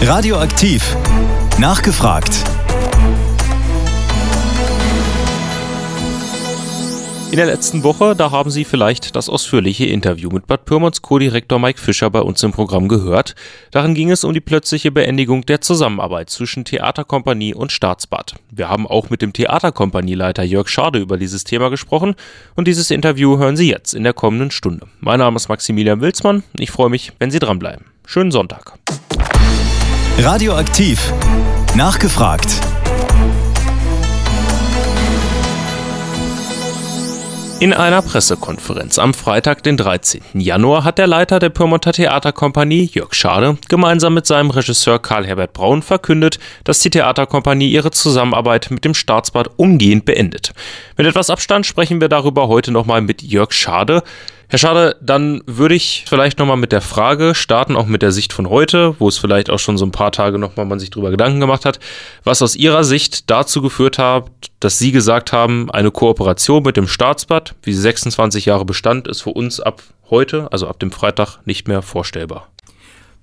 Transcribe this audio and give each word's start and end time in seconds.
Radioaktiv. 0.00 0.96
Nachgefragt. 1.58 2.44
In 7.30 7.36
der 7.36 7.46
letzten 7.46 7.82
Woche, 7.82 8.14
da 8.14 8.30
haben 8.30 8.50
Sie 8.50 8.64
vielleicht 8.64 9.16
das 9.16 9.28
ausführliche 9.28 9.86
Interview 9.86 10.30
mit 10.30 10.46
Bad 10.46 10.64
Pyrmonts 10.64 11.02
Co-Direktor 11.02 11.58
Mike 11.58 11.80
Fischer 11.80 12.10
bei 12.10 12.20
uns 12.20 12.42
im 12.44 12.52
Programm 12.52 12.86
gehört. 12.86 13.34
Darin 13.72 13.94
ging 13.94 14.10
es 14.12 14.22
um 14.22 14.32
die 14.32 14.40
plötzliche 14.40 14.92
Beendigung 14.92 15.44
der 15.44 15.60
Zusammenarbeit 15.60 16.30
zwischen 16.30 16.64
Theaterkompanie 16.64 17.52
und 17.52 17.72
Staatsbad. 17.72 18.36
Wir 18.50 18.68
haben 18.68 18.86
auch 18.86 19.10
mit 19.10 19.20
dem 19.20 19.32
Theaterkompanieleiter 19.32 20.44
Jörg 20.44 20.68
Schade 20.68 21.00
über 21.00 21.18
dieses 21.18 21.42
Thema 21.42 21.70
gesprochen 21.70 22.14
und 22.54 22.68
dieses 22.68 22.92
Interview 22.92 23.36
hören 23.36 23.56
Sie 23.56 23.68
jetzt 23.68 23.94
in 23.94 24.04
der 24.04 24.14
kommenden 24.14 24.52
Stunde. 24.52 24.86
Mein 25.00 25.18
Name 25.18 25.36
ist 25.36 25.48
Maximilian 25.48 26.00
Wilsmann. 26.00 26.44
Ich 26.56 26.70
freue 26.70 26.88
mich, 26.88 27.12
wenn 27.18 27.32
Sie 27.32 27.40
dranbleiben. 27.40 27.84
Schönen 28.06 28.30
Sonntag. 28.30 28.78
Radioaktiv. 30.20 31.12
Nachgefragt. 31.76 32.60
In 37.60 37.72
einer 37.72 38.02
Pressekonferenz 38.02 38.98
am 38.98 39.14
Freitag, 39.14 39.62
den 39.62 39.76
13. 39.76 40.22
Januar, 40.34 40.82
hat 40.82 40.98
der 40.98 41.06
Leiter 41.06 41.38
der 41.38 41.50
Pyrmonter 41.50 41.92
Theaterkompanie, 41.92 42.90
Jörg 42.92 43.14
Schade, 43.14 43.58
gemeinsam 43.68 44.14
mit 44.14 44.26
seinem 44.26 44.50
Regisseur 44.50 44.98
Karl-Herbert 44.98 45.52
Braun 45.52 45.82
verkündet, 45.82 46.40
dass 46.64 46.80
die 46.80 46.90
Theaterkompanie 46.90 47.70
ihre 47.70 47.92
Zusammenarbeit 47.92 48.72
mit 48.72 48.84
dem 48.84 48.94
Staatsbad 48.94 49.50
umgehend 49.56 50.04
beendet. 50.04 50.52
Mit 50.96 51.06
etwas 51.06 51.30
Abstand 51.30 51.64
sprechen 51.64 52.00
wir 52.00 52.08
darüber 52.08 52.48
heute 52.48 52.72
nochmal 52.72 53.02
mit 53.02 53.22
Jörg 53.22 53.52
Schade. 53.52 54.02
Herr 54.50 54.58
Schade, 54.58 54.96
dann 55.02 55.42
würde 55.44 55.74
ich 55.74 56.06
vielleicht 56.08 56.38
nochmal 56.38 56.56
mit 56.56 56.72
der 56.72 56.80
Frage 56.80 57.34
starten, 57.34 57.76
auch 57.76 57.84
mit 57.84 58.00
der 58.00 58.12
Sicht 58.12 58.32
von 58.32 58.48
heute, 58.48 58.94
wo 58.98 59.06
es 59.06 59.18
vielleicht 59.18 59.50
auch 59.50 59.58
schon 59.58 59.76
so 59.76 59.84
ein 59.84 59.92
paar 59.92 60.10
Tage 60.10 60.38
nochmal 60.38 60.64
man 60.64 60.78
sich 60.78 60.88
drüber 60.88 61.10
Gedanken 61.10 61.38
gemacht 61.38 61.66
hat, 61.66 61.80
was 62.24 62.40
aus 62.40 62.56
Ihrer 62.56 62.82
Sicht 62.82 63.28
dazu 63.28 63.60
geführt 63.60 63.98
hat, 63.98 64.30
dass 64.58 64.78
Sie 64.78 64.90
gesagt 64.90 65.34
haben, 65.34 65.70
eine 65.70 65.90
Kooperation 65.90 66.62
mit 66.62 66.78
dem 66.78 66.88
Staatsbad, 66.88 67.56
wie 67.62 67.74
sie 67.74 67.82
26 67.82 68.46
Jahre 68.46 68.64
bestand, 68.64 69.06
ist 69.06 69.20
für 69.20 69.30
uns 69.30 69.60
ab 69.60 69.82
heute, 70.08 70.50
also 70.50 70.66
ab 70.66 70.80
dem 70.80 70.92
Freitag, 70.92 71.40
nicht 71.44 71.68
mehr 71.68 71.82
vorstellbar. 71.82 72.48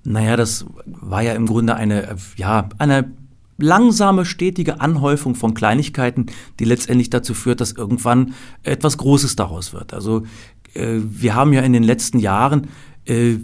Naja, 0.04 0.36
das 0.36 0.64
war 0.84 1.22
ja 1.22 1.32
im 1.32 1.46
Grunde 1.46 1.74
eine, 1.74 2.16
ja, 2.36 2.68
eine 2.78 3.10
langsame, 3.58 4.24
stetige 4.24 4.80
Anhäufung 4.80 5.34
von 5.34 5.54
Kleinigkeiten, 5.54 6.26
die 6.58 6.64
letztendlich 6.64 7.10
dazu 7.10 7.34
führt, 7.34 7.60
dass 7.60 7.72
irgendwann 7.72 8.34
etwas 8.62 8.98
Großes 8.98 9.36
daraus 9.36 9.72
wird. 9.72 9.94
Also 9.94 10.24
wir 10.74 11.34
haben 11.34 11.52
ja 11.52 11.62
in 11.62 11.72
den 11.72 11.82
letzten 11.82 12.18
Jahren 12.18 12.68
äh, 13.06 13.36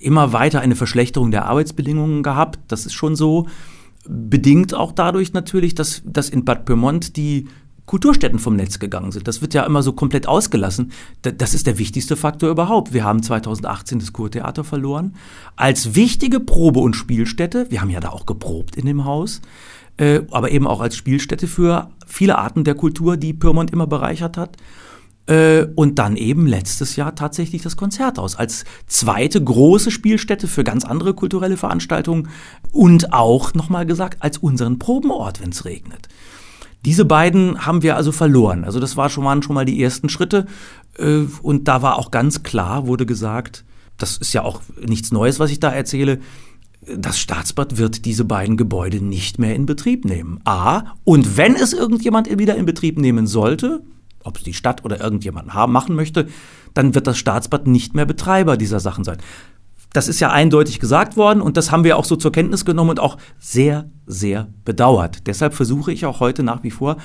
immer 0.00 0.32
weiter 0.32 0.60
eine 0.60 0.76
Verschlechterung 0.76 1.30
der 1.30 1.46
Arbeitsbedingungen 1.46 2.22
gehabt. 2.22 2.58
Das 2.68 2.86
ist 2.86 2.92
schon 2.92 3.16
so. 3.16 3.48
Bedingt 4.06 4.74
auch 4.74 4.92
dadurch 4.92 5.32
natürlich, 5.32 5.74
dass, 5.74 6.02
dass 6.04 6.30
in 6.30 6.44
Bad 6.44 6.64
Pyrmont 6.64 7.16
die 7.16 7.48
Kulturstätten 7.88 8.38
vom 8.38 8.54
Netz 8.54 8.78
gegangen 8.78 9.12
sind. 9.12 9.26
Das 9.26 9.40
wird 9.40 9.54
ja 9.54 9.64
immer 9.64 9.82
so 9.82 9.92
komplett 9.92 10.28
ausgelassen. 10.28 10.92
Das 11.22 11.54
ist 11.54 11.66
der 11.66 11.78
wichtigste 11.78 12.16
Faktor 12.16 12.50
überhaupt. 12.50 12.92
Wir 12.92 13.02
haben 13.02 13.22
2018 13.22 13.98
das 13.98 14.12
Kurtheater 14.12 14.62
verloren. 14.62 15.16
Als 15.56 15.94
wichtige 15.94 16.38
Probe- 16.38 16.80
und 16.80 16.94
Spielstätte, 16.94 17.66
wir 17.70 17.80
haben 17.80 17.90
ja 17.90 18.00
da 18.00 18.10
auch 18.10 18.26
geprobt 18.26 18.76
in 18.76 18.84
dem 18.84 19.06
Haus, 19.06 19.40
äh, 19.96 20.20
aber 20.30 20.50
eben 20.50 20.66
auch 20.66 20.80
als 20.80 20.96
Spielstätte 20.96 21.48
für 21.48 21.90
viele 22.06 22.36
Arten 22.36 22.62
der 22.62 22.74
Kultur, 22.74 23.16
die 23.16 23.32
Pyrmont 23.32 23.72
immer 23.72 23.86
bereichert 23.86 24.36
hat. 24.36 24.58
Äh, 25.28 25.66
und 25.74 25.98
dann 25.98 26.16
eben 26.16 26.46
letztes 26.46 26.96
Jahr 26.96 27.14
tatsächlich 27.14 27.62
das 27.62 27.76
Konzerthaus 27.76 28.34
als 28.34 28.64
zweite 28.86 29.42
große 29.42 29.90
Spielstätte 29.90 30.48
für 30.48 30.64
ganz 30.64 30.84
andere 30.84 31.12
kulturelle 31.12 31.58
Veranstaltungen 31.58 32.28
und 32.72 33.12
auch, 33.12 33.52
nochmal 33.52 33.84
gesagt, 33.84 34.22
als 34.22 34.38
unseren 34.38 34.78
Probenort, 34.78 35.42
wenn 35.42 35.50
es 35.50 35.66
regnet. 35.66 36.08
Diese 36.84 37.04
beiden 37.04 37.66
haben 37.66 37.82
wir 37.82 37.96
also 37.96 38.10
verloren. 38.10 38.64
Also 38.64 38.80
das 38.80 38.96
war 38.96 39.10
schon, 39.10 39.24
waren 39.24 39.42
schon 39.42 39.54
mal 39.54 39.66
die 39.66 39.82
ersten 39.82 40.08
Schritte. 40.08 40.46
Äh, 40.96 41.24
und 41.42 41.68
da 41.68 41.82
war 41.82 41.98
auch 41.98 42.10
ganz 42.10 42.42
klar, 42.42 42.86
wurde 42.86 43.04
gesagt, 43.04 43.64
das 43.98 44.16
ist 44.16 44.32
ja 44.32 44.42
auch 44.42 44.62
nichts 44.86 45.12
Neues, 45.12 45.38
was 45.40 45.50
ich 45.50 45.60
da 45.60 45.70
erzähle, 45.70 46.20
das 46.96 47.18
Staatsbad 47.18 47.76
wird 47.76 48.06
diese 48.06 48.24
beiden 48.24 48.56
Gebäude 48.56 49.04
nicht 49.04 49.38
mehr 49.38 49.54
in 49.54 49.66
Betrieb 49.66 50.06
nehmen. 50.06 50.40
A. 50.44 50.94
Und 51.04 51.36
wenn 51.36 51.54
es 51.54 51.74
irgendjemand 51.74 52.38
wieder 52.38 52.56
in 52.56 52.64
Betrieb 52.64 52.98
nehmen 52.98 53.26
sollte, 53.26 53.82
ob 54.28 54.36
es 54.36 54.44
die 54.44 54.54
Stadt 54.54 54.84
oder 54.84 55.00
irgendjemand 55.00 55.54
haben, 55.54 55.72
machen 55.72 55.96
möchte, 55.96 56.28
dann 56.74 56.94
wird 56.94 57.06
das 57.06 57.18
Staatsbad 57.18 57.66
nicht 57.66 57.94
mehr 57.94 58.06
Betreiber 58.06 58.56
dieser 58.56 58.80
Sachen 58.80 59.04
sein. 59.04 59.18
Das 59.92 60.06
ist 60.06 60.20
ja 60.20 60.30
eindeutig 60.30 60.80
gesagt 60.80 61.16
worden 61.16 61.40
und 61.40 61.56
das 61.56 61.70
haben 61.70 61.82
wir 61.82 61.96
auch 61.96 62.04
so 62.04 62.14
zur 62.16 62.30
Kenntnis 62.30 62.64
genommen 62.64 62.90
und 62.90 63.00
auch 63.00 63.16
sehr, 63.38 63.90
sehr 64.06 64.48
bedauert. 64.64 65.26
Deshalb 65.26 65.54
versuche 65.54 65.92
ich 65.92 66.04
auch 66.06 66.20
heute 66.20 66.42
nach 66.42 66.62
wie 66.62 66.70
vor 66.70 66.98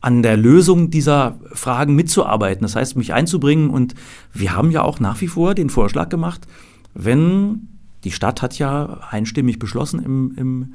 an 0.00 0.22
der 0.22 0.36
Lösung 0.36 0.90
dieser 0.90 1.38
Fragen 1.52 1.94
mitzuarbeiten. 1.94 2.62
Das 2.62 2.74
heißt, 2.74 2.96
mich 2.96 3.12
einzubringen 3.12 3.70
und 3.70 3.94
wir 4.32 4.56
haben 4.56 4.70
ja 4.70 4.82
auch 4.82 4.98
nach 4.98 5.20
wie 5.20 5.28
vor 5.28 5.54
den 5.54 5.70
Vorschlag 5.70 6.08
gemacht, 6.08 6.46
wenn 6.94 7.68
die 8.02 8.10
Stadt 8.10 8.42
hat 8.42 8.58
ja 8.58 8.98
einstimmig 9.10 9.58
beschlossen 9.58 10.02
im, 10.02 10.34
im, 10.36 10.72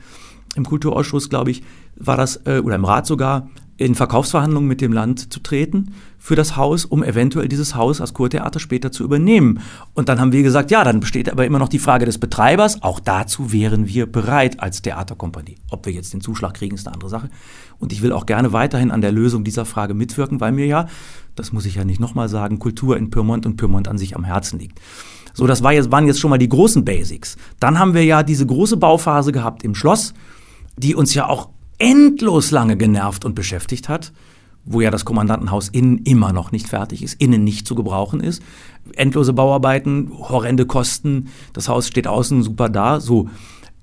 im 0.55 0.65
Kulturausschuss, 0.65 1.29
glaube 1.29 1.51
ich, 1.51 1.63
war 1.97 2.15
das, 2.15 2.37
äh, 2.45 2.61
oder 2.63 2.75
im 2.75 2.85
Rat 2.85 3.05
sogar, 3.05 3.49
in 3.77 3.93
Verkaufsverhandlungen 3.93 4.67
mit 4.67 4.81
dem 4.81 4.91
Land 4.91 5.31
zu 5.31 5.39
treten 5.39 5.93
für 6.17 6.35
das 6.35 6.57
Haus, 6.57 6.83
um 6.83 7.03
eventuell 7.03 7.47
dieses 7.47 7.75
Haus 7.75 8.01
als 8.01 8.13
Kurtheater 8.13 8.59
später 8.59 8.91
zu 8.91 9.03
übernehmen. 9.03 9.59
Und 9.93 10.09
dann 10.09 10.19
haben 10.19 10.31
wir 10.31 10.41
gesagt, 10.41 10.71
ja, 10.71 10.83
dann 10.83 10.99
besteht 10.99 11.31
aber 11.31 11.45
immer 11.45 11.59
noch 11.59 11.69
die 11.69 11.79
Frage 11.79 12.05
des 12.05 12.17
Betreibers. 12.17 12.81
Auch 12.81 12.99
dazu 12.99 13.51
wären 13.51 13.87
wir 13.87 14.11
bereit 14.11 14.59
als 14.59 14.81
Theaterkompanie. 14.81 15.57
Ob 15.69 15.85
wir 15.85 15.93
jetzt 15.93 16.13
den 16.13 16.21
Zuschlag 16.21 16.55
kriegen, 16.55 16.75
ist 16.75 16.87
eine 16.87 16.95
andere 16.95 17.09
Sache. 17.09 17.29
Und 17.77 17.93
ich 17.93 18.01
will 18.01 18.11
auch 18.11 18.25
gerne 18.25 18.51
weiterhin 18.51 18.89
an 18.89 19.01
der 19.01 19.11
Lösung 19.11 19.43
dieser 19.43 19.65
Frage 19.65 19.93
mitwirken, 19.93 20.41
weil 20.41 20.51
mir 20.51 20.65
ja, 20.65 20.87
das 21.35 21.53
muss 21.53 21.67
ich 21.67 21.75
ja 21.75 21.85
nicht 21.85 21.99
nochmal 21.99 22.29
sagen, 22.29 22.57
Kultur 22.57 22.97
in 22.97 23.11
Pyrmont 23.11 23.45
und 23.45 23.57
Pyrmont 23.57 23.87
an 23.87 23.99
sich 23.99 24.15
am 24.15 24.23
Herzen 24.23 24.57
liegt. 24.59 24.81
So, 25.33 25.45
das 25.45 25.61
war 25.61 25.71
jetzt, 25.71 25.91
waren 25.91 26.07
jetzt 26.07 26.19
schon 26.19 26.31
mal 26.31 26.39
die 26.39 26.49
großen 26.49 26.83
Basics. 26.83 27.37
Dann 27.59 27.77
haben 27.77 27.93
wir 27.93 28.03
ja 28.03 28.23
diese 28.23 28.47
große 28.47 28.75
Bauphase 28.77 29.31
gehabt 29.31 29.63
im 29.63 29.75
Schloss, 29.75 30.15
die 30.77 30.95
uns 30.95 31.13
ja 31.13 31.27
auch 31.27 31.49
endlos 31.77 32.51
lange 32.51 32.77
genervt 32.77 33.25
und 33.25 33.35
beschäftigt 33.35 33.89
hat, 33.89 34.11
wo 34.65 34.81
ja 34.81 34.91
das 34.91 35.05
Kommandantenhaus 35.05 35.69
innen 35.69 35.99
immer 35.99 36.33
noch 36.33 36.51
nicht 36.51 36.67
fertig 36.67 37.03
ist, 37.03 37.21
innen 37.21 37.43
nicht 37.43 37.67
zu 37.67 37.75
gebrauchen 37.75 38.19
ist. 38.19 38.41
Endlose 38.95 39.33
Bauarbeiten, 39.33 40.11
horrende 40.11 40.65
Kosten, 40.65 41.29
das 41.53 41.69
Haus 41.69 41.87
steht 41.87 42.07
außen 42.07 42.43
super 42.43 42.69
da. 42.69 42.99
So, 42.99 43.29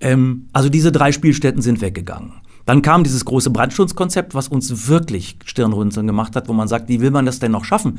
ähm, 0.00 0.48
also 0.52 0.68
diese 0.68 0.92
drei 0.92 1.12
Spielstätten 1.12 1.62
sind 1.62 1.80
weggegangen. 1.80 2.32
Dann 2.66 2.80
kam 2.80 3.04
dieses 3.04 3.24
große 3.24 3.50
Brandschutzkonzept, 3.50 4.34
was 4.34 4.48
uns 4.48 4.88
wirklich 4.88 5.38
Stirnrunzeln 5.44 6.06
gemacht 6.06 6.34
hat, 6.34 6.48
wo 6.48 6.54
man 6.54 6.68
sagt, 6.68 6.88
wie 6.88 7.00
will 7.00 7.10
man 7.10 7.26
das 7.26 7.38
denn 7.38 7.52
noch 7.52 7.64
schaffen, 7.64 7.98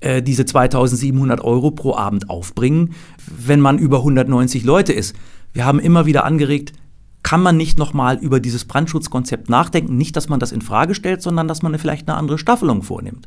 äh, 0.00 0.22
diese 0.22 0.44
2700 0.44 1.40
Euro 1.40 1.72
pro 1.72 1.96
Abend 1.96 2.30
aufbringen, 2.30 2.94
wenn 3.26 3.60
man 3.60 3.78
über 3.78 3.98
190 3.98 4.64
Leute 4.64 4.92
ist. 4.92 5.16
Wir 5.52 5.64
haben 5.64 5.80
immer 5.80 6.06
wieder 6.06 6.24
angeregt, 6.24 6.72
kann 7.24 7.42
man 7.42 7.56
nicht 7.56 7.78
nochmal 7.78 8.18
über 8.18 8.38
dieses 8.38 8.66
Brandschutzkonzept 8.66 9.48
nachdenken? 9.48 9.96
Nicht, 9.96 10.14
dass 10.14 10.28
man 10.28 10.38
das 10.38 10.52
in 10.52 10.60
Frage 10.60 10.94
stellt, 10.94 11.22
sondern 11.22 11.48
dass 11.48 11.62
man 11.62 11.76
vielleicht 11.78 12.06
eine 12.06 12.16
andere 12.16 12.38
Staffelung 12.38 12.82
vornimmt. 12.82 13.26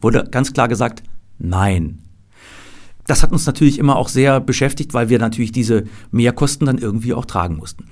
Wurde 0.00 0.24
ganz 0.28 0.52
klar 0.52 0.66
gesagt, 0.66 1.04
nein. 1.38 2.00
Das 3.06 3.22
hat 3.22 3.30
uns 3.30 3.46
natürlich 3.46 3.78
immer 3.78 3.96
auch 3.96 4.08
sehr 4.08 4.40
beschäftigt, 4.40 4.94
weil 4.94 5.10
wir 5.10 5.18
natürlich 5.18 5.52
diese 5.52 5.84
Mehrkosten 6.10 6.66
dann 6.66 6.78
irgendwie 6.78 7.14
auch 7.14 7.26
tragen 7.26 7.56
mussten. 7.56 7.84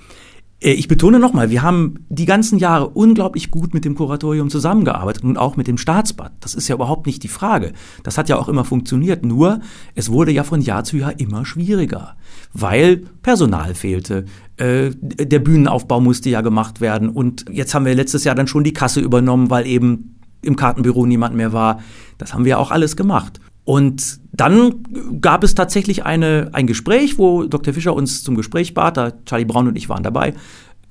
Äh, 0.60 0.72
ich 0.72 0.88
betone 0.88 1.18
nochmal, 1.18 1.50
wir 1.50 1.62
haben 1.62 2.06
die 2.08 2.26
ganzen 2.26 2.58
Jahre 2.58 2.88
unglaublich 2.88 3.50
gut 3.50 3.74
mit 3.74 3.84
dem 3.84 3.94
Kuratorium 3.94 4.50
zusammengearbeitet 4.50 5.24
und 5.24 5.36
auch 5.36 5.56
mit 5.56 5.66
dem 5.66 5.78
Staatsbad. 5.78 6.32
Das 6.40 6.54
ist 6.54 6.68
ja 6.68 6.74
überhaupt 6.74 7.06
nicht 7.06 7.22
die 7.22 7.28
Frage. 7.28 7.72
Das 8.02 8.18
hat 8.18 8.28
ja 8.28 8.38
auch 8.38 8.48
immer 8.48 8.64
funktioniert. 8.64 9.24
Nur, 9.24 9.60
es 9.94 10.10
wurde 10.10 10.32
ja 10.32 10.44
von 10.44 10.60
Jahr 10.60 10.84
zu 10.84 10.96
Jahr 10.96 11.18
immer 11.18 11.44
schwieriger, 11.44 12.16
weil 12.52 12.98
Personal 13.22 13.74
fehlte. 13.74 14.26
Äh, 14.60 14.90
der 15.00 15.38
Bühnenaufbau 15.38 16.00
musste 16.00 16.28
ja 16.28 16.42
gemacht 16.42 16.82
werden. 16.82 17.08
Und 17.08 17.46
jetzt 17.50 17.74
haben 17.74 17.86
wir 17.86 17.94
letztes 17.94 18.24
Jahr 18.24 18.34
dann 18.34 18.46
schon 18.46 18.62
die 18.62 18.74
Kasse 18.74 19.00
übernommen, 19.00 19.48
weil 19.48 19.66
eben 19.66 20.16
im 20.42 20.54
Kartenbüro 20.54 21.06
niemand 21.06 21.34
mehr 21.34 21.54
war. 21.54 21.80
Das 22.18 22.34
haben 22.34 22.44
wir 22.44 22.58
auch 22.58 22.70
alles 22.70 22.94
gemacht. 22.94 23.40
Und 23.64 24.20
dann 24.32 24.84
gab 25.20 25.44
es 25.44 25.54
tatsächlich 25.54 26.04
eine, 26.04 26.50
ein 26.52 26.66
Gespräch, 26.66 27.18
wo 27.18 27.44
Dr. 27.44 27.72
Fischer 27.72 27.94
uns 27.94 28.22
zum 28.22 28.34
Gespräch 28.34 28.74
bat, 28.74 28.96
da 28.96 29.12
Charlie 29.24 29.44
Braun 29.46 29.68
und 29.68 29.76
ich 29.76 29.88
waren 29.88 30.02
dabei, 30.02 30.34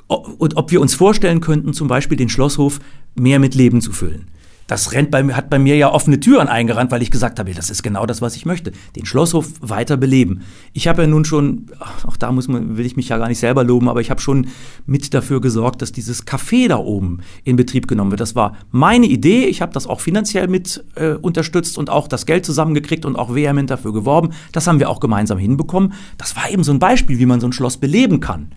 und 0.07 0.57
ob 0.57 0.72
wir 0.72 0.81
uns 0.81 0.95
vorstellen 0.95 1.39
könnten, 1.39 1.74
zum 1.74 1.88
Beispiel 1.88 2.18
den 2.18 2.30
Schlosshof 2.30 2.80
mehr 3.13 3.38
mit 3.38 3.54
Leben 3.54 3.81
zu 3.81 3.92
füllen 3.92 4.25
das 4.69 4.94
rennt 4.94 5.10
bei, 5.10 5.24
hat 5.33 5.50
bei 5.50 5.57
mir 5.57 5.75
ja 5.75 5.92
offene 5.92 6.19
Türen 6.19 6.48
eingerannt, 6.48 6.92
weil 6.92 7.01
ich 7.01 7.10
gesagt 7.10 7.39
habe, 7.39 7.51
das 7.56 7.71
ist 7.71 7.81
genau 7.81 8.06
das, 8.06 8.21
was 8.21 8.36
ich 8.36 8.45
möchte. 8.45 8.71
Den 8.95 9.07
Schlosshof 9.07 9.48
weiter 9.62 9.98
beleben. 9.98 10.42
Ich 10.74 10.88
habe 10.88 11.01
ja 11.01 11.07
nun 11.07 11.25
schon, 11.25 11.66
auch 12.06 12.16
da 12.18 12.31
muss 12.31 12.48
man, 12.48 12.77
will 12.77 12.86
ich 12.86 12.95
mich 12.95 13.10
ja 13.10 13.18
gar 13.18 13.30
nicht 13.30 13.39
selber 13.39 13.63
loben, 13.63 13.89
aber 13.89 14.00
ich 14.00 14.12
habe 14.12 14.21
schon 14.21 14.48
mit 14.86 15.12
dafür 15.16 15.42
gesorgt, 15.42 15.81
dass 15.81 15.92
dieses 15.92 16.27
Café 16.27 16.68
da 16.68 16.77
oben 16.77 17.21
in 17.44 17.56
Betrieb 17.56 17.88
genommen 17.88 18.12
wird. 18.12 18.21
Das 18.21 18.36
war 18.36 18.57
meine 18.69 19.07
Idee. 19.07 19.45
Ich 19.45 19.63
habe 19.63 19.74
das 19.74 19.88
auch 19.88 20.01
finanziell 20.01 20.48
mit 20.48 20.83
äh, 20.94 21.13
unterstützt 21.13 21.80
und 21.80 21.89
auch 21.89 22.07
das 22.07 22.27
Geld 22.27 22.45
zusammengekriegt 22.45 23.06
und 23.06 23.15
auch 23.15 23.33
vehement 23.33 23.72
dafür 23.72 23.92
geworben. 23.92 24.33
Das 24.51 24.68
haben 24.68 24.80
wir 24.80 24.92
auch 24.92 25.00
gemeinsam 25.00 25.39
hinbekommen. 25.39 25.94
Das 26.19 26.36
war 26.36 26.48
eben 26.51 26.63
so 26.63 26.72
ein 26.72 26.80
Beispiel, 26.80 27.18
wie 27.18 27.25
man 27.25 27.39
so 27.39 27.48
ein 27.48 27.54
Schloss 27.54 27.77
beleben 27.77 28.19
kann. 28.19 28.51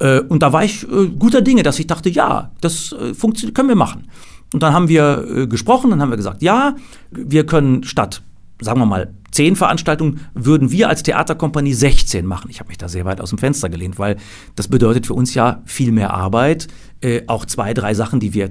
Äh, 0.00 0.20
und 0.20 0.42
da 0.42 0.52
war 0.52 0.64
ich 0.64 0.82
äh, 0.82 1.06
guter 1.18 1.40
Dinge, 1.40 1.62
dass 1.62 1.78
ich 1.78 1.86
dachte, 1.86 2.10
ja, 2.10 2.52
das 2.60 2.92
äh, 2.92 3.14
funktioniert, 3.14 3.54
können 3.54 3.70
wir 3.70 3.76
machen. 3.76 4.08
Und 4.54 4.62
dann 4.62 4.72
haben 4.72 4.86
wir 4.86 5.26
äh, 5.28 5.46
gesprochen, 5.48 5.90
dann 5.90 6.00
haben 6.00 6.10
wir 6.10 6.16
gesagt, 6.16 6.40
ja, 6.40 6.76
wir 7.10 7.44
können 7.44 7.82
statt, 7.82 8.22
sagen 8.60 8.78
wir 8.78 8.86
mal, 8.86 9.12
zehn 9.32 9.56
Veranstaltungen, 9.56 10.20
würden 10.32 10.70
wir 10.70 10.88
als 10.88 11.02
Theaterkompanie 11.02 11.74
16 11.74 12.24
machen. 12.24 12.52
Ich 12.52 12.60
habe 12.60 12.68
mich 12.68 12.78
da 12.78 12.88
sehr 12.88 13.04
weit 13.04 13.20
aus 13.20 13.30
dem 13.30 13.38
Fenster 13.38 13.68
gelehnt, 13.68 13.98
weil 13.98 14.16
das 14.54 14.68
bedeutet 14.68 15.08
für 15.08 15.14
uns 15.14 15.34
ja 15.34 15.60
viel 15.64 15.90
mehr 15.90 16.14
Arbeit. 16.14 16.68
Äh, 17.00 17.22
auch 17.26 17.46
zwei, 17.46 17.74
drei 17.74 17.94
Sachen, 17.94 18.20
die 18.20 18.32
wir 18.32 18.50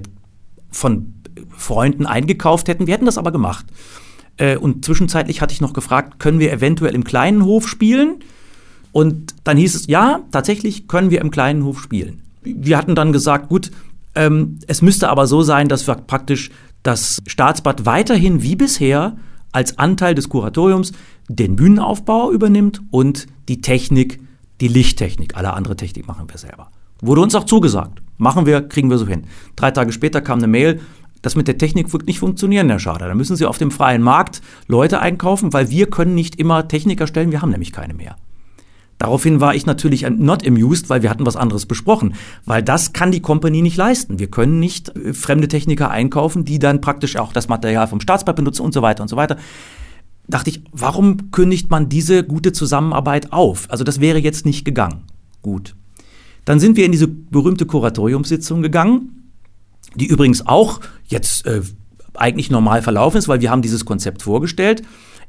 von 0.70 1.14
Freunden 1.56 2.04
eingekauft 2.04 2.68
hätten. 2.68 2.86
Wir 2.86 2.92
hätten 2.92 3.06
das 3.06 3.16
aber 3.16 3.32
gemacht. 3.32 3.64
Äh, 4.36 4.58
und 4.58 4.84
zwischenzeitlich 4.84 5.40
hatte 5.40 5.54
ich 5.54 5.62
noch 5.62 5.72
gefragt, 5.72 6.18
können 6.18 6.38
wir 6.38 6.52
eventuell 6.52 6.94
im 6.94 7.04
kleinen 7.04 7.46
Hof 7.46 7.66
spielen? 7.66 8.16
Und 8.92 9.34
dann 9.44 9.56
hieß 9.56 9.74
es, 9.74 9.86
ja, 9.86 10.20
tatsächlich 10.32 10.86
können 10.86 11.10
wir 11.10 11.22
im 11.22 11.30
kleinen 11.30 11.64
Hof 11.64 11.80
spielen. 11.80 12.20
Wir 12.42 12.76
hatten 12.76 12.94
dann 12.94 13.14
gesagt, 13.14 13.48
gut, 13.48 13.70
ähm, 14.14 14.58
es 14.66 14.82
müsste 14.82 15.08
aber 15.08 15.26
so 15.26 15.42
sein, 15.42 15.68
dass 15.68 15.84
praktisch 15.84 16.50
das 16.82 17.22
Staatsbad 17.26 17.86
weiterhin 17.86 18.42
wie 18.42 18.56
bisher 18.56 19.16
als 19.52 19.78
Anteil 19.78 20.14
des 20.14 20.28
Kuratoriums 20.28 20.92
den 21.28 21.56
Bühnenaufbau 21.56 22.30
übernimmt 22.30 22.80
und 22.90 23.26
die 23.48 23.60
Technik, 23.60 24.20
die 24.60 24.68
Lichttechnik. 24.68 25.36
Alle 25.36 25.54
andere 25.54 25.76
Technik 25.76 26.06
machen 26.06 26.28
wir 26.28 26.38
selber. 26.38 26.70
Wurde 27.00 27.22
uns 27.22 27.34
auch 27.34 27.44
zugesagt. 27.44 28.02
Machen 28.18 28.46
wir, 28.46 28.62
kriegen 28.62 28.90
wir 28.90 28.98
so 28.98 29.06
hin. 29.06 29.24
Drei 29.56 29.70
Tage 29.70 29.92
später 29.92 30.20
kam 30.20 30.38
eine 30.38 30.46
Mail, 30.46 30.80
das 31.22 31.36
mit 31.36 31.48
der 31.48 31.56
Technik 31.56 31.92
wird 31.92 32.06
nicht 32.06 32.18
funktionieren, 32.18 32.68
Herr 32.68 32.78
Schader. 32.78 33.08
Da 33.08 33.14
müssen 33.14 33.36
Sie 33.36 33.46
auf 33.46 33.58
dem 33.58 33.70
freien 33.70 34.02
Markt 34.02 34.42
Leute 34.68 35.00
einkaufen, 35.00 35.52
weil 35.52 35.70
wir 35.70 35.88
können 35.88 36.14
nicht 36.14 36.36
immer 36.36 36.68
Techniker 36.68 37.06
stellen, 37.06 37.32
wir 37.32 37.40
haben 37.40 37.50
nämlich 37.50 37.72
keine 37.72 37.94
mehr. 37.94 38.16
Daraufhin 38.98 39.40
war 39.40 39.54
ich 39.54 39.66
natürlich 39.66 40.08
not 40.08 40.46
amused, 40.46 40.88
weil 40.88 41.02
wir 41.02 41.10
hatten 41.10 41.26
was 41.26 41.36
anderes 41.36 41.66
besprochen. 41.66 42.14
Weil 42.44 42.62
das 42.62 42.92
kann 42.92 43.10
die 43.10 43.20
Kompanie 43.20 43.62
nicht 43.62 43.76
leisten. 43.76 44.18
Wir 44.18 44.28
können 44.28 44.60
nicht 44.60 44.96
äh, 44.96 45.12
fremde 45.12 45.48
Techniker 45.48 45.90
einkaufen, 45.90 46.44
die 46.44 46.58
dann 46.58 46.80
praktisch 46.80 47.16
auch 47.16 47.32
das 47.32 47.48
Material 47.48 47.88
vom 47.88 48.00
Staatsbad 48.00 48.36
benutzen 48.36 48.62
und 48.62 48.72
so 48.72 48.82
weiter 48.82 49.02
und 49.02 49.08
so 49.08 49.16
weiter. 49.16 49.36
Dachte 50.26 50.50
ich, 50.50 50.62
warum 50.72 51.30
kündigt 51.32 51.70
man 51.70 51.88
diese 51.88 52.24
gute 52.24 52.52
Zusammenarbeit 52.52 53.32
auf? 53.32 53.70
Also 53.70 53.84
das 53.84 54.00
wäre 54.00 54.18
jetzt 54.18 54.46
nicht 54.46 54.64
gegangen. 54.64 55.02
Gut. 55.42 55.74
Dann 56.44 56.60
sind 56.60 56.76
wir 56.76 56.86
in 56.86 56.92
diese 56.92 57.08
berühmte 57.08 57.66
Kuratoriumssitzung 57.66 58.62
gegangen, 58.62 59.30
die 59.94 60.06
übrigens 60.06 60.46
auch 60.46 60.80
jetzt 61.06 61.46
äh, 61.46 61.62
eigentlich 62.14 62.50
normal 62.50 62.82
verlaufen 62.82 63.18
ist, 63.18 63.28
weil 63.28 63.40
wir 63.40 63.50
haben 63.50 63.62
dieses 63.62 63.84
Konzept 63.84 64.22
vorgestellt. 64.22 64.82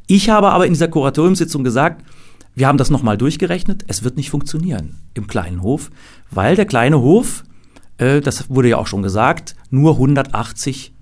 Ich 0.07 0.29
habe 0.29 0.51
aber 0.51 0.65
in 0.65 0.73
dieser 0.73 0.88
Kuratoriumssitzung 0.88 1.63
gesagt, 1.63 2.06
wir 2.55 2.67
haben 2.67 2.77
das 2.77 2.89
nochmal 2.89 3.17
durchgerechnet. 3.17 3.83
Es 3.87 4.03
wird 4.03 4.15
nicht 4.15 4.29
funktionieren 4.29 4.95
im 5.13 5.27
kleinen 5.27 5.61
Hof, 5.61 5.91
weil 6.31 6.55
der 6.55 6.65
kleine 6.65 6.99
Hof, 6.99 7.43
äh, 7.97 8.21
das 8.21 8.49
wurde 8.49 8.69
ja 8.69 8.77
auch 8.77 8.87
schon 8.87 9.03
gesagt, 9.03 9.55
nur 9.69 9.93
180 9.93 10.93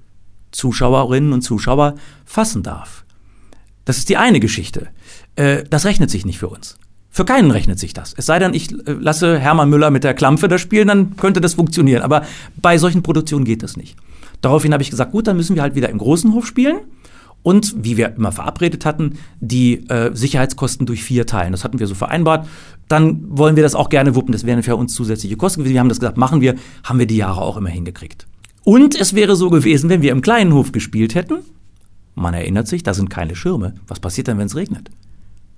Zuschauerinnen 0.51 1.31
und 1.31 1.41
Zuschauer 1.44 1.95
fassen 2.25 2.63
darf. 2.63 3.05
Das 3.85 3.97
ist 3.97 4.09
die 4.09 4.17
eine 4.17 4.39
Geschichte. 4.39 4.88
Äh, 5.35 5.63
das 5.69 5.85
rechnet 5.85 6.09
sich 6.09 6.25
nicht 6.25 6.39
für 6.39 6.50
uns. 6.50 6.77
Für 7.09 7.25
keinen 7.25 7.51
rechnet 7.51 7.77
sich 7.77 7.94
das. 7.94 8.13
Es 8.17 8.25
sei 8.25 8.39
denn, 8.39 8.55
ich 8.55 8.71
äh, 8.71 8.94
lasse 8.94 9.38
Hermann 9.38 9.69
Müller 9.69 9.91
mit 9.91 10.03
der 10.03 10.15
Klampfe 10.15 10.47
das 10.47 10.61
spielen, 10.61 10.88
dann 10.88 11.15
könnte 11.17 11.41
das 11.41 11.53
funktionieren. 11.53 12.01
Aber 12.01 12.23
bei 12.55 12.79
solchen 12.79 13.03
Produktionen 13.03 13.45
geht 13.45 13.61
das 13.61 13.77
nicht. 13.77 13.95
Daraufhin 14.41 14.73
habe 14.73 14.81
ich 14.81 14.89
gesagt, 14.89 15.11
gut, 15.11 15.27
dann 15.27 15.38
müssen 15.38 15.55
wir 15.55 15.61
halt 15.61 15.75
wieder 15.75 15.89
im 15.89 16.00
großen 16.00 16.33
Hof 16.33 16.47
spielen 16.47 16.77
und, 17.44 17.75
wie 17.84 17.98
wir 17.98 18.16
immer 18.16 18.31
verabredet 18.31 18.86
hatten, 18.86 19.19
die 19.40 19.88
äh, 19.90 20.16
Sicherheitskosten 20.16 20.86
durch 20.86 21.04
vier 21.04 21.25
teilen. 21.28 21.51
Das 21.51 21.63
hatten 21.63 21.80
wir 21.80 21.88
so 21.88 21.94
vereinbart. 21.94 22.48
Dann 22.88 23.25
wollen 23.28 23.56
wir 23.56 23.63
das 23.63 23.75
auch 23.75 23.90
gerne 23.90 24.16
wuppen. 24.16 24.31
Das 24.31 24.45
wären 24.45 24.63
für 24.63 24.75
uns 24.75 24.95
zusätzliche 24.95 25.36
Kosten 25.36 25.60
gewesen. 25.60 25.74
Wir 25.74 25.80
haben 25.81 25.90
das 25.90 26.00
gesagt, 26.00 26.18
machen 26.18 26.42
wir, 26.42 26.56
haben 26.84 27.00
wir 27.00 27.06
die 27.06 27.18
Jahre 27.18 27.42
auch 27.42 27.57
immer 27.57 27.69
hingekriegt. 27.69 28.28
Und 28.63 29.00
es 29.00 29.13
wäre 29.13 29.36
so 29.36 29.50
gewesen, 29.50 29.90
wenn 29.90 30.01
wir 30.01 30.12
im 30.12 30.22
kleinen 30.22 30.54
Hof 30.54 30.72
gespielt 30.72 31.16
hätten. 31.16 31.40
Man 32.16 32.34
erinnert 32.34 32.68
sich, 32.68 32.84
da 32.84 32.94
sind 32.94 33.10
keine 33.10 33.36
Schirme. 33.36 33.74
Was 33.88 34.00
passiert 34.00 34.28
denn, 34.28 34.38
wenn 34.38 34.48
es 34.48 34.56
regnet? 34.56 34.89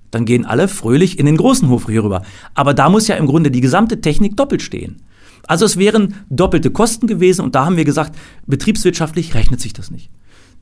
Dann 0.10 0.26
gehen 0.26 0.46
alle 0.46 0.68
fröhlich 0.68 1.20
in 1.20 1.26
den 1.26 1.38
großen 1.38 1.70
Hof 1.70 1.86
hier 1.88 2.04
rüber. 2.04 2.24
Aber 2.56 2.74
da 2.74 2.90
muss 2.90 3.08
ja 3.08 3.16
im 3.16 3.28
Grunde 3.28 3.52
die 3.52 3.62
gesamte 3.62 4.02
Technik 4.02 4.38
doppelt 4.38 4.62
stehen. 4.62 5.02
Also 5.48 5.66
es 5.66 5.78
wären 5.78 6.16
doppelte 6.30 6.72
Kosten 6.72 7.06
gewesen 7.06 7.42
und 7.42 7.54
da 7.54 7.66
haben 7.66 7.78
wir 7.78 7.86
gesagt, 7.86 8.18
betriebswirtschaftlich 8.48 9.36
rechnet 9.36 9.62
sich 9.62 9.74
das 9.74 9.92
nicht. 9.92 10.10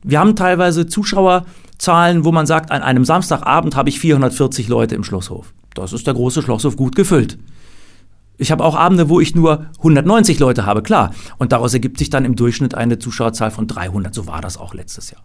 Wir 0.04 0.20
haben 0.20 0.36
teilweise 0.36 0.86
Zuschauerzahlen, 0.88 2.26
wo 2.26 2.32
man 2.32 2.46
sagt, 2.46 2.72
an 2.72 2.82
einem 2.82 3.06
Samstagabend 3.06 3.76
habe 3.76 3.90
ich 3.90 4.00
440 4.00 4.68
Leute 4.68 4.96
im 4.96 5.04
Schlosshof. 5.04 5.54
Das 5.74 5.94
ist 5.94 6.06
der 6.06 6.14
große 6.14 6.42
Schlosshof 6.42 6.76
gut 6.76 6.96
gefüllt. 6.96 7.38
Ich 8.38 8.52
habe 8.52 8.64
auch 8.64 8.76
Abende, 8.76 9.10
wo 9.10 9.20
ich 9.20 9.36
nur 9.36 9.68
190 9.78 10.40
Leute 10.40 10.66
habe, 10.66 10.82
klar. 10.82 11.14
Und 11.38 11.52
daraus 11.52 11.74
ergibt 11.74 12.00
sich 12.00 12.10
dann 12.10 12.26
im 12.26 12.36
Durchschnitt 12.36 12.76
eine 12.76 13.00
Zuschauerzahl 13.00 13.52
von 13.52 13.68
300. 13.68 14.14
So 14.14 14.28
war 14.28 14.42
das 14.42 14.58
auch 14.58 14.74
letztes 14.74 15.12
Jahr. 15.12 15.22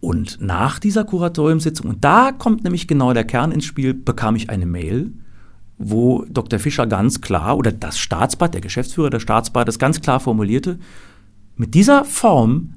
Und 0.00 0.40
nach 0.40 0.78
dieser 0.78 1.04
Kuratoriumssitzung, 1.04 1.90
und 1.90 2.04
da 2.04 2.30
kommt 2.30 2.62
nämlich 2.62 2.86
genau 2.86 3.12
der 3.12 3.24
Kern 3.24 3.52
ins 3.52 3.64
Spiel, 3.64 3.94
bekam 3.94 4.36
ich 4.36 4.48
eine 4.48 4.66
Mail, 4.66 5.12
wo 5.76 6.24
Dr. 6.28 6.58
Fischer 6.58 6.86
ganz 6.86 7.20
klar, 7.20 7.56
oder 7.56 7.72
das 7.72 7.98
Staatsbad, 7.98 8.54
der 8.54 8.60
Geschäftsführer 8.60 9.10
des 9.10 9.22
Staatsbades 9.22 9.78
ganz 9.78 10.00
klar 10.00 10.20
formulierte, 10.20 10.78
mit 11.56 11.74
dieser 11.74 12.04
Form 12.04 12.74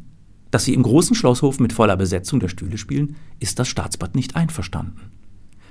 dass 0.52 0.66
sie 0.66 0.74
im 0.74 0.84
großen 0.84 1.16
Schlosshof 1.16 1.60
mit 1.60 1.74
voller 1.74 1.98
Besetzung 1.98 2.40
der 2.40 2.50
Stühle 2.50 2.78
spielen, 2.78 3.16
ist 3.40 3.58
das 3.58 3.68
Staatsbad 3.68 4.16
nicht 4.16 4.36
einverstanden. 4.36 5.12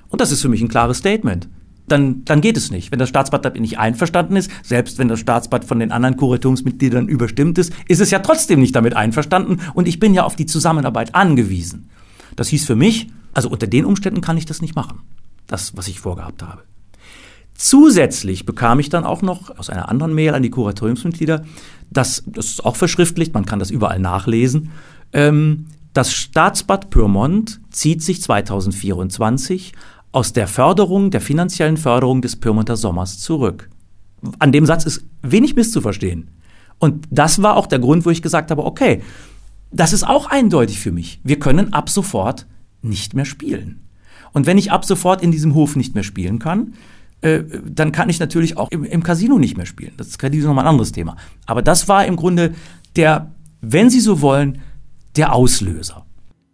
Und 0.09 0.21
das 0.21 0.32
ist 0.32 0.43
für 0.43 0.49
mich 0.49 0.62
ein 0.62 0.69
klares 0.69 0.99
Statement. 0.99 1.49
Dann, 1.87 2.25
dann 2.25 2.41
geht 2.41 2.56
es 2.56 2.71
nicht. 2.71 2.93
Wenn 2.93 2.99
das 2.99 3.09
Staatsbad 3.09 3.44
damit 3.44 3.61
nicht 3.61 3.79
einverstanden 3.79 4.37
ist, 4.37 4.50
selbst 4.62 4.99
wenn 4.99 5.09
das 5.09 5.21
Staatsbad 5.21 5.65
von 5.65 5.81
den 5.81 5.93
anderen 5.93 6.17
Kuratoriumsmitgliedern 6.17 7.09
überstimmt 7.09 7.59
ist, 7.59 7.73
ist 7.88 8.00
es 8.00 8.11
ja 8.11 8.21
trotzdem 8.21 8.61
nicht 8.61 8.77
damit 8.77 8.94
einverstanden 8.94 9.59
und 9.75 9.88
ich 9.88 9.99
bin 9.99 10.15
ja 10.15 10.25
auf 10.25 10.37
die 10.37 10.47
Zusammenarbeit 10.47 11.15
angewiesen. 11.15 11.91
Das 12.37 12.49
hieß 12.49 12.65
für 12.65 12.76
mich, 12.76 13.09
also 13.35 13.49
unter 13.49 13.67
den 13.67 13.85
Umständen 13.85 14.21
kann 14.21 14.37
ich 14.37 14.47
das 14.47 14.62
nicht 14.62 14.76
machen. 14.76 15.00
Das, 15.47 15.76
was 15.76 15.88
ich 15.88 16.00
vorgehabt 16.00 16.43
habe. 16.43 16.62
Zusätzlich 17.55 18.47
bekam 18.47 18.79
ich 18.79 18.88
dann 18.88 19.05
auch 19.05 19.21
noch 19.21 19.59
aus 19.59 19.69
einer 19.69 19.88
anderen 19.88 20.15
Mail 20.15 20.33
an 20.33 20.43
die 20.43 20.50
Kuratoriumsmitglieder, 20.50 21.44
das, 21.90 22.22
das 22.26 22.46
ist 22.46 22.64
auch 22.64 22.76
verschriftlicht, 22.76 23.34
man 23.34 23.46
kann 23.46 23.58
das 23.58 23.70
überall 23.70 23.98
nachlesen, 23.98 24.70
ähm, 25.12 25.66
das 25.92 26.12
Staatsbad 26.12 26.90
Pyrmont 26.90 27.60
zieht 27.70 28.02
sich 28.02 28.22
2024 28.22 29.72
aus 30.12 30.32
der 30.32 30.46
Förderung, 30.46 31.10
der 31.10 31.20
finanziellen 31.20 31.76
Förderung 31.76 32.22
des 32.22 32.37
Pyrmonter 32.37 32.76
Sommers 32.76 33.19
zurück. 33.19 33.69
An 34.38 34.52
dem 34.52 34.66
Satz 34.66 34.85
ist 34.85 35.04
wenig 35.23 35.56
misszuverstehen. 35.56 36.28
Und 36.78 37.06
das 37.11 37.42
war 37.42 37.56
auch 37.56 37.66
der 37.66 37.78
Grund, 37.78 38.06
wo 38.06 38.11
ich 38.11 38.23
gesagt 38.23 38.50
habe, 38.50 38.64
okay, 38.64 39.02
das 39.73 39.92
ist 39.92 40.04
auch 40.04 40.26
eindeutig 40.26 40.78
für 40.78 40.92
mich. 40.92 41.20
Wir 41.25 41.38
können 41.38 41.73
ab 41.73 41.90
sofort 41.90 42.47
nicht 42.82 43.14
mehr 43.14 43.25
spielen. 43.25 43.87
Und 44.32 44.47
wenn 44.47 44.59
ich 44.59 44.73
ab 44.73 44.85
sofort 44.85 45.23
in 45.23 45.32
diesem 45.32 45.54
Hof 45.54 45.76
nicht 45.76 45.94
mehr 45.94 46.04
spielen 46.04 46.38
kann, 46.38 46.75
äh, 47.23 47.43
dann 47.65 47.93
kann 47.93 48.09
ich 48.09 48.19
natürlich 48.19 48.57
auch 48.57 48.71
im, 48.71 48.85
im 48.85 49.03
Casino 49.03 49.39
nicht 49.39 49.57
mehr 49.57 49.67
spielen. 49.67 49.93
Das 49.97 50.09
ist 50.09 50.23
nochmal 50.23 50.65
ein 50.65 50.71
anderes 50.71 50.93
Thema. 50.93 51.17
Aber 51.47 51.62
das 51.62 51.89
war 51.89 52.07
im 52.07 52.17
Grunde 52.17 52.55
der, 52.97 53.33
wenn 53.61 53.91
Sie 53.91 54.00
so 54.00 54.21
wollen, 54.21 54.62
der 55.17 55.35
Auslöser. 55.35 56.07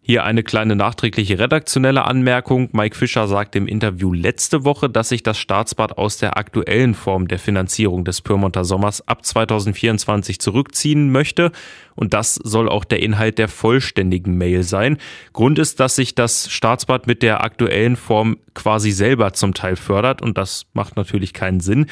Hier 0.09 0.23
eine 0.23 0.45
kleine 0.45 0.77
nachträgliche 0.77 1.41
redaktionelle 1.41 2.05
Anmerkung. 2.05 2.69
Mike 2.71 2.97
Fischer 2.97 3.27
sagte 3.27 3.59
im 3.59 3.67
Interview 3.67 4.13
letzte 4.13 4.65
Woche, 4.65 4.89
dass 4.89 5.09
sich 5.09 5.25
das 5.25 5.37
Staatsbad 5.37 5.99
aus 5.99 6.17
der 6.17 6.37
aktuellen 6.37 6.95
Form 6.95 7.27
der 7.27 7.41
Finanzierung 7.41 8.05
des 8.05 8.21
Pyrmonter 8.21 8.65
Sommers 8.65 9.09
ab 9.09 9.25
2024 9.25 10.39
zurückziehen 10.39 11.11
möchte. 11.11 11.51
Und 11.97 12.15
das 12.15 12.37
soll 12.37 12.69
auch 12.69 12.85
der 12.85 13.03
Inhalt 13.03 13.39
der 13.39 13.49
vollständigen 13.49 14.39
Mail 14.39 14.63
sein. 14.63 14.99
Grund 15.33 15.59
ist, 15.59 15.81
dass 15.81 15.97
sich 15.97 16.15
das 16.15 16.53
Staatsbad 16.53 17.09
mit 17.09 17.25
der 17.25 17.43
aktuellen 17.43 17.97
Form 17.97 18.37
quasi 18.55 18.93
selber 18.93 19.33
zum 19.33 19.55
Teil 19.55 19.75
fördert. 19.75 20.23
Und 20.23 20.39
das 20.39 20.67
macht 20.73 20.95
natürlich 20.95 21.33
keinen 21.33 21.59
Sinn. 21.59 21.87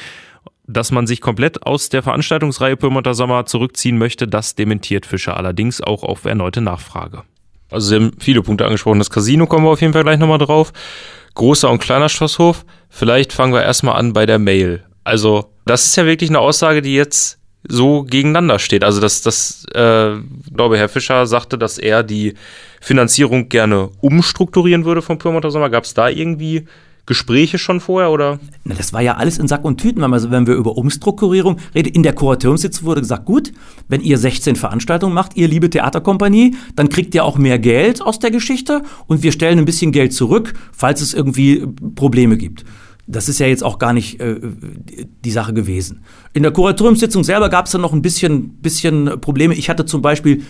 Dass 0.67 0.89
man 0.89 1.05
sich 1.05 1.19
komplett 1.19 1.63
aus 1.63 1.89
der 1.89 2.01
Veranstaltungsreihe 2.01 2.77
Pyrmonter 2.77 3.13
Sommer 3.13 3.45
zurückziehen 3.45 3.97
möchte, 3.97 4.25
das 4.25 4.55
dementiert 4.55 5.05
Fischer 5.05 5.35
allerdings 5.35 5.81
auch 5.81 6.03
auf 6.03 6.23
erneute 6.23 6.61
Nachfrage. 6.61 7.23
Also 7.71 7.89
Sie 7.89 7.95
haben 7.95 8.11
viele 8.19 8.41
Punkte 8.41 8.65
angesprochen. 8.65 8.99
Das 8.99 9.09
Casino 9.09 9.47
kommen 9.47 9.65
wir 9.65 9.71
auf 9.71 9.81
jeden 9.81 9.93
Fall 9.93 10.03
gleich 10.03 10.19
nochmal 10.19 10.37
drauf. 10.37 10.71
Großer 11.33 11.69
und 11.69 11.79
kleiner 11.79 12.09
Schlosshof. 12.09 12.65
Vielleicht 12.89 13.33
fangen 13.33 13.53
wir 13.53 13.63
erstmal 13.63 13.97
an 13.97 14.13
bei 14.13 14.25
der 14.25 14.39
Mail. 14.39 14.83
Also, 15.03 15.51
das 15.65 15.85
ist 15.85 15.95
ja 15.95 16.05
wirklich 16.05 16.29
eine 16.29 16.39
Aussage, 16.39 16.81
die 16.81 16.95
jetzt 16.95 17.39
so 17.67 18.03
gegeneinander 18.03 18.59
steht. 18.59 18.83
Also, 18.83 19.01
dass 19.01 19.21
das, 19.21 19.65
äh, 19.73 20.15
glaube 20.55 20.77
Herr 20.77 20.89
Fischer 20.89 21.25
sagte, 21.25 21.57
dass 21.57 21.77
er 21.77 22.03
die 22.03 22.35
Finanzierung 22.79 23.49
gerne 23.49 23.89
umstrukturieren 24.01 24.85
würde 24.85 25.01
vom 25.01 25.17
Pyrmonter 25.17 25.51
Sommer. 25.51 25.69
Gab 25.69 25.83
es 25.83 25.93
da 25.93 26.07
irgendwie 26.07 26.65
Gespräche 27.05 27.57
schon 27.57 27.79
vorher 27.79 28.11
oder? 28.11 28.39
Na, 28.63 28.73
das 28.73 28.91
war 28.91 29.01
ja 29.01 29.15
alles 29.15 29.37
in 29.37 29.47
Sack 29.47 29.63
und 29.63 29.79
Tüten, 29.79 30.01
wenn, 30.01 30.09
man, 30.09 30.31
wenn 30.31 30.47
wir 30.47 30.55
über 30.55 30.75
Umstrukturierung 30.77 31.57
reden. 31.75 31.89
In 31.89 32.03
der 32.03 32.13
Kuratoriumssitzung 32.13 32.85
wurde 32.85 33.01
gesagt, 33.01 33.25
gut, 33.25 33.51
wenn 33.87 34.01
ihr 34.01 34.17
16 34.17 34.55
Veranstaltungen 34.55 35.13
macht, 35.13 35.37
ihr 35.37 35.47
liebe 35.47 35.69
Theaterkompanie, 35.69 36.55
dann 36.75 36.89
kriegt 36.89 37.13
ihr 37.13 37.23
auch 37.23 37.37
mehr 37.37 37.59
Geld 37.59 38.01
aus 38.01 38.19
der 38.19 38.31
Geschichte 38.31 38.81
und 39.07 39.21
wir 39.21 39.31
stellen 39.31 39.59
ein 39.59 39.65
bisschen 39.65 39.91
Geld 39.91 40.13
zurück, 40.13 40.53
falls 40.71 41.01
es 41.01 41.13
irgendwie 41.13 41.65
Probleme 41.95 42.37
gibt. 42.37 42.65
Das 43.07 43.29
ist 43.29 43.39
ja 43.39 43.45
jetzt 43.45 43.63
auch 43.63 43.77
gar 43.77 43.93
nicht 43.93 44.19
äh, 44.19 44.39
die 45.23 45.29
Sache 45.29 45.53
gewesen. 45.53 46.01
In 46.33 46.41
der 46.41 46.51
Kuratoriumssitzung 46.51 47.23
selber 47.23 47.49
gab 47.49 47.67
es 47.67 47.71
dann 47.71 47.81
noch 47.81 47.93
ein 47.93 48.01
bisschen, 48.01 48.49
bisschen 48.61 49.21
Probleme. 49.21 49.53
Ich 49.53 49.69
hatte 49.69 49.85
zum 49.85 50.01
Beispiel 50.01 50.43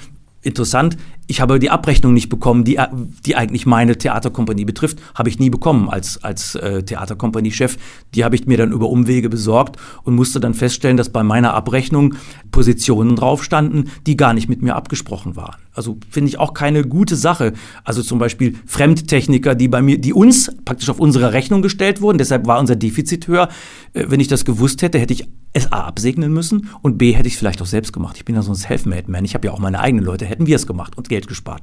interessant, 0.46 0.98
ich 1.28 1.42
habe 1.42 1.58
die 1.58 1.72
Abrechnung 1.72 2.14
nicht 2.14 2.30
bekommen, 2.30 2.64
die, 2.64 2.80
die 3.26 3.36
eigentlich 3.36 3.66
meine 3.66 3.98
Theaterkompanie 3.98 4.66
betrifft, 4.66 5.00
habe 5.16 5.30
ich 5.30 5.40
nie 5.40 5.50
bekommen 5.50 5.90
als, 5.90 6.24
als 6.24 6.54
äh, 6.56 6.84
Theaterkompanie-Chef. 6.84 7.78
Die 8.14 8.24
habe 8.24 8.36
ich 8.36 8.46
mir 8.46 8.58
dann 8.58 8.72
über 8.72 8.90
Umwege 8.90 9.30
besorgt 9.30 9.78
und 10.04 10.16
musste 10.16 10.40
dann 10.40 10.54
feststellen, 10.54 10.98
dass 10.98 11.10
bei 11.10 11.24
meiner 11.24 11.56
Abrechnung 11.56 12.16
Positionen 12.52 13.16
drauf 13.16 13.44
standen, 13.44 13.90
die 14.06 14.18
gar 14.18 14.34
nicht 14.34 14.48
mit 14.48 14.62
mir 14.62 14.76
abgesprochen 14.76 15.36
waren. 15.36 15.58
Also 15.74 15.98
finde 16.10 16.30
ich 16.30 16.40
auch 16.40 16.54
keine 16.54 16.84
gute 16.84 17.16
Sache. 17.16 17.54
Also 17.84 18.04
zum 18.04 18.20
Beispiel 18.20 18.56
Fremdtechniker, 18.68 19.56
die 19.56 19.68
bei 19.68 19.82
mir, 19.82 19.98
die 19.98 20.14
uns 20.14 20.52
praktisch 20.64 20.90
auf 20.90 21.00
unsere 21.00 21.34
Rechnung 21.34 21.64
gestellt 21.64 22.02
wurden, 22.02 22.20
deshalb 22.20 22.46
war 22.46 22.60
unser 22.60 22.76
Defizit 22.76 23.28
höher. 23.28 23.50
Äh, 23.94 24.06
wenn 24.10 24.20
ich 24.20 24.28
das 24.28 24.46
gewusst 24.46 24.84
hätte, 24.84 25.00
hätte 25.00 25.14
ich 25.14 25.28
es 25.56 25.72
A 25.72 25.86
absegnen 25.86 26.34
müssen 26.34 26.70
und 26.82 26.98
B 26.98 27.14
hätte 27.14 27.28
ich 27.28 27.36
es 27.36 27.40
vielleicht 27.40 27.62
auch 27.62 27.66
selbst 27.66 27.94
gemacht. 27.94 28.18
Ich 28.18 28.26
bin 28.26 28.36
ja 28.36 28.42
so 28.42 28.52
ein 28.52 28.56
Selfmade-Man. 28.56 29.24
Ich 29.24 29.34
habe 29.36 29.48
ja 29.48 29.54
auch 29.54 29.60
meine 29.60 29.80
eigenen 29.80 30.04
Leute, 30.04 30.26
hätten 30.26 30.48
wir 30.48 30.56
es 30.58 30.68
gemacht 30.68 30.98
und 30.98 31.08
Geld 31.08 31.28
gespart. 31.28 31.62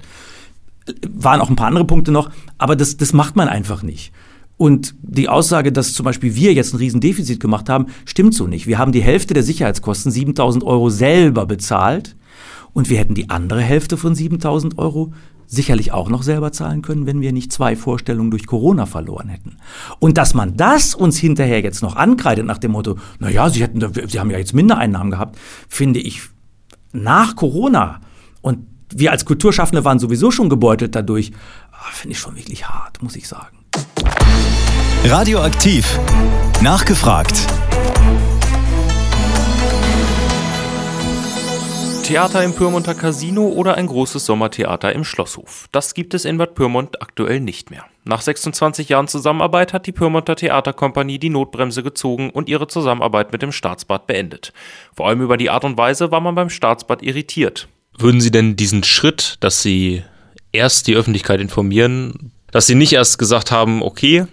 Waren 1.11 1.41
auch 1.41 1.51
ein 1.51 1.57
paar 1.57 1.67
andere 1.67 1.85
Punkte 1.85 2.11
noch, 2.11 2.31
aber 2.57 2.75
das, 2.75 2.97
das 2.97 3.13
macht 3.13 3.37
man 3.37 3.49
einfach 3.49 3.83
nicht. 3.83 4.13
Und 4.57 4.95
die 5.03 5.29
Aussage, 5.29 5.73
dass 5.73 5.93
zum 5.93 6.05
Beispiel 6.05 6.35
wir 6.35 6.55
jetzt 6.55 6.73
ein 6.73 6.79
Riesendefizit 6.79 7.39
gemacht 7.39 7.69
haben, 7.69 7.87
stimmt 8.07 8.35
so 8.35 8.47
nicht. 8.47 8.67
Wir 8.67 8.79
haben 8.79 8.93
die 8.93 9.03
Hälfte 9.03 9.35
der 9.35 9.43
Sicherheitskosten, 9.43 10.11
7000 10.11 10.65
Euro, 10.65 10.89
selber 10.89 11.45
bezahlt 11.45 12.17
und 12.73 12.89
wir 12.89 12.99
hätten 12.99 13.15
die 13.15 13.29
andere 13.29 13.61
Hälfte 13.61 13.99
von 13.99 14.15
7000 14.15 14.79
Euro 14.79 15.13
sicherlich 15.53 15.93
auch 15.93 16.09
noch 16.09 16.23
selber 16.23 16.51
zahlen 16.51 16.81
können, 16.81 17.05
wenn 17.05 17.21
wir 17.21 17.31
nicht 17.31 17.53
zwei 17.53 17.77
Vorstellungen 17.77 18.31
durch 18.31 18.47
Corona 18.47 18.87
verloren 18.87 19.29
hätten. 19.29 19.59
Und 19.99 20.17
dass 20.17 20.33
man 20.33 20.57
das 20.57 20.95
uns 20.95 21.19
hinterher 21.19 21.61
jetzt 21.61 21.83
noch 21.83 21.95
ankreidet 21.95 22.47
nach 22.47 22.57
dem 22.57 22.73
Motto, 22.73 22.97
na 23.19 23.29
ja, 23.29 23.51
Sie 23.51 23.63
hätten, 23.63 23.81
Sie 24.09 24.19
haben 24.19 24.31
ja 24.31 24.39
jetzt 24.39 24.55
Mindereinnahmen 24.55 25.11
gehabt, 25.11 25.39
finde 25.69 26.01
ich 26.01 26.23
nach 26.93 27.37
Corona 27.37 28.01
und 28.41 28.67
wir 28.95 29.11
als 29.11 29.27
Kulturschaffende 29.27 29.85
waren 29.85 29.99
sowieso 29.99 30.31
schon 30.31 30.49
gebeutelt 30.49 30.95
dadurch, 30.95 31.33
ah, 31.71 31.91
finde 31.93 32.13
ich 32.13 32.19
schon 32.19 32.35
wirklich 32.35 32.67
hart, 32.69 33.03
muss 33.03 33.17
ich 33.17 33.29
sagen. 33.29 33.59
Radioaktiv. 35.05 35.99
Nachgefragt. 36.63 37.47
Theater 42.03 42.43
im 42.43 42.53
Pyrmonter 42.53 42.95
Casino 42.95 43.47
oder 43.47 43.77
ein 43.77 43.87
großes 43.87 44.27
Sommertheater 44.27 44.93
im 44.93 45.05
Schlosshof. 45.05 45.69
Das 45.71 45.95
gibt 45.95 46.15
es 46.15 46.25
in 46.25 46.37
Bad 46.37 46.55
Pyrmont 46.55 47.01
aktuell 47.01 47.39
nicht 47.39 47.71
mehr. 47.71 47.85
Nach 48.05 48.21
26 48.21 48.89
Jahren 48.89 49.07
Zusammenarbeit 49.07 49.73
hat 49.73 49.87
die 49.87 49.93
Pyrmonter 49.93 50.35
Theaterkompanie 50.35 51.21
die 51.21 51.31
Notbremse 51.31 51.85
gezogen 51.85 52.31
und 52.31 52.49
ihre 52.49 52.67
Zusammenarbeit 52.67 53.31
mit 53.31 53.43
dem 53.43 53.53
Staatsbad 53.53 54.09
beendet. 54.09 54.53
Vor 54.95 55.07
allem 55.07 55.23
über 55.23 55.37
die 55.37 55.49
Art 55.51 55.65
und 55.65 55.79
Weise 55.79 56.11
war 56.11 56.21
man 56.21 56.35
beim 56.35 56.51
Staatsbad 56.51 57.03
irritiert. 57.03 57.69
Würden 57.97 58.21
Sie 58.21 58.33
denn 58.33 58.57
diesen 58.57 58.83
Schritt, 58.83 59.37
dass 59.41 59.63
Sie 59.63 60.03
erst 60.51 60.89
die 60.89 60.97
Öffentlichkeit 60.97 61.41
informieren, 61.41 62.33
dass 62.51 62.67
Sie 62.67 62.75
nicht 62.75 62.93
erst 62.93 63.19
gesagt 63.19 63.53
haben, 63.53 63.81
okay, 63.81 64.27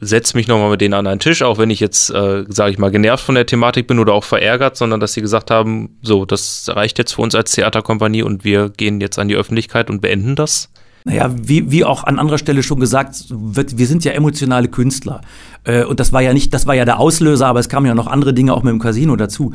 setze 0.00 0.36
mich 0.36 0.48
nochmal 0.48 0.70
mit 0.70 0.80
denen 0.80 0.94
an 0.94 1.06
einen 1.06 1.20
Tisch, 1.20 1.42
auch 1.42 1.58
wenn 1.58 1.70
ich 1.70 1.80
jetzt, 1.80 2.10
äh, 2.10 2.44
sage 2.48 2.72
ich 2.72 2.78
mal, 2.78 2.90
genervt 2.90 3.24
von 3.24 3.34
der 3.34 3.46
Thematik 3.46 3.86
bin 3.86 3.98
oder 3.98 4.14
auch 4.14 4.24
verärgert, 4.24 4.76
sondern 4.76 5.00
dass 5.00 5.12
sie 5.12 5.20
gesagt 5.20 5.50
haben, 5.50 5.98
so, 6.02 6.24
das 6.24 6.68
reicht 6.68 6.98
jetzt 6.98 7.14
für 7.14 7.22
uns 7.22 7.34
als 7.34 7.52
Theaterkompanie 7.52 8.22
und 8.22 8.44
wir 8.44 8.70
gehen 8.70 9.00
jetzt 9.00 9.18
an 9.18 9.28
die 9.28 9.36
Öffentlichkeit 9.36 9.90
und 9.90 10.00
beenden 10.00 10.36
das? 10.36 10.70
Naja, 11.04 11.34
wie, 11.34 11.70
wie 11.70 11.84
auch 11.84 12.04
an 12.04 12.18
anderer 12.18 12.38
Stelle 12.38 12.62
schon 12.62 12.80
gesagt 12.80 13.24
wird, 13.30 13.78
wir 13.78 13.86
sind 13.86 14.04
ja 14.04 14.12
emotionale 14.12 14.68
Künstler. 14.68 15.22
Äh, 15.64 15.84
und 15.84 16.00
das 16.00 16.12
war 16.12 16.20
ja 16.20 16.32
nicht, 16.32 16.52
das 16.52 16.66
war 16.66 16.74
ja 16.74 16.84
der 16.84 16.98
Auslöser, 16.98 17.46
aber 17.46 17.60
es 17.60 17.68
kamen 17.68 17.86
ja 17.86 17.94
noch 17.94 18.06
andere 18.06 18.34
Dinge 18.34 18.54
auch 18.54 18.62
mit 18.62 18.72
dem 18.72 18.80
Casino 18.80 19.16
dazu. 19.16 19.52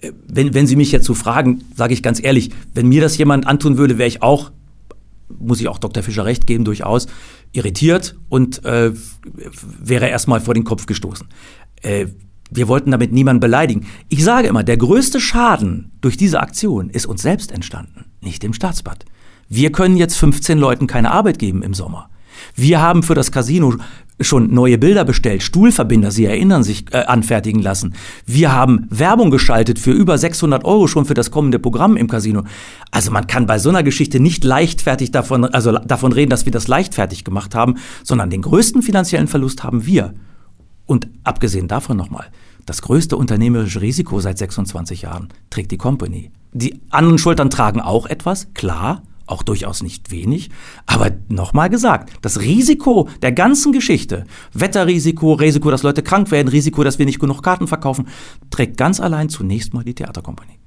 Äh, 0.00 0.12
wenn, 0.28 0.54
wenn 0.54 0.66
Sie 0.66 0.76
mich 0.76 0.92
jetzt 0.92 1.06
so 1.06 1.14
fragen, 1.14 1.64
sage 1.74 1.92
ich 1.92 2.02
ganz 2.02 2.22
ehrlich, 2.22 2.50
wenn 2.74 2.88
mir 2.88 3.00
das 3.00 3.18
jemand 3.18 3.46
antun 3.46 3.78
würde, 3.78 3.98
wäre 3.98 4.08
ich 4.08 4.22
auch 4.22 4.50
muss 5.28 5.60
ich 5.60 5.68
auch 5.68 5.78
Dr. 5.78 6.02
Fischer 6.02 6.24
recht 6.24 6.46
geben, 6.46 6.64
durchaus 6.64 7.06
irritiert 7.52 8.16
und 8.28 8.64
äh, 8.64 8.92
wäre 9.82 10.08
erstmal 10.08 10.40
vor 10.40 10.54
den 10.54 10.64
Kopf 10.64 10.86
gestoßen. 10.86 11.26
Äh, 11.82 12.06
wir 12.50 12.68
wollten 12.68 12.92
damit 12.92 13.12
niemanden 13.12 13.40
beleidigen. 13.40 13.86
Ich 14.08 14.22
sage 14.22 14.48
immer, 14.48 14.62
der 14.62 14.76
größte 14.76 15.20
Schaden 15.20 15.92
durch 16.00 16.16
diese 16.16 16.40
Aktion 16.40 16.90
ist 16.90 17.06
uns 17.06 17.22
selbst 17.22 17.50
entstanden, 17.50 18.04
nicht 18.20 18.42
dem 18.42 18.52
Staatsbad. 18.52 19.04
Wir 19.48 19.72
können 19.72 19.96
jetzt 19.96 20.16
15 20.16 20.58
Leuten 20.58 20.86
keine 20.86 21.10
Arbeit 21.10 21.38
geben 21.38 21.62
im 21.62 21.74
Sommer. 21.74 22.08
Wir 22.54 22.80
haben 22.80 23.02
für 23.02 23.14
das 23.14 23.32
Casino 23.32 23.74
schon 24.20 24.52
neue 24.52 24.78
Bilder 24.78 25.04
bestellt, 25.04 25.42
Stuhlverbinder, 25.42 26.10
Sie 26.10 26.24
erinnern 26.24 26.62
sich, 26.62 26.86
äh, 26.92 27.04
anfertigen 27.04 27.60
lassen. 27.60 27.94
Wir 28.24 28.52
haben 28.52 28.86
Werbung 28.90 29.30
geschaltet 29.30 29.78
für 29.78 29.92
über 29.92 30.16
600 30.16 30.64
Euro 30.64 30.86
schon 30.86 31.04
für 31.04 31.14
das 31.14 31.30
kommende 31.30 31.58
Programm 31.58 31.96
im 31.96 32.08
Casino. 32.08 32.44
Also 32.90 33.10
man 33.10 33.26
kann 33.26 33.46
bei 33.46 33.58
so 33.58 33.68
einer 33.68 33.82
Geschichte 33.82 34.20
nicht 34.20 34.44
leichtfertig 34.44 35.10
davon, 35.10 35.44
also 35.44 35.72
davon 35.78 36.12
reden, 36.12 36.30
dass 36.30 36.46
wir 36.46 36.52
das 36.52 36.68
leichtfertig 36.68 37.24
gemacht 37.24 37.54
haben, 37.54 37.74
sondern 38.04 38.30
den 38.30 38.42
größten 38.42 38.82
finanziellen 38.82 39.28
Verlust 39.28 39.62
haben 39.62 39.84
wir. 39.84 40.14
Und 40.86 41.08
abgesehen 41.24 41.68
davon 41.68 41.96
nochmal, 41.96 42.26
das 42.64 42.82
größte 42.82 43.16
unternehmerische 43.16 43.80
Risiko 43.80 44.20
seit 44.20 44.38
26 44.38 45.02
Jahren 45.02 45.28
trägt 45.50 45.72
die 45.72 45.78
Company. 45.78 46.30
Die 46.52 46.80
anderen 46.90 47.18
Schultern 47.18 47.50
tragen 47.50 47.80
auch 47.80 48.06
etwas, 48.06 48.48
klar, 48.54 49.02
auch 49.26 49.42
durchaus 49.42 49.82
nicht 49.82 50.10
wenig. 50.10 50.50
Aber 50.86 51.10
nochmal 51.28 51.70
gesagt, 51.70 52.12
das 52.22 52.40
Risiko 52.40 53.08
der 53.22 53.32
ganzen 53.32 53.72
Geschichte, 53.72 54.24
Wetterrisiko, 54.52 55.34
Risiko, 55.34 55.70
dass 55.70 55.82
Leute 55.82 56.02
krank 56.02 56.30
werden, 56.30 56.48
Risiko, 56.48 56.84
dass 56.84 56.98
wir 56.98 57.06
nicht 57.06 57.20
genug 57.20 57.42
Karten 57.42 57.66
verkaufen, 57.66 58.08
trägt 58.50 58.76
ganz 58.76 59.00
allein 59.00 59.28
zunächst 59.28 59.74
mal 59.74 59.84
die 59.84 59.94
Theaterkompanie. 59.94 60.58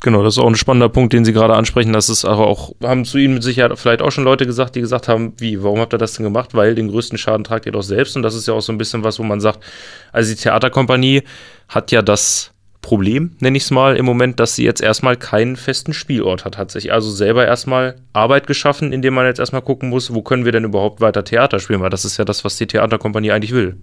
Genau, 0.00 0.22
das 0.22 0.34
ist 0.34 0.38
auch 0.38 0.46
ein 0.46 0.56
spannender 0.56 0.90
Punkt, 0.90 1.14
den 1.14 1.24
Sie 1.24 1.32
gerade 1.32 1.54
ansprechen. 1.54 1.92
Das 1.92 2.10
ist 2.10 2.26
aber 2.26 2.46
auch, 2.46 2.72
haben 2.82 3.06
zu 3.06 3.16
Ihnen 3.16 3.34
mit 3.34 3.42
Sicherheit 3.42 3.76
vielleicht 3.78 4.02
auch 4.02 4.12
schon 4.12 4.24
Leute 4.24 4.44
gesagt, 4.44 4.76
die 4.76 4.80
gesagt 4.80 5.08
haben, 5.08 5.32
wie, 5.38 5.62
warum 5.62 5.80
habt 5.80 5.94
ihr 5.94 5.98
das 5.98 6.12
denn 6.12 6.24
gemacht? 6.24 6.54
Weil 6.54 6.74
den 6.74 6.88
größten 6.88 7.16
Schaden 7.16 7.44
tragt 7.44 7.64
ihr 7.64 7.72
doch 7.72 7.82
selbst. 7.82 8.14
Und 8.14 8.22
das 8.22 8.34
ist 8.34 8.46
ja 8.46 8.52
auch 8.52 8.60
so 8.60 8.72
ein 8.72 8.78
bisschen 8.78 9.04
was, 9.04 9.18
wo 9.18 9.22
man 9.22 9.40
sagt, 9.40 9.64
also 10.12 10.30
die 10.32 10.38
Theaterkompanie 10.38 11.22
hat 11.68 11.92
ja 11.92 12.02
das 12.02 12.52
Problem, 12.86 13.32
nenne 13.40 13.56
ich 13.56 13.64
es 13.64 13.72
mal, 13.72 13.96
im 13.96 14.04
Moment, 14.04 14.38
dass 14.38 14.54
sie 14.54 14.62
jetzt 14.62 14.80
erstmal 14.80 15.16
keinen 15.16 15.56
festen 15.56 15.92
Spielort 15.92 16.44
hat. 16.44 16.56
Hat 16.56 16.70
sich 16.70 16.92
also 16.92 17.10
selber 17.10 17.44
erstmal 17.44 17.96
Arbeit 18.12 18.46
geschaffen, 18.46 18.92
indem 18.92 19.14
man 19.14 19.26
jetzt 19.26 19.40
erstmal 19.40 19.62
gucken 19.62 19.88
muss, 19.88 20.14
wo 20.14 20.22
können 20.22 20.44
wir 20.44 20.52
denn 20.52 20.62
überhaupt 20.62 21.00
weiter 21.00 21.24
Theater 21.24 21.58
spielen, 21.58 21.80
weil 21.80 21.90
das 21.90 22.04
ist 22.04 22.16
ja 22.16 22.24
das, 22.24 22.44
was 22.44 22.58
die 22.58 22.68
Theaterkompanie 22.68 23.32
eigentlich 23.32 23.50
will. 23.50 23.76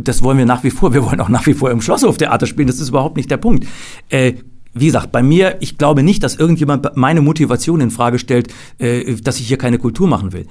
Das 0.00 0.24
wollen 0.24 0.38
wir 0.38 0.44
nach 0.44 0.64
wie 0.64 0.72
vor. 0.72 0.92
Wir 0.92 1.04
wollen 1.04 1.20
auch 1.20 1.28
nach 1.28 1.46
wie 1.46 1.54
vor 1.54 1.70
im 1.70 1.80
Schlosshof 1.80 2.16
Theater 2.16 2.46
spielen. 2.46 2.66
Das 2.66 2.80
ist 2.80 2.88
überhaupt 2.88 3.16
nicht 3.16 3.30
der 3.30 3.36
Punkt. 3.36 3.64
Äh, 4.08 4.32
wie 4.74 4.86
gesagt, 4.86 5.12
bei 5.12 5.22
mir, 5.22 5.58
ich 5.60 5.78
glaube 5.78 6.02
nicht, 6.02 6.24
dass 6.24 6.34
irgendjemand 6.34 6.96
meine 6.96 7.20
Motivation 7.20 7.80
in 7.80 7.92
Frage 7.92 8.18
stellt, 8.18 8.52
äh, 8.78 9.14
dass 9.22 9.38
ich 9.38 9.46
hier 9.46 9.58
keine 9.58 9.78
Kultur 9.78 10.08
machen 10.08 10.32
will. 10.32 10.48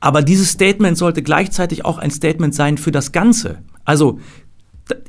Aber 0.00 0.22
dieses 0.22 0.48
Statement 0.48 0.96
sollte 0.96 1.22
gleichzeitig 1.22 1.84
auch 1.84 1.98
ein 1.98 2.10
Statement 2.10 2.54
sein 2.54 2.78
für 2.78 2.90
das 2.90 3.12
Ganze. 3.12 3.58
Also 3.84 4.18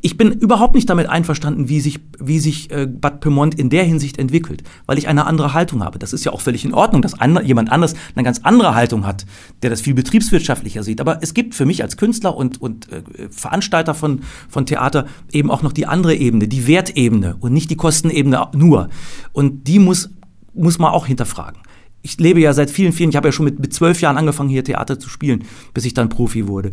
ich 0.01 0.15
bin 0.15 0.31
überhaupt 0.31 0.73
nicht 0.75 0.89
damit 0.89 1.09
einverstanden, 1.09 1.67
wie 1.67 1.81
sich, 1.81 1.99
wie 2.19 2.39
sich 2.39 2.71
äh, 2.71 2.87
Bad 2.87 3.19
Pyrmont 3.19 3.55
in 3.55 3.69
der 3.69 3.83
Hinsicht 3.83 4.17
entwickelt, 4.19 4.63
weil 4.85 4.97
ich 4.97 5.07
eine 5.07 5.25
andere 5.25 5.53
Haltung 5.53 5.83
habe. 5.83 5.99
Das 5.99 6.13
ist 6.13 6.23
ja 6.23 6.31
auch 6.31 6.39
völlig 6.41 6.63
in 6.63 6.73
Ordnung, 6.73 7.01
dass 7.01 7.19
andre, 7.19 7.43
jemand 7.43 7.71
anders 7.71 7.93
eine 8.15 8.23
ganz 8.23 8.39
andere 8.43 8.73
Haltung 8.73 9.05
hat, 9.05 9.25
der 9.63 9.69
das 9.69 9.81
viel 9.81 9.93
betriebswirtschaftlicher 9.93 10.83
sieht. 10.83 11.01
Aber 11.01 11.21
es 11.21 11.33
gibt 11.33 11.55
für 11.55 11.65
mich 11.65 11.83
als 11.83 11.97
Künstler 11.97 12.37
und, 12.37 12.61
und 12.61 12.89
äh, 12.91 13.03
Veranstalter 13.29 13.93
von, 13.93 14.21
von 14.47 14.65
Theater 14.65 15.07
eben 15.31 15.51
auch 15.51 15.61
noch 15.61 15.73
die 15.73 15.87
andere 15.87 16.15
Ebene, 16.15 16.47
die 16.47 16.67
Wertebene 16.67 17.35
und 17.39 17.51
nicht 17.51 17.69
die 17.69 17.75
Kostenebene 17.75 18.47
nur. 18.53 18.89
Und 19.33 19.67
die 19.67 19.79
muss, 19.79 20.09
muss 20.53 20.79
man 20.79 20.91
auch 20.91 21.05
hinterfragen. 21.05 21.61
Ich 22.01 22.17
lebe 22.19 22.39
ja 22.39 22.53
seit 22.53 22.69
vielen, 22.69 22.93
vielen, 22.93 23.09
ich 23.09 23.15
habe 23.15 23.27
ja 23.27 23.31
schon 23.31 23.45
mit, 23.45 23.59
mit 23.59 23.73
zwölf 23.73 23.99
Jahren 23.99 24.17
angefangen, 24.17 24.49
hier 24.49 24.63
Theater 24.63 24.99
zu 24.99 25.09
spielen, 25.09 25.43
bis 25.73 25.83
ich 25.85 25.95
dann 25.95 26.07
Profi 26.07 26.47
wurde. 26.47 26.71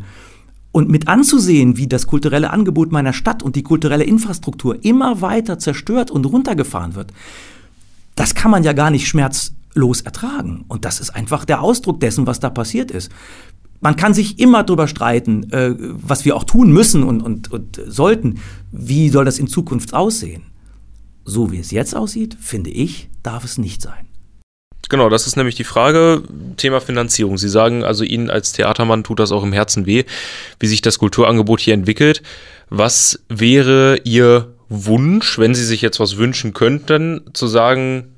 Und 0.72 0.88
mit 0.88 1.06
anzusehen, 1.06 1.76
wie 1.76 1.86
das 1.86 2.06
kulturelle 2.06 2.50
Angebot 2.50 2.92
meiner 2.92 3.12
Stadt 3.12 3.42
und 3.42 3.56
die 3.56 3.62
kulturelle 3.62 4.04
Infrastruktur 4.04 4.82
immer 4.84 5.20
weiter 5.20 5.58
zerstört 5.58 6.10
und 6.10 6.24
runtergefahren 6.24 6.94
wird, 6.94 7.12
das 8.14 8.34
kann 8.34 8.50
man 8.50 8.64
ja 8.64 8.72
gar 8.72 8.90
nicht 8.90 9.06
schmerzlos 9.06 10.00
ertragen. 10.00 10.64
Und 10.68 10.86
das 10.86 10.98
ist 10.98 11.10
einfach 11.10 11.44
der 11.44 11.60
Ausdruck 11.60 12.00
dessen, 12.00 12.26
was 12.26 12.40
da 12.40 12.48
passiert 12.48 12.90
ist. 12.90 13.10
Man 13.80 13.96
kann 13.96 14.14
sich 14.14 14.38
immer 14.38 14.62
darüber 14.62 14.88
streiten, 14.88 15.50
äh, 15.52 15.74
was 15.78 16.24
wir 16.24 16.36
auch 16.36 16.44
tun 16.44 16.72
müssen 16.72 17.02
und, 17.02 17.20
und, 17.20 17.50
und 17.52 17.80
sollten. 17.86 18.38
Wie 18.70 19.08
soll 19.10 19.24
das 19.24 19.38
in 19.38 19.48
Zukunft 19.48 19.92
aussehen? 19.92 20.42
So 21.24 21.52
wie 21.52 21.58
es 21.58 21.70
jetzt 21.70 21.94
aussieht, 21.94 22.36
finde 22.40 22.70
ich, 22.70 23.10
darf 23.22 23.44
es 23.44 23.58
nicht 23.58 23.82
sein. 23.82 24.06
Genau, 24.88 25.08
das 25.08 25.26
ist 25.26 25.36
nämlich 25.36 25.54
die 25.54 25.64
Frage. 25.64 26.22
Thema 26.56 26.80
Finanzierung. 26.80 27.38
Sie 27.38 27.48
sagen 27.48 27.82
also, 27.84 28.04
Ihnen 28.04 28.30
als 28.30 28.52
Theatermann 28.52 29.04
tut 29.04 29.20
das 29.20 29.32
auch 29.32 29.42
im 29.42 29.52
Herzen 29.52 29.86
weh, 29.86 30.04
wie 30.60 30.66
sich 30.66 30.82
das 30.82 30.98
Kulturangebot 30.98 31.60
hier 31.60 31.74
entwickelt. 31.74 32.22
Was 32.68 33.20
wäre 33.28 34.00
Ihr 34.04 34.52
Wunsch, 34.68 35.38
wenn 35.38 35.54
Sie 35.54 35.64
sich 35.64 35.82
jetzt 35.82 36.00
was 36.00 36.16
wünschen 36.16 36.52
könnten, 36.52 37.22
zu 37.32 37.46
sagen, 37.46 38.12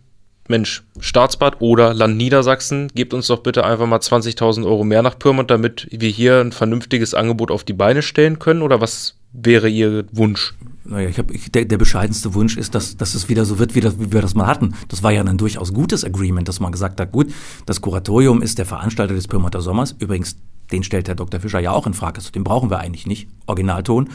Mensch, 0.48 0.82
Staatsbad 1.00 1.60
oder 1.60 1.94
Land 1.94 2.16
Niedersachsen, 2.16 2.88
gebt 2.94 3.14
uns 3.14 3.28
doch 3.28 3.42
bitte 3.42 3.64
einfach 3.64 3.86
mal 3.86 3.98
20.000 3.98 4.66
Euro 4.66 4.84
mehr 4.84 5.02
nach 5.02 5.18
Pyrmont, 5.18 5.50
damit 5.50 5.88
wir 5.90 6.10
hier 6.10 6.40
ein 6.40 6.52
vernünftiges 6.52 7.14
Angebot 7.14 7.50
auf 7.50 7.64
die 7.64 7.72
Beine 7.72 8.02
stellen 8.02 8.38
können? 8.38 8.62
Oder 8.62 8.80
was 8.80 9.16
wäre 9.34 9.68
Ihr 9.68 10.06
Wunsch? 10.12 10.54
Naja, 10.84 11.08
ich 11.08 11.18
hab, 11.18 11.30
ich, 11.30 11.50
der, 11.50 11.64
der 11.64 11.78
bescheidenste 11.78 12.34
Wunsch 12.34 12.56
ist, 12.56 12.74
dass, 12.74 12.96
dass 12.96 13.14
es 13.14 13.28
wieder 13.28 13.44
so 13.44 13.58
wird, 13.58 13.74
wie, 13.74 13.80
das, 13.80 13.98
wie 13.98 14.12
wir 14.12 14.20
das 14.22 14.34
mal 14.34 14.46
hatten. 14.46 14.74
Das 14.88 15.02
war 15.02 15.12
ja 15.12 15.22
ein 15.22 15.38
durchaus 15.38 15.72
gutes 15.72 16.04
Agreement, 16.04 16.46
dass 16.46 16.60
man 16.60 16.72
gesagt 16.72 17.00
hat, 17.00 17.10
gut, 17.10 17.32
das 17.66 17.80
Kuratorium 17.80 18.42
ist 18.42 18.58
der 18.58 18.66
Veranstalter 18.66 19.14
des 19.14 19.26
Pyrmonter 19.26 19.62
Sommers. 19.62 19.94
Übrigens, 19.98 20.36
den 20.72 20.82
stellt 20.82 21.08
Herr 21.08 21.14
Dr. 21.14 21.40
Fischer 21.40 21.60
ja 21.60 21.72
auch 21.72 21.86
in 21.86 21.94
Frage. 21.94 22.16
Also 22.16 22.30
den 22.30 22.44
brauchen 22.44 22.70
wir 22.70 22.78
eigentlich 22.78 23.06
nicht, 23.06 23.28
Originalton. 23.46 24.10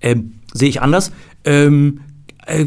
Ähm, 0.00 0.34
Sehe 0.52 0.68
ich 0.68 0.80
anders. 0.80 1.10
Ähm, 1.44 2.00
äh, 2.46 2.66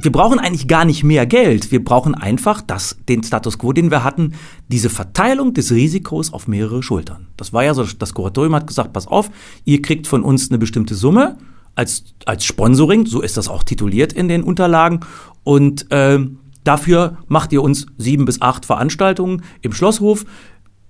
wir 0.00 0.12
brauchen 0.12 0.38
eigentlich 0.38 0.68
gar 0.68 0.84
nicht 0.84 1.02
mehr 1.02 1.26
Geld. 1.26 1.72
Wir 1.72 1.82
brauchen 1.82 2.14
einfach 2.14 2.60
das, 2.60 2.98
den 3.08 3.22
Status 3.22 3.58
quo, 3.58 3.72
den 3.72 3.90
wir 3.90 4.04
hatten, 4.04 4.34
diese 4.68 4.90
Verteilung 4.90 5.54
des 5.54 5.72
Risikos 5.72 6.32
auf 6.32 6.46
mehrere 6.46 6.82
Schultern. 6.82 7.26
Das 7.36 7.52
war 7.52 7.64
ja 7.64 7.74
so, 7.74 7.84
das 7.84 8.14
Kuratorium 8.14 8.54
hat 8.54 8.66
gesagt, 8.66 8.92
pass 8.92 9.06
auf, 9.06 9.30
ihr 9.64 9.82
kriegt 9.82 10.06
von 10.06 10.22
uns 10.22 10.50
eine 10.50 10.58
bestimmte 10.58 10.94
Summe 10.94 11.36
als, 11.74 12.04
als 12.26 12.44
Sponsoring, 12.44 13.06
so 13.06 13.20
ist 13.20 13.36
das 13.36 13.48
auch 13.48 13.62
tituliert 13.62 14.12
in 14.12 14.28
den 14.28 14.42
Unterlagen. 14.42 15.00
Und 15.44 15.90
äh, 15.90 16.18
dafür 16.64 17.18
macht 17.28 17.52
ihr 17.52 17.62
uns 17.62 17.86
sieben 17.96 18.24
bis 18.24 18.42
acht 18.42 18.66
Veranstaltungen 18.66 19.42
im 19.62 19.72
Schlosshof. 19.72 20.24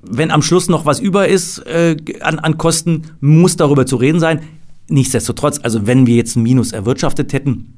Wenn 0.00 0.30
am 0.30 0.42
Schluss 0.42 0.68
noch 0.68 0.86
was 0.86 1.00
über 1.00 1.28
ist 1.28 1.58
äh, 1.66 1.96
an, 2.20 2.38
an 2.38 2.56
Kosten, 2.56 3.02
muss 3.20 3.56
darüber 3.56 3.84
zu 3.86 3.96
reden 3.96 4.20
sein. 4.20 4.40
Nichtsdestotrotz, 4.88 5.60
also 5.62 5.86
wenn 5.86 6.06
wir 6.06 6.16
jetzt 6.16 6.36
ein 6.36 6.42
Minus 6.42 6.72
erwirtschaftet 6.72 7.32
hätten, 7.32 7.77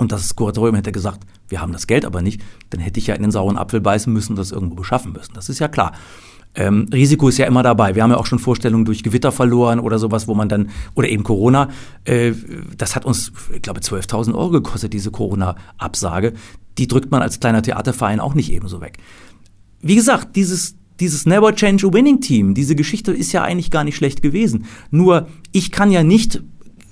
und 0.00 0.12
das 0.12 0.34
Kuratorium 0.34 0.76
hätte 0.76 0.92
gesagt, 0.92 1.20
wir 1.48 1.60
haben 1.60 1.72
das 1.74 1.86
Geld 1.86 2.06
aber 2.06 2.22
nicht, 2.22 2.40
dann 2.70 2.80
hätte 2.80 2.98
ich 2.98 3.06
ja 3.06 3.14
in 3.14 3.20
den 3.20 3.30
sauren 3.30 3.58
Apfel 3.58 3.82
beißen 3.82 4.10
müssen 4.10 4.32
und 4.32 4.36
das 4.36 4.50
irgendwo 4.50 4.74
beschaffen 4.74 5.12
müssen. 5.12 5.34
Das 5.34 5.50
ist 5.50 5.58
ja 5.58 5.68
klar. 5.68 5.92
Ähm, 6.54 6.88
Risiko 6.90 7.28
ist 7.28 7.36
ja 7.36 7.46
immer 7.46 7.62
dabei. 7.62 7.94
Wir 7.94 8.02
haben 8.02 8.10
ja 8.10 8.16
auch 8.16 8.24
schon 8.24 8.38
Vorstellungen 8.38 8.86
durch 8.86 9.02
Gewitter 9.02 9.30
verloren 9.30 9.78
oder 9.78 9.98
sowas, 9.98 10.26
wo 10.26 10.34
man 10.34 10.48
dann, 10.48 10.70
oder 10.94 11.08
eben 11.08 11.22
Corona, 11.22 11.68
äh, 12.04 12.32
das 12.78 12.96
hat 12.96 13.04
uns, 13.04 13.30
ich 13.54 13.60
glaube, 13.60 13.80
12.000 13.80 14.34
Euro 14.34 14.50
gekostet, 14.50 14.94
diese 14.94 15.10
Corona-Absage. 15.10 16.32
Die 16.78 16.88
drückt 16.88 17.10
man 17.10 17.20
als 17.20 17.38
kleiner 17.38 17.62
Theaterverein 17.62 18.20
auch 18.20 18.32
nicht 18.32 18.50
ebenso 18.50 18.80
weg. 18.80 18.98
Wie 19.82 19.96
gesagt, 19.96 20.34
dieses, 20.34 20.76
dieses 20.98 21.26
Never 21.26 21.54
Change 21.54 21.86
a 21.86 21.92
Winning 21.92 22.22
Team, 22.22 22.54
diese 22.54 22.74
Geschichte 22.74 23.12
ist 23.12 23.32
ja 23.32 23.42
eigentlich 23.42 23.70
gar 23.70 23.84
nicht 23.84 23.96
schlecht 23.96 24.22
gewesen. 24.22 24.64
Nur, 24.90 25.28
ich 25.52 25.70
kann 25.70 25.90
ja 25.90 26.02
nicht 26.02 26.42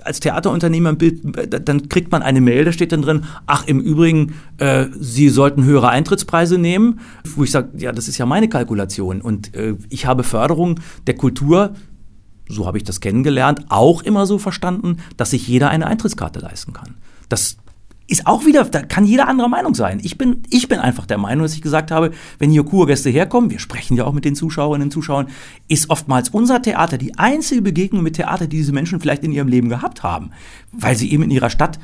als 0.05 0.21
Theaterunternehmer 0.21 0.95
dann 0.95 1.89
kriegt 1.89 2.13
man 2.13 2.23
eine 2.23 2.41
Mail, 2.41 2.65
da 2.65 2.73
steht 2.73 2.93
dann 2.93 3.03
drin, 3.03 3.25
ach 3.47 3.67
im 3.67 3.81
Übrigen, 3.81 4.35
äh, 4.59 4.87
Sie 4.99 5.29
sollten 5.29 5.65
höhere 5.65 5.89
Eintrittspreise 5.89 6.59
nehmen, 6.59 7.01
wo 7.37 7.45
ich 7.45 7.51
sage, 7.51 7.71
ja, 7.77 7.93
das 7.93 8.09
ist 8.09 8.19
ja 8.19 8.27
meine 8.27 8.49
Kalkulation 8.49 9.21
und 9.21 9.55
äh, 9.55 9.75
ich 9.89 10.07
habe 10.07 10.23
Förderung 10.23 10.81
der 11.07 11.15
Kultur, 11.15 11.75
so 12.49 12.67
habe 12.67 12.79
ich 12.79 12.85
das 12.85 13.01
kennengelernt, 13.01 13.67
auch 13.69 14.03
immer 14.03 14.27
so 14.27 14.39
verstanden, 14.39 14.99
dass 15.17 15.31
sich 15.31 15.47
jeder 15.47 15.71
eine 15.71 15.87
Eintrittskarte 15.87 16.41
leisten 16.41 16.73
kann. 16.73 16.95
Das 17.29 17.59
ist 18.09 18.27
auch 18.27 18.47
wieder, 18.47 18.65
da 18.65 18.83
kann 18.83 19.05
jeder 19.05 19.29
anderer 19.29 19.49
Meinung 19.49 19.75
sein. 19.75 20.01
Ich 20.03 20.17
bin, 20.17 20.43
ich 20.49 20.67
bin 20.67 20.79
einfach 20.79 21.05
der 21.05 21.19
Meinung, 21.19 21.43
dass 21.43 21.55
ich 21.55 21.61
gesagt 21.61 21.91
habe, 21.91 22.11
wenn 22.39 22.51
hier 22.51 22.65
Kurgäste 22.65 23.11
herkommen, 23.11 23.51
wir 23.51 23.59
sprechen 23.59 23.97
ja 23.99 24.05
auch 24.05 24.15
mit 24.15 24.25
den 24.25 24.35
Zuschauerinnen 24.35 24.87
und 24.87 24.93
Zuschauern, 24.93 25.29
ist 25.69 25.91
oftmals 25.91 26.31
unser 26.31 26.63
Theater 26.63 26.97
die 26.97 27.19
einzige 27.19 27.61
Begegnung 27.61 28.03
mit 28.03 28.17
Theater, 28.17 28.47
die 28.47 28.57
diese 28.57 28.73
Menschen 28.73 28.99
vielleicht 28.99 29.25
in 29.25 29.33
ihrem 29.33 29.49
Leben 29.49 29.69
gehabt 29.69 30.03
haben, 30.03 30.31
weil 30.73 30.97
sie 30.97 31.13
eben 31.13 31.23
in 31.23 31.31
ihrer 31.31 31.51
Stadt 31.51 31.79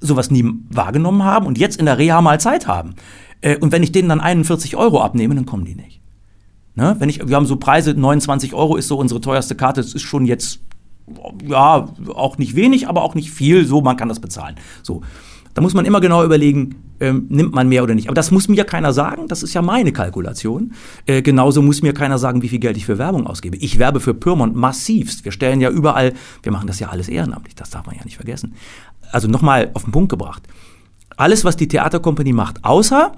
sowas 0.00 0.30
nie 0.30 0.44
wahrgenommen 0.68 1.24
haben 1.24 1.46
und 1.46 1.56
jetzt 1.56 1.76
in 1.76 1.86
der 1.86 1.96
Reha 1.96 2.20
mal 2.20 2.38
Zeit 2.38 2.66
haben. 2.66 2.94
Äh, 3.40 3.56
und 3.56 3.72
wenn 3.72 3.82
ich 3.82 3.90
denen 3.90 4.10
dann 4.10 4.20
41 4.20 4.76
Euro 4.76 5.00
abnehme, 5.00 5.34
dann 5.34 5.46
kommen 5.46 5.64
die 5.64 5.74
nicht. 5.74 6.02
Ne? 6.74 6.94
Wenn 6.98 7.08
ich, 7.08 7.26
wir 7.26 7.36
haben 7.36 7.46
so 7.46 7.56
Preise, 7.56 7.94
29 7.94 8.52
Euro 8.52 8.76
ist 8.76 8.88
so 8.88 8.98
unsere 8.98 9.22
teuerste 9.22 9.54
Karte, 9.54 9.80
das 9.80 9.94
ist 9.94 10.02
schon 10.02 10.26
jetzt, 10.26 10.60
ja, 11.42 11.88
auch 12.14 12.36
nicht 12.36 12.54
wenig, 12.54 12.86
aber 12.86 13.02
auch 13.02 13.14
nicht 13.14 13.30
viel, 13.30 13.64
so, 13.64 13.80
man 13.80 13.96
kann 13.96 14.10
das 14.10 14.20
bezahlen. 14.20 14.56
So. 14.82 15.00
Da 15.58 15.62
muss 15.62 15.74
man 15.74 15.84
immer 15.86 16.00
genau 16.00 16.22
überlegen, 16.22 16.76
ähm, 17.00 17.26
nimmt 17.30 17.52
man 17.52 17.68
mehr 17.68 17.82
oder 17.82 17.96
nicht. 17.96 18.06
Aber 18.06 18.14
das 18.14 18.30
muss 18.30 18.46
mir 18.46 18.62
keiner 18.62 18.92
sagen, 18.92 19.26
das 19.26 19.42
ist 19.42 19.54
ja 19.54 19.60
meine 19.60 19.90
Kalkulation. 19.90 20.72
Äh, 21.04 21.20
genauso 21.20 21.62
muss 21.62 21.82
mir 21.82 21.92
keiner 21.92 22.16
sagen, 22.16 22.42
wie 22.42 22.48
viel 22.48 22.60
Geld 22.60 22.76
ich 22.76 22.86
für 22.86 22.96
Werbung 22.96 23.26
ausgebe. 23.26 23.56
Ich 23.56 23.80
werbe 23.80 23.98
für 23.98 24.14
Pyrmont 24.14 24.54
massivst. 24.54 25.24
Wir 25.24 25.32
stellen 25.32 25.60
ja 25.60 25.68
überall, 25.68 26.12
wir 26.44 26.52
machen 26.52 26.68
das 26.68 26.78
ja 26.78 26.90
alles 26.90 27.08
ehrenamtlich, 27.08 27.56
das 27.56 27.70
darf 27.70 27.86
man 27.86 27.96
ja 27.96 28.04
nicht 28.04 28.14
vergessen. 28.14 28.54
Also 29.10 29.26
nochmal 29.26 29.72
auf 29.74 29.82
den 29.82 29.90
Punkt 29.90 30.10
gebracht. 30.10 30.44
Alles, 31.16 31.44
was 31.44 31.56
die 31.56 31.66
Theaterkompanie 31.66 32.32
macht, 32.32 32.64
außer 32.64 33.16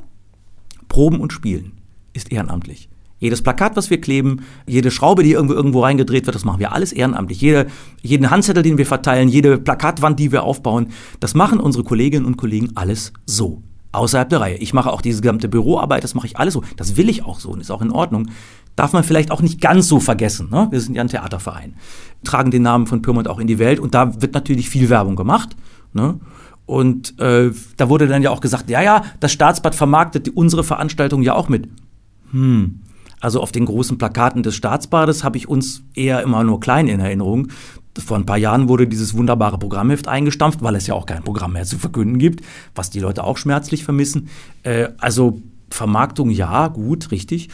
Proben 0.88 1.20
und 1.20 1.34
Spielen, 1.34 1.72
ist 2.14 2.32
ehrenamtlich. 2.32 2.88
Jedes 3.20 3.42
Plakat, 3.42 3.76
was 3.76 3.90
wir 3.90 4.00
kleben, 4.00 4.40
jede 4.66 4.90
Schraube, 4.90 5.22
die 5.22 5.32
irgendwo, 5.32 5.54
irgendwo 5.54 5.82
reingedreht 5.82 6.26
wird, 6.26 6.34
das 6.34 6.44
machen 6.44 6.58
wir 6.58 6.72
alles 6.72 6.90
ehrenamtlich. 6.92 7.40
Jede, 7.40 7.66
jeden 8.02 8.30
Handzettel, 8.30 8.62
den 8.62 8.78
wir 8.78 8.86
verteilen, 8.86 9.28
jede 9.28 9.58
Plakatwand, 9.58 10.18
die 10.18 10.32
wir 10.32 10.42
aufbauen, 10.42 10.88
das 11.20 11.34
machen 11.34 11.60
unsere 11.60 11.84
Kolleginnen 11.84 12.24
und 12.24 12.38
Kollegen 12.38 12.70
alles 12.74 13.12
so. 13.26 13.62
Außerhalb 13.92 14.28
der 14.28 14.40
Reihe. 14.40 14.56
Ich 14.56 14.72
mache 14.72 14.90
auch 14.90 15.02
diese 15.02 15.20
gesamte 15.20 15.48
Büroarbeit, 15.48 16.02
das 16.02 16.14
mache 16.14 16.26
ich 16.26 16.38
alles 16.38 16.54
so. 16.54 16.62
Das 16.76 16.96
will 16.96 17.08
ich 17.08 17.24
auch 17.24 17.40
so 17.40 17.50
und 17.50 17.60
ist 17.60 17.70
auch 17.70 17.82
in 17.82 17.90
Ordnung. 17.90 18.28
Darf 18.76 18.92
man 18.92 19.04
vielleicht 19.04 19.30
auch 19.30 19.42
nicht 19.42 19.60
ganz 19.60 19.88
so 19.88 20.00
vergessen. 20.00 20.48
Ne? 20.50 20.68
Wir 20.70 20.80
sind 20.80 20.94
ja 20.94 21.02
ein 21.02 21.08
Theaterverein. 21.08 21.74
Tragen 22.24 22.50
den 22.50 22.62
Namen 22.62 22.86
von 22.86 23.02
Pyrmont 23.02 23.28
auch 23.28 23.40
in 23.40 23.48
die 23.48 23.58
Welt 23.58 23.80
und 23.80 23.94
da 23.94 24.22
wird 24.22 24.32
natürlich 24.32 24.70
viel 24.70 24.88
Werbung 24.88 25.16
gemacht. 25.16 25.56
Ne? 25.92 26.20
Und 26.66 27.18
äh, 27.18 27.50
da 27.76 27.88
wurde 27.88 28.06
dann 28.06 28.22
ja 28.22 28.30
auch 28.30 28.40
gesagt, 28.40 28.70
ja, 28.70 28.80
ja, 28.80 29.04
das 29.18 29.32
Staatsbad 29.32 29.74
vermarktet 29.74 30.28
unsere 30.28 30.62
Veranstaltung 30.62 31.22
ja 31.22 31.34
auch 31.34 31.48
mit. 31.48 31.68
Hm, 32.30 32.80
also 33.20 33.40
auf 33.40 33.52
den 33.52 33.66
großen 33.66 33.98
Plakaten 33.98 34.42
des 34.42 34.54
Staatsbades 34.54 35.22
habe 35.24 35.36
ich 35.36 35.48
uns 35.48 35.82
eher 35.94 36.22
immer 36.22 36.42
nur 36.42 36.58
klein 36.58 36.88
in 36.88 37.00
Erinnerung. 37.00 37.48
Vor 37.98 38.16
ein 38.16 38.24
paar 38.24 38.38
Jahren 38.38 38.68
wurde 38.68 38.86
dieses 38.86 39.16
wunderbare 39.16 39.58
Programmheft 39.58 40.08
eingestampft, 40.08 40.62
weil 40.62 40.74
es 40.74 40.86
ja 40.86 40.94
auch 40.94 41.06
kein 41.06 41.22
Programm 41.22 41.52
mehr 41.52 41.64
zu 41.64 41.78
verkünden 41.78 42.18
gibt, 42.18 42.44
was 42.74 42.88
die 42.88 43.00
Leute 43.00 43.24
auch 43.24 43.36
schmerzlich 43.36 43.84
vermissen. 43.84 44.28
Äh, 44.62 44.88
also 44.98 45.40
Vermarktung 45.70 46.30
ja, 46.30 46.68
gut, 46.68 47.10
richtig. 47.10 47.48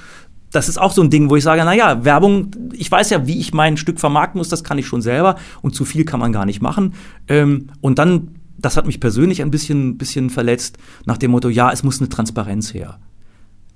Das 0.52 0.68
ist 0.68 0.78
auch 0.78 0.92
so 0.92 1.02
ein 1.02 1.10
Ding, 1.10 1.28
wo 1.28 1.36
ich 1.36 1.42
sage, 1.42 1.64
naja, 1.64 2.04
Werbung, 2.04 2.50
ich 2.72 2.90
weiß 2.90 3.10
ja, 3.10 3.26
wie 3.26 3.38
ich 3.38 3.52
mein 3.52 3.76
Stück 3.76 3.98
vermarkten 3.98 4.38
muss, 4.38 4.48
das 4.48 4.62
kann 4.62 4.78
ich 4.78 4.86
schon 4.86 5.02
selber 5.02 5.36
und 5.62 5.74
zu 5.74 5.84
viel 5.84 6.04
kann 6.04 6.20
man 6.20 6.32
gar 6.32 6.46
nicht 6.46 6.62
machen. 6.62 6.94
Ähm, 7.28 7.68
und 7.80 7.98
dann, 7.98 8.36
das 8.56 8.76
hat 8.76 8.86
mich 8.86 9.00
persönlich 9.00 9.42
ein 9.42 9.50
bisschen, 9.50 9.98
bisschen 9.98 10.30
verletzt, 10.30 10.78
nach 11.04 11.18
dem 11.18 11.32
Motto, 11.32 11.48
ja, 11.48 11.72
es 11.72 11.82
muss 11.82 12.00
eine 12.00 12.08
Transparenz 12.08 12.72
her. 12.72 12.98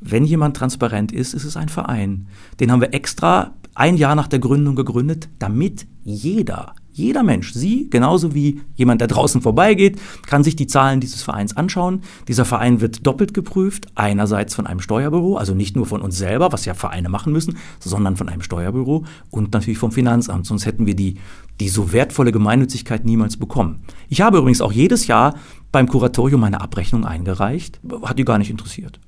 Wenn 0.00 0.24
jemand 0.24 0.56
transparent 0.56 1.12
ist, 1.12 1.34
ist 1.34 1.44
es 1.44 1.56
ein 1.56 1.68
Verein. 1.68 2.26
Den 2.58 2.72
haben 2.72 2.80
wir 2.80 2.94
extra 2.94 3.54
ein 3.74 3.96
Jahr 3.96 4.14
nach 4.14 4.28
der 4.28 4.38
Gründung 4.38 4.74
gegründet, 4.74 5.28
damit 5.38 5.86
jeder, 6.02 6.74
jeder 6.90 7.22
Mensch, 7.22 7.52
Sie 7.52 7.88
genauso 7.88 8.34
wie 8.34 8.62
jemand, 8.74 9.00
der 9.00 9.08
draußen 9.08 9.42
vorbeigeht, 9.42 10.00
kann 10.26 10.42
sich 10.42 10.56
die 10.56 10.66
Zahlen 10.66 11.00
dieses 11.00 11.22
Vereins 11.22 11.56
anschauen. 11.56 12.00
Dieser 12.28 12.44
Verein 12.44 12.80
wird 12.80 13.06
doppelt 13.06 13.34
geprüft, 13.34 13.86
einerseits 13.94 14.54
von 14.54 14.66
einem 14.66 14.80
Steuerbüro, 14.80 15.36
also 15.36 15.54
nicht 15.54 15.76
nur 15.76 15.86
von 15.86 16.00
uns 16.00 16.16
selber, 16.16 16.50
was 16.52 16.64
ja 16.64 16.74
Vereine 16.74 17.08
machen 17.10 17.32
müssen, 17.32 17.58
sondern 17.78 18.16
von 18.16 18.28
einem 18.28 18.42
Steuerbüro 18.42 19.04
und 19.30 19.52
natürlich 19.52 19.78
vom 19.78 19.92
Finanzamt, 19.92 20.46
sonst 20.46 20.66
hätten 20.66 20.86
wir 20.86 20.96
die, 20.96 21.18
die 21.60 21.68
so 21.68 21.92
wertvolle 21.92 22.32
Gemeinnützigkeit 22.32 23.04
niemals 23.04 23.36
bekommen. 23.36 23.82
Ich 24.08 24.22
habe 24.22 24.38
übrigens 24.38 24.62
auch 24.62 24.72
jedes 24.72 25.06
Jahr 25.06 25.34
beim 25.72 25.86
Kuratorium 25.86 26.40
meine 26.40 26.60
Abrechnung 26.60 27.04
eingereicht, 27.04 27.80
hat 28.02 28.18
die 28.18 28.24
gar 28.24 28.38
nicht 28.38 28.50
interessiert 28.50 28.98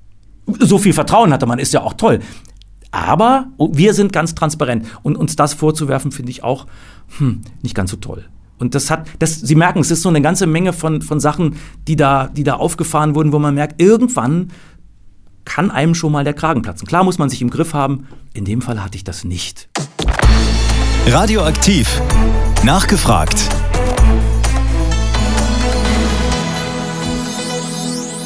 so 0.59 0.77
viel 0.77 0.93
Vertrauen 0.93 1.31
hatte 1.31 1.45
man, 1.45 1.59
ist 1.59 1.73
ja 1.73 1.81
auch 1.81 1.93
toll. 1.93 2.19
Aber 2.91 3.47
wir 3.57 3.93
sind 3.93 4.13
ganz 4.13 4.35
transparent. 4.35 4.85
Und 5.01 5.15
uns 5.15 5.35
das 5.35 5.53
vorzuwerfen, 5.53 6.11
finde 6.11 6.31
ich 6.31 6.43
auch 6.43 6.67
hm, 7.17 7.41
nicht 7.61 7.75
ganz 7.75 7.91
so 7.91 7.97
toll. 7.97 8.25
Und 8.59 8.75
das 8.75 8.91
hat, 8.91 9.07
das, 9.19 9.41
Sie 9.41 9.55
merken, 9.55 9.79
es 9.79 9.91
ist 9.91 10.03
so 10.03 10.09
eine 10.09 10.21
ganze 10.21 10.45
Menge 10.45 10.73
von, 10.73 11.01
von 11.01 11.19
Sachen, 11.19 11.55
die 11.87 11.95
da, 11.95 12.27
die 12.27 12.43
da 12.43 12.53
aufgefahren 12.53 13.15
wurden, 13.15 13.33
wo 13.33 13.39
man 13.39 13.55
merkt, 13.55 13.81
irgendwann 13.81 14.51
kann 15.43 15.71
einem 15.71 15.95
schon 15.95 16.11
mal 16.11 16.23
der 16.23 16.33
Kragen 16.33 16.61
platzen. 16.61 16.87
Klar 16.87 17.03
muss 17.03 17.17
man 17.17 17.29
sich 17.29 17.41
im 17.41 17.49
Griff 17.49 17.73
haben. 17.73 18.07
In 18.33 18.45
dem 18.45 18.61
Fall 18.61 18.81
hatte 18.81 18.95
ich 18.95 19.03
das 19.03 19.23
nicht. 19.23 19.69
Radioaktiv. 21.07 22.01
Nachgefragt. 22.63 23.49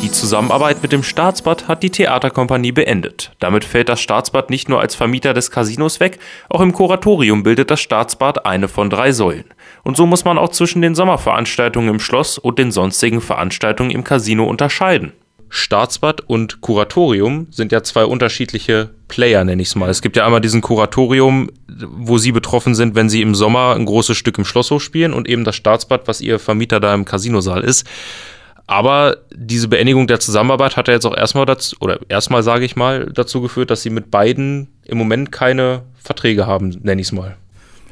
Die 0.02 0.12
Zusammenarbeit 0.12 0.84
mit 0.84 0.92
dem 0.92 1.02
Staatsbad 1.02 1.68
hat 1.68 1.82
die 1.82 1.90
Theaterkompanie 1.90 2.72
beendet. 2.72 3.32
Damit 3.40 3.66
fällt 3.66 3.90
das 3.90 4.00
Staatsbad 4.00 4.50
nicht 4.52 4.70
nur 4.70 4.80
als 4.80 4.94
Vermieter 4.94 5.34
des 5.34 5.50
Casinos 5.50 6.00
weg, 6.00 6.20
auch 6.50 6.62
im 6.62 6.72
Kuratorium 6.72 7.42
bildet 7.42 7.72
das 7.72 7.82
Staatsbad 7.82 8.46
eine 8.46 8.68
von 8.68 8.92
drei 8.92 9.12
Säulen. 9.12 9.46
Und 9.84 9.98
so 9.98 10.06
muss 10.06 10.24
man 10.24 10.38
auch 10.38 10.50
zwischen 10.50 10.84
den 10.84 10.94
Sommerveranstaltungen 10.94 11.90
im 11.90 12.00
Schloss 12.00 12.38
und 12.38 12.60
den 12.60 12.72
sonstigen 12.72 13.22
Veranstaltungen 13.22 13.90
im 13.90 14.04
Casino 14.04 14.46
unterscheiden. 14.46 15.14
Staatsbad 15.50 16.22
und 16.22 16.62
Kuratorium 16.62 17.48
sind 17.52 17.72
ja 17.72 17.82
zwei 17.82 18.06
unterschiedliche 18.06 18.92
Player, 19.08 19.44
nenne 19.44 19.62
ich 19.62 19.70
es 19.70 19.76
mal. 19.76 19.90
Es 19.90 20.02
gibt 20.02 20.16
ja 20.16 20.26
einmal 20.26 20.42
diesen 20.42 20.62
Kuratorium, 20.62 21.50
wo 21.68 22.18
Sie 22.18 22.32
betroffen 22.32 22.76
sind, 22.76 22.96
wenn 22.96 23.10
Sie 23.10 23.22
im 23.22 23.34
Sommer 23.34 23.76
ein 23.76 23.86
großes 23.86 24.18
Stück 24.18 24.38
im 24.38 24.46
Schlosshof 24.46 24.84
spielen 24.84 25.14
und 25.14 25.28
eben 25.28 25.44
das 25.44 25.56
Staatsbad, 25.56 26.08
was 26.08 26.22
Ihr 26.22 26.38
Vermieter 26.38 26.80
da 26.80 26.94
im 26.94 27.06
Casinosaal 27.06 27.64
ist. 27.64 27.88
Aber 28.68 29.18
diese 29.34 29.70
Beendigung 29.70 30.08
der 30.08 30.20
Zusammenarbeit 30.20 30.76
hat 30.76 30.90
ja 30.90 30.94
jetzt 30.94 31.06
auch 31.06 31.16
erstmal 31.16 31.46
dazu, 31.46 31.78
oder 31.80 32.00
erstmal 32.10 32.44
sage 32.44 32.66
ich 32.66 32.76
mal, 32.76 33.10
dazu 33.14 33.42
geführt, 33.42 33.72
dass 33.72 33.82
sie 33.82 33.90
mit 33.90 34.12
beiden 34.12 34.68
im 34.84 34.98
Moment 34.98 35.32
keine 35.32 35.84
Verträge 36.04 36.46
haben, 36.46 36.70
nenne 36.84 37.00
ich 37.00 37.08
es 37.08 37.12
mal. 37.14 37.38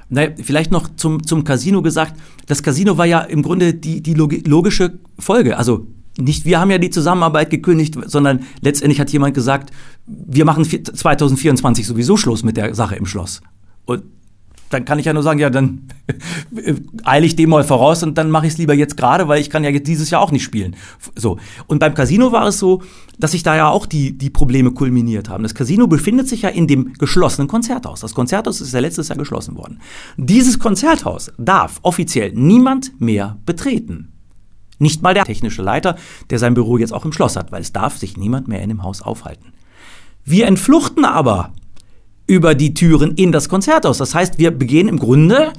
Naja, 0.09 0.31
vielleicht 0.43 0.71
noch 0.71 0.89
zum, 0.97 1.25
zum 1.25 1.45
Casino 1.45 1.81
gesagt. 1.81 2.19
Das 2.45 2.61
Casino 2.61 2.97
war 2.97 3.05
ja 3.05 3.21
im 3.21 3.41
Grunde 3.41 3.73
die, 3.73 4.01
die 4.01 4.13
logische 4.13 4.99
Folge. 5.17 5.57
Also 5.57 5.87
nicht 6.17 6.45
wir 6.45 6.59
haben 6.59 6.71
ja 6.71 6.77
die 6.77 6.89
Zusammenarbeit 6.89 7.49
gekündigt, 7.49 7.97
sondern 8.05 8.41
letztendlich 8.61 8.99
hat 8.99 9.09
jemand 9.09 9.33
gesagt, 9.33 9.71
wir 10.05 10.45
machen 10.45 10.65
2024 10.65 11.87
sowieso 11.87 12.17
Schluss 12.17 12.43
mit 12.43 12.57
der 12.57 12.75
Sache 12.75 12.95
im 12.95 13.05
Schloss. 13.05 13.41
Und 13.85 14.03
dann 14.69 14.85
kann 14.85 14.99
ich 14.99 15.05
ja 15.05 15.13
nur 15.13 15.23
sagen, 15.23 15.39
ja, 15.39 15.49
dann 15.49 15.87
eile 17.03 17.25
ich 17.25 17.35
dem 17.35 17.49
mal 17.49 17.63
voraus 17.63 18.03
und 18.03 18.17
dann 18.17 18.31
mache 18.31 18.47
ich 18.47 18.53
es 18.53 18.57
lieber 18.57 18.73
jetzt 18.73 18.97
gerade, 18.97 19.27
weil 19.27 19.39
ich 19.39 19.49
kann 19.49 19.63
ja 19.63 19.69
jetzt 19.69 19.87
dieses 19.87 20.09
Jahr 20.09 20.21
auch 20.21 20.31
nicht 20.31 20.43
spielen. 20.43 20.75
So. 21.15 21.37
Und 21.67 21.79
beim 21.79 21.93
Casino 21.93 22.31
war 22.31 22.47
es 22.47 22.59
so, 22.59 22.81
dass 23.19 23.31
sich 23.31 23.43
da 23.43 23.55
ja 23.55 23.69
auch 23.69 23.85
die, 23.85 24.17
die 24.17 24.29
Probleme 24.29 24.71
kulminiert 24.71 25.29
haben. 25.29 25.43
Das 25.43 25.55
Casino 25.55 25.87
befindet 25.87 26.27
sich 26.27 26.41
ja 26.41 26.49
in 26.49 26.67
dem 26.67 26.93
geschlossenen 26.93 27.47
Konzerthaus. 27.47 28.01
Das 28.01 28.13
Konzerthaus 28.13 28.61
ist 28.61 28.73
ja 28.73 28.79
letztes 28.79 29.07
Jahr 29.09 29.17
geschlossen 29.17 29.55
worden. 29.55 29.79
Dieses 30.17 30.59
Konzerthaus 30.59 31.31
darf 31.37 31.79
offiziell 31.81 32.31
niemand 32.33 32.99
mehr 32.99 33.37
betreten. 33.45 34.11
Nicht 34.77 35.01
mal 35.01 35.13
der 35.13 35.23
technische 35.23 35.61
Leiter, 35.61 35.95
der 36.29 36.39
sein 36.39 36.53
Büro 36.53 36.77
jetzt 36.77 36.91
auch 36.91 37.05
im 37.05 37.13
Schloss 37.13 37.37
hat, 37.37 37.51
weil 37.51 37.61
es 37.61 37.71
darf 37.71 37.97
sich 37.97 38.17
niemand 38.17 38.47
mehr 38.47 38.61
in 38.61 38.69
dem 38.69 38.83
Haus 38.83 39.01
aufhalten. 39.01 39.53
Wir 40.25 40.47
entfluchten 40.47 41.05
aber 41.05 41.53
über 42.27 42.55
die 42.55 42.73
Türen 42.73 43.13
in 43.15 43.31
das 43.31 43.49
Konzerthaus. 43.49 43.97
Das 43.97 44.15
heißt, 44.15 44.39
wir 44.39 44.51
begehen 44.51 44.87
im 44.87 44.99
Grunde 44.99 45.53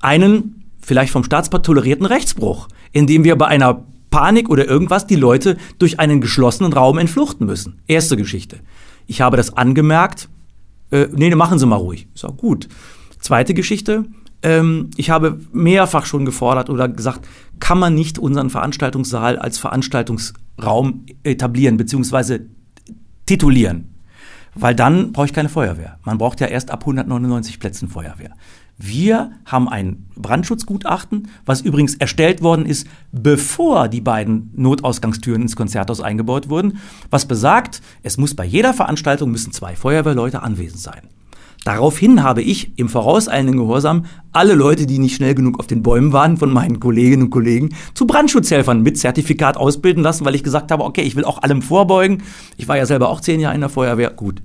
einen 0.00 0.64
vielleicht 0.80 1.12
vom 1.12 1.24
Staatspat 1.24 1.64
tolerierten 1.64 2.06
Rechtsbruch, 2.06 2.68
indem 2.92 3.24
wir 3.24 3.36
bei 3.36 3.46
einer 3.46 3.84
Panik 4.10 4.48
oder 4.48 4.66
irgendwas 4.68 5.06
die 5.06 5.16
Leute 5.16 5.56
durch 5.78 5.98
einen 5.98 6.20
geschlossenen 6.20 6.72
Raum 6.72 6.98
entfluchten 6.98 7.46
müssen. 7.46 7.80
Erste 7.86 8.16
Geschichte. 8.16 8.60
Ich 9.06 9.20
habe 9.20 9.36
das 9.36 9.56
angemerkt. 9.56 10.28
Äh, 10.90 11.08
nee, 11.12 11.34
machen 11.34 11.58
Sie 11.58 11.66
mal 11.66 11.76
ruhig. 11.76 12.06
Ist 12.14 12.24
auch 12.24 12.36
gut. 12.36 12.68
Zweite 13.18 13.54
Geschichte. 13.54 14.04
Ähm, 14.42 14.90
ich 14.96 15.10
habe 15.10 15.40
mehrfach 15.52 16.06
schon 16.06 16.24
gefordert 16.24 16.70
oder 16.70 16.88
gesagt, 16.88 17.26
kann 17.58 17.78
man 17.78 17.94
nicht 17.94 18.18
unseren 18.18 18.50
Veranstaltungssaal 18.50 19.38
als 19.38 19.58
Veranstaltungsraum 19.58 21.06
etablieren 21.22 21.76
bzw. 21.76 22.40
titulieren. 23.26 23.93
Weil 24.54 24.74
dann 24.74 25.12
brauche 25.12 25.26
ich 25.26 25.32
keine 25.32 25.48
Feuerwehr. 25.48 25.98
Man 26.04 26.18
braucht 26.18 26.40
ja 26.40 26.46
erst 26.46 26.70
ab 26.70 26.80
199 26.80 27.58
Plätzen 27.58 27.88
Feuerwehr. 27.88 28.30
Wir 28.76 29.32
haben 29.46 29.68
ein 29.68 30.06
Brandschutzgutachten, 30.16 31.28
was 31.46 31.60
übrigens 31.60 31.94
erstellt 31.94 32.42
worden 32.42 32.66
ist, 32.66 32.88
bevor 33.12 33.88
die 33.88 34.00
beiden 34.00 34.50
Notausgangstüren 34.54 35.42
ins 35.42 35.54
Konzerthaus 35.54 36.00
eingebaut 36.00 36.48
wurden, 36.48 36.78
was 37.08 37.26
besagt, 37.26 37.82
es 38.02 38.18
muss 38.18 38.34
bei 38.34 38.44
jeder 38.44 38.74
Veranstaltung 38.74 39.30
müssen 39.30 39.52
zwei 39.52 39.76
Feuerwehrleute 39.76 40.42
anwesend 40.42 40.80
sein. 40.80 41.02
Daraufhin 41.64 42.22
habe 42.22 42.42
ich 42.42 42.78
im 42.78 42.90
vorauseilenden 42.90 43.56
Gehorsam 43.56 44.04
alle 44.32 44.54
Leute, 44.54 44.86
die 44.86 44.98
nicht 44.98 45.16
schnell 45.16 45.34
genug 45.34 45.58
auf 45.58 45.66
den 45.66 45.82
Bäumen 45.82 46.12
waren, 46.12 46.36
von 46.36 46.52
meinen 46.52 46.78
Kolleginnen 46.78 47.24
und 47.24 47.30
Kollegen 47.30 47.70
zu 47.94 48.06
Brandschutzhelfern 48.06 48.82
mit 48.82 48.98
Zertifikat 48.98 49.56
ausbilden 49.56 50.02
lassen, 50.02 50.26
weil 50.26 50.34
ich 50.34 50.42
gesagt 50.42 50.70
habe, 50.70 50.84
okay, 50.84 51.00
ich 51.00 51.16
will 51.16 51.24
auch 51.24 51.42
allem 51.42 51.62
vorbeugen. 51.62 52.22
Ich 52.58 52.68
war 52.68 52.76
ja 52.76 52.84
selber 52.84 53.08
auch 53.08 53.22
zehn 53.22 53.40
Jahre 53.40 53.54
in 53.54 53.62
der 53.62 53.70
Feuerwehr. 53.70 54.10
Gut. 54.10 54.42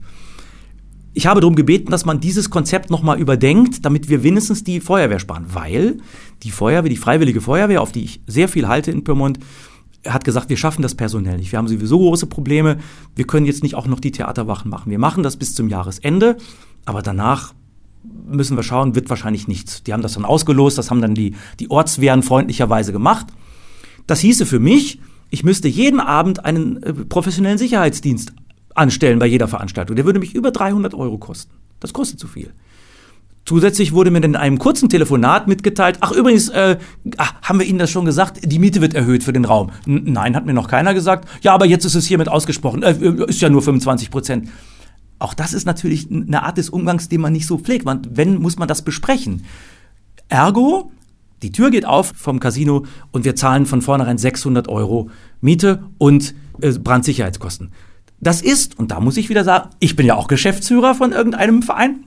Ich 1.13 1.27
habe 1.27 1.41
darum 1.41 1.55
gebeten, 1.55 1.91
dass 1.91 2.05
man 2.05 2.21
dieses 2.21 2.49
Konzept 2.49 2.89
nochmal 2.89 3.19
überdenkt, 3.19 3.83
damit 3.83 4.07
wir 4.07 4.23
wenigstens 4.23 4.63
die 4.63 4.79
Feuerwehr 4.79 5.19
sparen, 5.19 5.47
weil 5.51 5.97
die 6.43 6.51
Feuerwehr, 6.51 6.89
die 6.89 6.95
Freiwillige 6.95 7.41
Feuerwehr, 7.41 7.81
auf 7.81 7.91
die 7.91 8.05
ich 8.05 8.21
sehr 8.27 8.47
viel 8.47 8.69
halte 8.69 8.91
in 8.91 9.03
Pyrmont, 9.03 9.39
hat 10.07 10.23
gesagt, 10.23 10.49
wir 10.49 10.57
schaffen 10.57 10.81
das 10.81 10.95
personell 10.95 11.37
nicht. 11.37 11.51
Wir 11.51 11.59
haben 11.59 11.67
sowieso 11.67 11.97
große 11.97 12.27
Probleme. 12.27 12.77
Wir 13.15 13.27
können 13.27 13.45
jetzt 13.45 13.63
nicht 13.63 13.75
auch 13.75 13.87
noch 13.87 13.99
die 13.99 14.11
Theaterwachen 14.11 14.69
machen. 14.69 14.89
Wir 14.91 14.99
machen 14.99 15.23
das 15.23 15.37
bis 15.37 15.55
zum 15.55 15.67
Jahresende. 15.67 16.37
Aber 16.85 17.01
danach 17.01 17.53
müssen 18.03 18.55
wir 18.55 18.63
schauen, 18.63 18.95
wird 18.95 19.09
wahrscheinlich 19.09 19.47
nichts. 19.47 19.83
Die 19.83 19.93
haben 19.93 20.01
das 20.01 20.13
dann 20.13 20.25
ausgelost, 20.25 20.77
das 20.77 20.89
haben 20.89 21.01
dann 21.01 21.15
die, 21.15 21.35
die 21.59 21.69
Ortswehren 21.69 22.23
freundlicherweise 22.23 22.91
gemacht. 22.91 23.27
Das 24.07 24.19
hieße 24.21 24.45
für 24.45 24.59
mich, 24.59 24.99
ich 25.29 25.43
müsste 25.43 25.67
jeden 25.67 25.99
Abend 25.99 26.45
einen 26.45 26.81
äh, 26.81 26.93
professionellen 26.93 27.57
Sicherheitsdienst 27.57 28.33
anstellen 28.73 29.19
bei 29.19 29.25
jeder 29.25 29.47
Veranstaltung. 29.47 29.95
Der 29.95 30.05
würde 30.05 30.19
mich 30.19 30.33
über 30.33 30.51
300 30.51 30.93
Euro 30.93 31.17
kosten. 31.17 31.51
Das 31.79 31.93
kostet 31.93 32.19
zu 32.19 32.27
viel. 32.27 32.53
Zusätzlich 33.49 33.93
wurde 33.93 34.11
mir 34.11 34.23
in 34.23 34.35
einem 34.35 34.59
kurzen 34.59 34.89
Telefonat 34.89 35.47
mitgeteilt, 35.47 35.97
ach 36.01 36.11
übrigens, 36.11 36.49
äh, 36.49 36.77
ach, 37.17 37.33
haben 37.41 37.57
wir 37.57 37.65
Ihnen 37.65 37.79
das 37.79 37.89
schon 37.89 38.05
gesagt, 38.05 38.41
die 38.43 38.59
Miete 38.59 38.79
wird 38.79 38.93
erhöht 38.93 39.23
für 39.23 39.33
den 39.33 39.43
Raum. 39.43 39.71
N 39.87 40.03
nein, 40.05 40.35
hat 40.35 40.45
mir 40.45 40.53
noch 40.53 40.67
keiner 40.67 40.93
gesagt. 40.93 41.27
Ja, 41.41 41.55
aber 41.55 41.65
jetzt 41.65 41.83
ist 41.83 41.95
es 41.95 42.05
hiermit 42.05 42.29
ausgesprochen, 42.29 42.83
äh, 42.83 42.93
ist 43.25 43.41
ja 43.41 43.49
nur 43.49 43.63
25 43.63 44.11
Prozent. 44.11 44.49
Auch 45.17 45.33
das 45.33 45.53
ist 45.53 45.65
natürlich 45.65 46.11
eine 46.11 46.43
Art 46.43 46.59
des 46.59 46.69
Umgangs, 46.69 47.09
den 47.09 47.21
man 47.21 47.33
nicht 47.33 47.47
so 47.47 47.57
pflegt. 47.57 47.85
Man, 47.85 48.03
wenn, 48.11 48.35
muss 48.35 48.59
man 48.59 48.67
das 48.67 48.83
besprechen. 48.83 49.45
Ergo, 50.27 50.91
die 51.41 51.51
Tür 51.51 51.71
geht 51.71 51.87
auf 51.87 52.13
vom 52.15 52.39
Casino 52.39 52.85
und 53.09 53.25
wir 53.25 53.35
zahlen 53.35 53.65
von 53.65 53.81
vornherein 53.81 54.19
600 54.19 54.67
Euro 54.67 55.09
Miete 55.41 55.81
und 55.97 56.35
äh, 56.61 56.71
Brandsicherheitskosten. 56.73 57.71
Das 58.19 58.43
ist, 58.43 58.77
und 58.77 58.91
da 58.91 58.99
muss 58.99 59.17
ich 59.17 59.27
wieder 59.27 59.43
sagen, 59.43 59.71
ich 59.79 59.95
bin 59.95 60.05
ja 60.05 60.13
auch 60.17 60.27
Geschäftsführer 60.27 60.93
von 60.93 61.13
irgendeinem 61.13 61.63
Verein, 61.63 62.05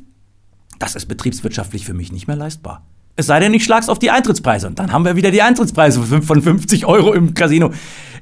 das 0.82 0.96
ist 0.96 1.06
betriebswirtschaftlich 1.06 1.86
für 1.86 1.94
mich 1.94 2.10
nicht 2.10 2.26
mehr 2.26 2.34
leistbar. 2.34 2.84
Es 3.14 3.26
sei 3.26 3.38
denn, 3.38 3.54
ich 3.54 3.62
schlag's 3.62 3.88
auf 3.88 4.00
die 4.00 4.10
Eintrittspreise 4.10 4.66
und 4.66 4.80
dann 4.80 4.90
haben 4.90 5.04
wir 5.04 5.14
wieder 5.14 5.30
die 5.30 5.40
Eintrittspreise 5.40 6.02
von 6.02 6.42
50 6.42 6.86
Euro 6.86 7.12
im 7.12 7.34
Casino. 7.34 7.70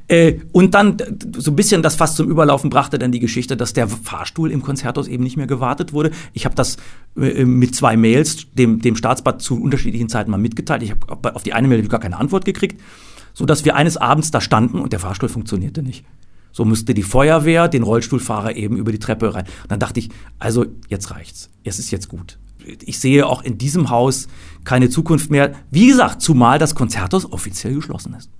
Äh, 0.09 0.41
und 0.53 0.75
dann 0.75 0.99
so 1.39 1.53
ein 1.53 1.57
bisschen 1.57 1.83
das 1.83 1.95
fast 1.95 2.17
zum 2.17 2.29
Überlaufen 2.29 2.69
brachte 2.69 2.99
dann 2.99 3.13
die 3.13 3.21
Geschichte, 3.21 3.57
dass 3.57 3.73
der 3.73 3.89
Fahrstuhl 3.89 4.51
im 4.51 4.61
Konzerthaus 4.61 5.09
eben 5.09 5.25
nicht 5.25 5.39
mehr 5.39 5.47
gewartet 5.47 5.95
wurde. 5.95 6.11
Ich 6.35 6.45
habe 6.45 6.55
das 6.55 6.77
äh, 7.17 7.47
mit 7.47 7.75
zwei 7.75 7.97
Mails 7.97 8.53
dem, 8.53 8.83
dem 8.83 8.95
Staatsbad 8.95 9.41
zu 9.41 9.59
unterschiedlichen 9.59 10.11
Zeiten 10.11 10.31
mal 10.31 10.37
mitgeteilt. 10.37 10.83
Ich 10.83 10.91
habe 10.91 11.35
auf 11.35 11.43
die 11.43 11.55
eine 11.55 11.67
Mail 11.67 11.87
gar 11.89 12.01
keine 12.01 12.19
Antwort 12.19 12.45
gekriegt, 12.45 12.79
sodass 13.33 13.65
wir 13.65 13.75
eines 13.75 13.97
Abends 13.97 14.33
da 14.33 14.43
standen 14.43 14.81
und 14.81 14.93
der 14.93 15.01
Fahrstuhl 15.01 15.31
funktionierte 15.31 15.83
nicht. 15.83 16.05
So 16.53 16.67
musste 16.67 16.93
die 16.93 17.05
Feuerwehr 17.05 17.69
den 17.69 17.85
Rollstuhlfahrer 17.85 18.55
eben 18.57 18.77
über 18.77 18.93
die 18.93 18.99
Treppe 18.99 19.33
rein. 19.33 19.45
Und 19.63 19.71
dann 19.71 19.81
dachte 19.81 20.01
ich, 20.01 20.11
also 20.39 20.67
jetzt 20.89 21.11
reicht's. 21.11 21.51
Es 21.65 21.79
ist 21.79 21.91
jetzt 21.91 22.09
gut. 22.09 22.39
Ich 22.83 22.99
sehe 22.99 23.27
auch 23.27 23.43
in 23.43 23.59
diesem 23.59 23.91
Haus 23.91 24.29
keine 24.65 24.89
Zukunft 24.89 25.31
mehr. 25.31 25.55
Wie 25.71 25.87
gesagt, 25.87 26.23
zumal 26.23 26.59
das 26.59 26.75
Konzerthaus 26.75 27.31
offiziell 27.31 27.75
geschlossen 27.75 28.15
ist. 28.15 28.31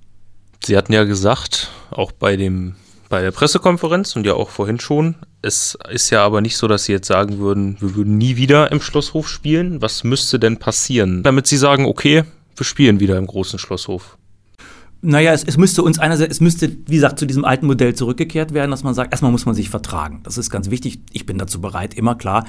Sie 0.63 0.77
hatten 0.77 0.93
ja 0.93 1.03
gesagt, 1.03 1.71
auch 1.89 2.11
bei 2.11 2.35
dem 2.35 2.75
bei 3.11 3.21
der 3.21 3.31
Pressekonferenz 3.31 4.15
und 4.15 4.25
ja 4.25 4.33
auch 4.33 4.49
vorhin 4.49 4.79
schon, 4.79 5.15
es 5.41 5.77
ist 5.91 6.09
ja 6.09 6.23
aber 6.23 6.41
nicht 6.41 6.55
so, 6.55 6.67
dass 6.67 6.85
Sie 6.85 6.93
jetzt 6.93 7.07
sagen 7.07 7.39
würden, 7.39 7.75
wir 7.79 7.93
würden 7.95 8.17
nie 8.17 8.37
wieder 8.37 8.71
im 8.71 8.81
Schlosshof 8.81 9.27
spielen. 9.27 9.81
Was 9.81 10.03
müsste 10.03 10.39
denn 10.39 10.57
passieren, 10.57 11.21
damit 11.21 11.45
Sie 11.45 11.57
sagen, 11.57 11.85
okay, 11.85 12.23
wir 12.55 12.65
spielen 12.65 12.99
wieder 12.99 13.17
im 13.17 13.27
großen 13.27 13.59
Schlosshof? 13.59 14.17
Naja, 15.03 15.33
es, 15.33 15.43
es 15.43 15.57
müsste 15.57 15.81
uns 15.81 15.97
einerseits, 15.97 16.35
es 16.35 16.41
müsste, 16.41 16.77
wie 16.85 16.95
gesagt, 16.95 17.17
zu 17.17 17.25
diesem 17.25 17.43
alten 17.43 17.65
Modell 17.65 17.95
zurückgekehrt 17.95 18.53
werden, 18.53 18.69
dass 18.69 18.83
man 18.83 18.93
sagt, 18.93 19.11
erstmal 19.11 19.31
muss 19.31 19.47
man 19.47 19.55
sich 19.55 19.69
vertragen. 19.69 20.21
Das 20.23 20.37
ist 20.37 20.51
ganz 20.51 20.69
wichtig. 20.69 20.99
Ich 21.11 21.25
bin 21.25 21.39
dazu 21.39 21.59
bereit, 21.59 21.95
immer 21.95 22.15
klar. 22.15 22.45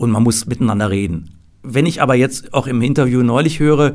Und 0.00 0.12
man 0.12 0.22
muss 0.22 0.46
miteinander 0.46 0.88
reden. 0.88 1.28
Wenn 1.62 1.84
ich 1.84 2.00
aber 2.00 2.14
jetzt 2.14 2.54
auch 2.54 2.66
im 2.66 2.80
Interview 2.80 3.22
neulich 3.22 3.60
höre, 3.60 3.88
äh, 3.88 3.94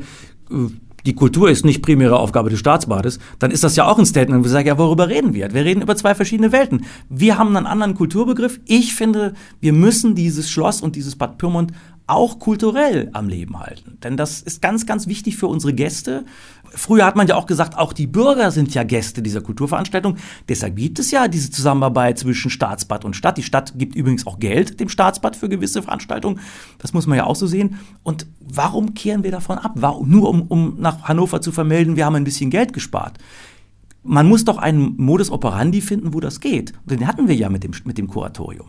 die 1.04 1.16
Kultur 1.16 1.50
ist 1.50 1.64
nicht 1.64 1.82
primäre 1.82 2.16
Aufgabe 2.16 2.48
des 2.48 2.60
Staatsbades, 2.60 3.18
dann 3.40 3.50
ist 3.50 3.64
das 3.64 3.74
ja 3.74 3.88
auch 3.88 3.98
ein 3.98 4.06
Statement, 4.06 4.38
wo 4.38 4.44
wir 4.44 4.50
sagen, 4.52 4.68
ja, 4.68 4.78
worüber 4.78 5.08
reden 5.08 5.34
wir? 5.34 5.52
Wir 5.52 5.64
reden 5.64 5.82
über 5.82 5.96
zwei 5.96 6.14
verschiedene 6.14 6.52
Welten. 6.52 6.84
Wir 7.08 7.38
haben 7.38 7.56
einen 7.56 7.66
anderen 7.66 7.96
Kulturbegriff. 7.96 8.60
Ich 8.66 8.94
finde, 8.94 9.34
wir 9.60 9.72
müssen 9.72 10.14
dieses 10.14 10.48
Schloss 10.48 10.80
und 10.80 10.94
dieses 10.94 11.16
Bad 11.16 11.38
Pyrmont 11.38 11.72
auch 12.06 12.38
kulturell 12.38 13.10
am 13.12 13.28
Leben 13.28 13.58
halten. 13.58 13.98
Denn 14.02 14.16
das 14.16 14.40
ist 14.40 14.62
ganz, 14.62 14.86
ganz 14.86 15.08
wichtig 15.08 15.36
für 15.36 15.48
unsere 15.48 15.72
Gäste. 15.72 16.24
Früher 16.70 17.04
hat 17.04 17.16
man 17.16 17.26
ja 17.26 17.34
auch 17.34 17.46
gesagt, 17.46 17.76
auch 17.76 17.92
die 17.92 18.06
Bürger 18.06 18.52
sind 18.52 18.72
ja 18.74 18.84
Gäste 18.84 19.22
dieser 19.22 19.40
Kulturveranstaltung. 19.40 20.16
Deshalb 20.48 20.76
gibt 20.76 21.00
es 21.00 21.10
ja 21.10 21.26
diese 21.26 21.50
Zusammenarbeit 21.50 22.18
zwischen 22.18 22.50
Staatsbad 22.50 23.04
und 23.04 23.16
Stadt. 23.16 23.38
Die 23.38 23.42
Stadt 23.42 23.74
gibt 23.76 23.96
übrigens 23.96 24.26
auch 24.26 24.38
Geld 24.38 24.78
dem 24.78 24.88
Staatsbad 24.88 25.34
für 25.34 25.48
gewisse 25.48 25.82
Veranstaltungen. 25.82 26.38
Das 26.78 26.92
muss 26.92 27.08
man 27.08 27.18
ja 27.18 27.24
auch 27.24 27.36
so 27.36 27.48
sehen. 27.48 27.78
Und 28.04 28.26
warum 28.40 28.94
kehren 28.94 29.24
wir 29.24 29.32
davon 29.32 29.58
ab? 29.58 29.72
Warum, 29.74 30.08
nur 30.08 30.28
um, 30.28 30.42
um 30.42 30.76
nach 30.78 31.02
Hannover 31.02 31.40
zu 31.40 31.50
vermelden, 31.50 31.96
wir 31.96 32.06
haben 32.06 32.14
ein 32.14 32.24
bisschen 32.24 32.50
Geld 32.50 32.72
gespart. 32.72 33.18
Man 34.04 34.28
muss 34.28 34.44
doch 34.44 34.58
einen 34.58 34.94
Modus 34.96 35.30
operandi 35.30 35.80
finden, 35.80 36.14
wo 36.14 36.20
das 36.20 36.38
geht. 36.38 36.72
Den 36.84 37.08
hatten 37.08 37.26
wir 37.26 37.34
ja 37.34 37.48
mit 37.48 37.64
dem, 37.64 37.72
mit 37.84 37.98
dem 37.98 38.06
Kuratorium. 38.06 38.68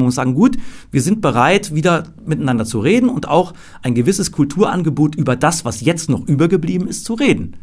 Man 0.00 0.04
muss 0.04 0.14
sagen, 0.14 0.36
gut, 0.36 0.56
wir 0.92 1.02
sind 1.02 1.20
bereit, 1.20 1.74
wieder 1.74 2.04
miteinander 2.24 2.64
zu 2.64 2.78
reden 2.78 3.08
und 3.08 3.26
auch 3.26 3.52
ein 3.82 3.96
gewisses 3.96 4.30
Kulturangebot 4.30 5.16
über 5.16 5.34
das, 5.34 5.64
was 5.64 5.80
jetzt 5.80 6.08
noch 6.08 6.24
übergeblieben 6.28 6.86
ist, 6.86 7.04
zu 7.04 7.14
reden. 7.14 7.56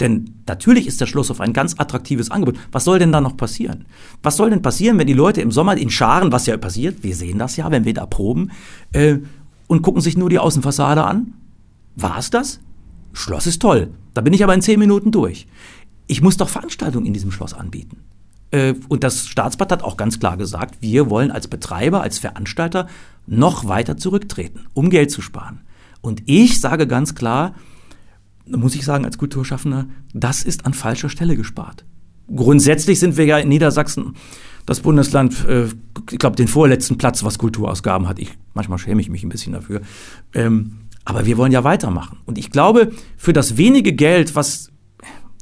Denn 0.00 0.30
natürlich 0.48 0.86
ist 0.86 1.02
der 1.02 1.06
Schlosshof 1.06 1.42
ein 1.42 1.52
ganz 1.52 1.74
attraktives 1.76 2.30
Angebot. 2.30 2.58
Was 2.72 2.84
soll 2.84 2.98
denn 2.98 3.12
da 3.12 3.20
noch 3.20 3.36
passieren? 3.36 3.84
Was 4.22 4.38
soll 4.38 4.48
denn 4.48 4.62
passieren, 4.62 4.98
wenn 4.98 5.06
die 5.06 5.12
Leute 5.12 5.42
im 5.42 5.50
Sommer 5.50 5.76
in 5.76 5.90
Scharen, 5.90 6.32
was 6.32 6.46
ja 6.46 6.56
passiert, 6.56 7.02
wir 7.02 7.14
sehen 7.14 7.36
das 7.36 7.58
ja, 7.58 7.70
wenn 7.70 7.84
wir 7.84 7.92
da 7.92 8.06
proben, 8.06 8.52
äh, 8.92 9.18
und 9.66 9.82
gucken 9.82 10.00
sich 10.00 10.16
nur 10.16 10.30
die 10.30 10.38
Außenfassade 10.38 11.04
an? 11.04 11.34
War 11.94 12.16
es 12.16 12.30
das? 12.30 12.60
Schloss 13.12 13.46
ist 13.46 13.60
toll. 13.60 13.90
Da 14.14 14.22
bin 14.22 14.32
ich 14.32 14.42
aber 14.42 14.54
in 14.54 14.62
zehn 14.62 14.78
Minuten 14.78 15.12
durch. 15.12 15.46
ich 16.06 16.22
muss 16.22 16.38
doch 16.38 16.48
Veranstaltungen 16.48 17.04
in 17.04 17.12
diesem 17.12 17.32
Schloss 17.32 17.52
anbieten. 17.52 17.98
Äh, 18.52 18.74
und 18.88 19.02
das 19.02 19.26
Staatsbad 19.26 19.72
hat 19.72 19.82
auch 19.82 19.96
ganz 19.96 20.20
klar 20.20 20.36
gesagt, 20.36 20.76
wir 20.80 21.10
wollen 21.10 21.32
als 21.32 21.48
Betreiber, 21.48 22.02
als 22.02 22.20
Veranstalter 22.20 22.86
noch 23.26 23.66
weiter 23.66 23.96
zurücktreten, 23.96 24.66
um 24.74 24.90
Geld 24.90 25.10
zu 25.10 25.20
sparen. 25.20 25.62
Und 26.00 26.22
ich 26.26 26.60
sage 26.60 26.86
ganz 26.86 27.14
klar, 27.14 27.54
muss 28.46 28.74
ich 28.74 28.84
sagen, 28.84 29.04
als 29.04 29.18
Kulturschaffender, 29.18 29.86
das 30.14 30.42
ist 30.42 30.66
an 30.66 30.74
falscher 30.74 31.08
Stelle 31.08 31.36
gespart. 31.36 31.84
Grundsätzlich 32.34 32.98
sind 32.98 33.16
wir 33.16 33.24
ja 33.24 33.38
in 33.38 33.48
Niedersachsen 33.48 34.14
das 34.66 34.80
Bundesland, 34.80 35.44
äh, 35.46 35.66
ich 36.10 36.18
glaube, 36.18 36.36
den 36.36 36.48
vorletzten 36.48 36.98
Platz, 36.98 37.24
was 37.24 37.38
Kulturausgaben 37.38 38.08
hat. 38.08 38.18
Ich, 38.18 38.30
manchmal 38.54 38.78
schäme 38.78 39.00
ich 39.00 39.08
mich 39.08 39.24
ein 39.24 39.28
bisschen 39.28 39.52
dafür. 39.52 39.80
Ähm, 40.34 40.78
aber 41.04 41.26
wir 41.26 41.36
wollen 41.36 41.52
ja 41.52 41.64
weitermachen. 41.64 42.18
Und 42.26 42.38
ich 42.38 42.50
glaube, 42.50 42.92
für 43.16 43.32
das 43.32 43.56
wenige 43.56 43.92
Geld, 43.92 44.36
was, 44.36 44.70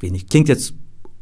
wenig, 0.00 0.28
klingt 0.28 0.48
jetzt 0.48 0.74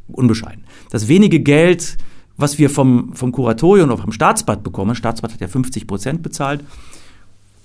unbescheiden, 0.08 0.64
das 0.90 1.08
wenige 1.08 1.40
Geld, 1.40 1.96
was 2.36 2.58
wir 2.58 2.70
vom, 2.70 3.14
vom 3.14 3.32
Kuratorium 3.32 3.90
oder 3.90 4.02
vom 4.02 4.12
Staatsbad 4.12 4.62
bekommen, 4.62 4.94
Staatsbad 4.94 5.32
hat 5.32 5.40
ja 5.40 5.48
50 5.48 5.86
Prozent 5.86 6.22
bezahlt, 6.22 6.64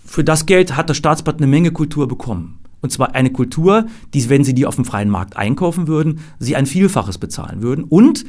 für 0.06 0.24
das 0.24 0.46
Geld 0.46 0.76
hat 0.76 0.90
das 0.90 0.98
Staatsbad 0.98 1.38
eine 1.38 1.48
Menge 1.48 1.72
Kultur 1.72 2.08
bekommen. 2.08 2.60
Und 2.82 2.92
zwar 2.92 3.16
eine 3.16 3.32
Kultur, 3.32 3.86
die, 4.14 4.30
wenn 4.30 4.44
sie 4.44 4.54
die 4.54 4.66
auf 4.66 4.76
dem 4.76 4.84
freien 4.84 5.10
Markt 5.10 5.38
einkaufen 5.38 5.88
würden, 5.88 6.20
sie 6.38 6.58
ein 6.58 6.66
Vielfaches 6.66 7.18
bezahlen 7.18 7.62
würden. 7.62 7.86
Und 7.86 8.26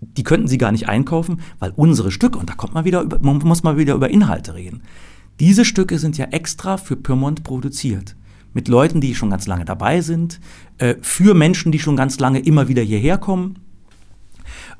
die 0.00 0.24
könnten 0.24 0.48
sie 0.48 0.58
gar 0.58 0.72
nicht 0.72 0.88
einkaufen, 0.88 1.40
weil 1.60 1.72
unsere 1.76 2.10
Stücke, 2.10 2.38
und 2.38 2.50
da 2.50 2.54
kommt 2.54 2.74
man 2.74 2.84
wieder 2.84 3.02
über, 3.02 3.20
man 3.20 3.38
muss 3.38 3.62
mal 3.62 3.76
wieder 3.76 3.94
über 3.94 4.10
Inhalte 4.10 4.54
reden. 4.54 4.82
Diese 5.38 5.64
Stücke 5.64 5.98
sind 5.98 6.18
ja 6.18 6.26
extra 6.26 6.76
für 6.76 6.96
Pyrmont 6.96 7.44
produziert. 7.44 8.16
Mit 8.54 8.68
Leuten, 8.68 9.00
die 9.00 9.14
schon 9.14 9.30
ganz 9.30 9.46
lange 9.46 9.64
dabei 9.64 10.00
sind, 10.00 10.40
äh, 10.78 10.96
für 11.00 11.34
Menschen, 11.34 11.72
die 11.72 11.78
schon 11.78 11.96
ganz 11.96 12.18
lange 12.18 12.40
immer 12.40 12.68
wieder 12.68 12.82
hierher 12.82 13.18
kommen. 13.18 13.58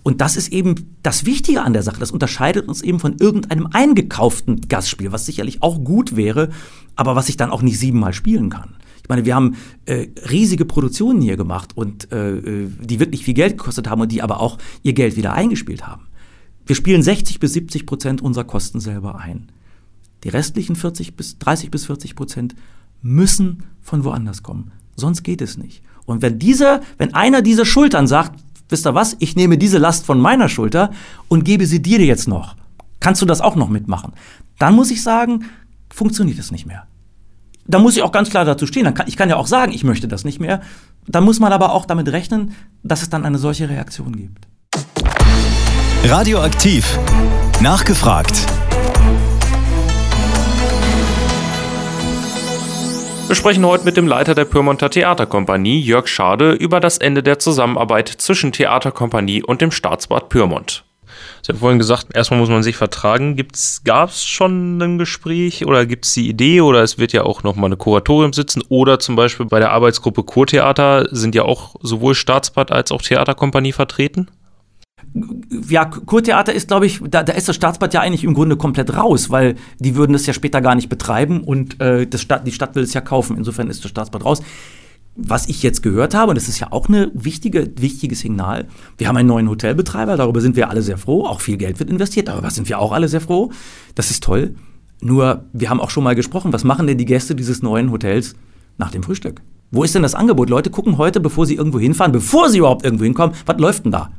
Und 0.02 0.20
das 0.20 0.36
ist 0.36 0.52
eben 0.52 0.96
das 1.02 1.26
Wichtige 1.26 1.62
an 1.62 1.72
der 1.72 1.82
Sache. 1.82 2.00
Das 2.00 2.10
unterscheidet 2.10 2.68
uns 2.68 2.82
eben 2.82 2.98
von 2.98 3.16
irgendeinem 3.18 3.68
eingekauften 3.72 4.62
Gastspiel, 4.68 5.12
was 5.12 5.26
sicherlich 5.26 5.62
auch 5.62 5.82
gut 5.84 6.16
wäre, 6.16 6.50
aber 6.96 7.14
was 7.14 7.28
ich 7.28 7.36
dann 7.36 7.50
auch 7.50 7.62
nicht 7.62 7.78
siebenmal 7.78 8.12
spielen 8.12 8.50
kann. 8.50 8.74
Ich 9.02 9.08
meine, 9.08 9.24
wir 9.24 9.34
haben 9.34 9.56
äh, 9.84 10.08
riesige 10.30 10.64
Produktionen 10.64 11.20
hier 11.20 11.36
gemacht 11.36 11.76
und 11.76 12.12
äh, 12.12 12.36
äh, 12.36 12.68
die 12.80 13.00
wirklich 13.00 13.24
viel 13.24 13.34
Geld 13.34 13.58
gekostet 13.58 13.88
haben 13.88 14.00
und 14.00 14.12
die 14.12 14.22
aber 14.22 14.40
auch 14.40 14.58
ihr 14.82 14.92
Geld 14.92 15.16
wieder 15.16 15.32
eingespielt 15.32 15.86
haben. 15.86 16.06
Wir 16.66 16.76
spielen 16.76 17.02
60 17.02 17.40
bis 17.40 17.52
70 17.54 17.86
Prozent 17.86 18.22
unserer 18.22 18.44
Kosten 18.44 18.78
selber 18.78 19.18
ein. 19.18 19.50
Die 20.22 20.28
restlichen 20.28 20.76
40 20.76 21.16
bis 21.16 21.38
30 21.38 21.70
bis 21.70 21.86
40 21.86 22.14
Prozent 22.14 22.54
müssen 23.02 23.64
von 23.80 24.04
woanders 24.04 24.42
kommen. 24.42 24.72
Sonst 24.96 25.22
geht 25.22 25.42
es 25.42 25.56
nicht. 25.56 25.82
Und 26.06 26.22
wenn 26.22 26.38
dieser, 26.38 26.80
wenn 26.98 27.14
einer 27.14 27.42
dieser 27.42 27.64
Schultern 27.64 28.06
sagt, 28.06 28.38
wisst 28.68 28.86
ihr 28.86 28.94
was, 28.94 29.16
ich 29.18 29.36
nehme 29.36 29.58
diese 29.58 29.78
Last 29.78 30.06
von 30.06 30.20
meiner 30.20 30.48
Schulter 30.48 30.90
und 31.28 31.44
gebe 31.44 31.66
sie 31.66 31.82
dir 31.82 32.00
jetzt 32.00 32.28
noch, 32.28 32.56
kannst 33.00 33.20
du 33.22 33.26
das 33.26 33.40
auch 33.40 33.56
noch 33.56 33.68
mitmachen? 33.68 34.12
Dann 34.58 34.74
muss 34.74 34.90
ich 34.90 35.02
sagen, 35.02 35.44
funktioniert 35.90 36.38
es 36.38 36.50
nicht 36.50 36.66
mehr 36.66 36.86
da 37.66 37.78
muss 37.78 37.96
ich 37.96 38.02
auch 38.02 38.12
ganz 38.12 38.30
klar 38.30 38.44
dazu 38.44 38.66
stehen. 38.66 38.92
Ich 39.06 39.16
kann 39.16 39.28
ja 39.28 39.36
auch 39.36 39.46
sagen, 39.46 39.72
ich 39.72 39.84
möchte 39.84 40.08
das 40.08 40.24
nicht 40.24 40.40
mehr. 40.40 40.60
Dann 41.06 41.24
muss 41.24 41.40
man 41.40 41.52
aber 41.52 41.72
auch 41.72 41.86
damit 41.86 42.08
rechnen, 42.10 42.54
dass 42.82 43.02
es 43.02 43.10
dann 43.10 43.24
eine 43.24 43.38
solche 43.38 43.68
Reaktion 43.68 44.16
gibt. 44.16 44.46
Radioaktiv. 46.04 46.98
Nachgefragt. 47.60 48.46
Wir 53.32 53.36
sprechen 53.36 53.64
heute 53.64 53.86
mit 53.86 53.96
dem 53.96 54.06
Leiter 54.06 54.34
der 54.34 54.44
Pyrmonter 54.44 54.90
Theaterkompanie, 54.90 55.80
Jörg 55.80 56.06
Schade, 56.06 56.52
über 56.52 56.80
das 56.80 56.98
Ende 56.98 57.22
der 57.22 57.38
Zusammenarbeit 57.38 58.10
zwischen 58.10 58.52
Theaterkompanie 58.52 59.42
und 59.42 59.62
dem 59.62 59.70
Staatsbad 59.70 60.28
Pyrmont. 60.28 60.84
Sie 61.40 61.50
haben 61.50 61.58
vorhin 61.58 61.78
gesagt, 61.78 62.08
erstmal 62.14 62.40
muss 62.40 62.50
man 62.50 62.62
sich 62.62 62.76
vertragen. 62.76 63.42
Gab 63.84 64.10
es 64.10 64.26
schon 64.26 64.76
ein 64.82 64.98
Gespräch 64.98 65.64
oder 65.64 65.86
gibt 65.86 66.04
es 66.04 66.12
die 66.12 66.28
Idee 66.28 66.60
oder 66.60 66.82
es 66.82 66.98
wird 66.98 67.14
ja 67.14 67.22
auch 67.22 67.42
nochmal 67.42 67.68
eine 67.68 67.78
Kuratorium 67.78 68.34
sitzen 68.34 68.62
oder 68.68 68.98
zum 68.98 69.16
Beispiel 69.16 69.46
bei 69.46 69.60
der 69.60 69.72
Arbeitsgruppe 69.72 70.24
Kurtheater 70.24 71.08
sind 71.10 71.34
ja 71.34 71.44
auch 71.44 71.74
sowohl 71.80 72.14
Staatsbad 72.14 72.70
als 72.70 72.92
auch 72.92 73.00
Theaterkompanie 73.00 73.72
vertreten? 73.72 74.28
Ja, 75.68 75.84
Kurtheater 75.84 76.52
ist, 76.52 76.68
glaube 76.68 76.86
ich, 76.86 77.00
da, 77.08 77.22
da 77.22 77.32
ist 77.32 77.48
das 77.48 77.56
Staatsbad 77.56 77.92
ja 77.94 78.00
eigentlich 78.00 78.24
im 78.24 78.34
Grunde 78.34 78.56
komplett 78.56 78.96
raus, 78.96 79.30
weil 79.30 79.56
die 79.78 79.94
würden 79.94 80.12
das 80.12 80.26
ja 80.26 80.32
später 80.32 80.60
gar 80.60 80.74
nicht 80.74 80.88
betreiben 80.88 81.42
und 81.42 81.80
äh, 81.80 82.06
das 82.06 82.22
Stadt, 82.22 82.46
die 82.46 82.52
Stadt 82.52 82.74
will 82.74 82.82
es 82.82 82.94
ja 82.94 83.00
kaufen. 83.00 83.36
Insofern 83.36 83.68
ist 83.68 83.84
das 83.84 83.90
Staatsbad 83.90 84.24
raus 84.24 84.42
was 85.14 85.48
ich 85.48 85.62
jetzt 85.62 85.82
gehört 85.82 86.14
habe, 86.14 86.30
und 86.30 86.36
das 86.36 86.48
ist 86.48 86.58
ja 86.60 86.68
auch 86.70 86.88
ein 86.88 87.10
wichtige, 87.12 87.70
wichtiges 87.76 88.20
Signal, 88.20 88.68
wir 88.96 89.08
haben 89.08 89.16
einen 89.16 89.28
neuen 89.28 89.48
Hotelbetreiber, 89.48 90.16
darüber 90.16 90.40
sind 90.40 90.56
wir 90.56 90.70
alle 90.70 90.82
sehr 90.82 90.96
froh, 90.96 91.26
auch 91.26 91.40
viel 91.40 91.56
Geld 91.56 91.78
wird 91.78 91.90
investiert, 91.90 92.28
darüber 92.28 92.50
sind 92.50 92.68
wir 92.68 92.78
auch 92.78 92.92
alle 92.92 93.08
sehr 93.08 93.20
froh. 93.20 93.50
Das 93.94 94.10
ist 94.10 94.22
toll. 94.22 94.54
Nur, 95.02 95.44
wir 95.52 95.68
haben 95.68 95.80
auch 95.80 95.90
schon 95.90 96.04
mal 96.04 96.14
gesprochen, 96.14 96.52
was 96.52 96.64
machen 96.64 96.86
denn 96.86 96.96
die 96.96 97.04
Gäste 97.04 97.34
dieses 97.34 97.62
neuen 97.62 97.90
Hotels 97.90 98.34
nach 98.78 98.90
dem 98.90 99.02
Frühstück? 99.02 99.42
Wo 99.70 99.82
ist 99.84 99.94
denn 99.94 100.02
das 100.02 100.14
Angebot? 100.14 100.48
Leute 100.48 100.70
gucken 100.70 100.96
heute, 100.96 101.18
bevor 101.18 101.44
sie 101.44 101.56
irgendwo 101.56 101.80
hinfahren, 101.80 102.12
bevor 102.12 102.48
sie 102.48 102.58
überhaupt 102.58 102.84
irgendwo 102.84 103.04
hinkommen, 103.04 103.34
was 103.46 103.58
läuft 103.58 103.84
denn 103.84 103.92
da? 103.92 104.10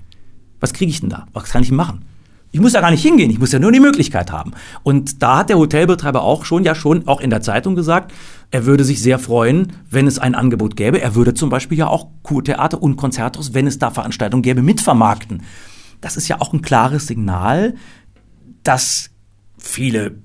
Was 0.64 0.72
kriege 0.72 0.90
ich 0.90 1.02
denn 1.02 1.10
da? 1.10 1.26
Was 1.34 1.50
kann 1.50 1.62
ich 1.62 1.72
machen? 1.72 2.06
Ich 2.52 2.62
muss 2.62 2.72
ja 2.72 2.80
gar 2.80 2.90
nicht 2.90 3.02
hingehen, 3.02 3.30
ich 3.30 3.38
muss 3.38 3.52
ja 3.52 3.60
nur 3.60 3.74
die 3.74 3.82
Möglichkeit 3.82 4.32
haben. 4.32 4.54
Und 4.82 5.22
da 5.22 5.40
hat 5.40 5.50
der 5.50 5.58
Hotelbetreiber 5.58 6.22
auch 6.22 6.46
schon, 6.46 6.64
ja 6.64 6.74
schon, 6.74 7.06
auch 7.06 7.20
in 7.20 7.30
der 7.30 7.42
Zeitung 7.42 7.76
gesagt, 7.76 8.14
er 8.50 8.66
würde 8.66 8.86
sich 8.86 9.02
sehr 9.02 9.20
freuen, 9.20 9.74
wenn 9.90 10.08
es 10.08 10.20
ein 10.20 10.36
Angebot 10.36 10.78
gäbe. 10.78 11.02
Er 11.02 11.16
würde 11.16 11.34
zum 11.34 11.50
Beispiel 11.50 11.78
ja 11.78 11.88
auch 11.88 12.08
Kurtheater 12.22 12.82
und 12.82 12.96
Konzerthaus, 12.96 13.54
wenn 13.54 13.68
es 13.68 13.78
da 13.78 13.92
Veranstaltungen 13.92 14.42
gäbe, 14.42 14.62
mitvermarkten. 14.62 15.44
Das 16.00 16.16
ist 16.16 16.30
ja 16.30 16.40
auch 16.40 16.54
ein 16.54 16.62
klares 16.62 17.08
Signal, 17.08 17.76
dass 18.64 19.10
viele 19.58 20.16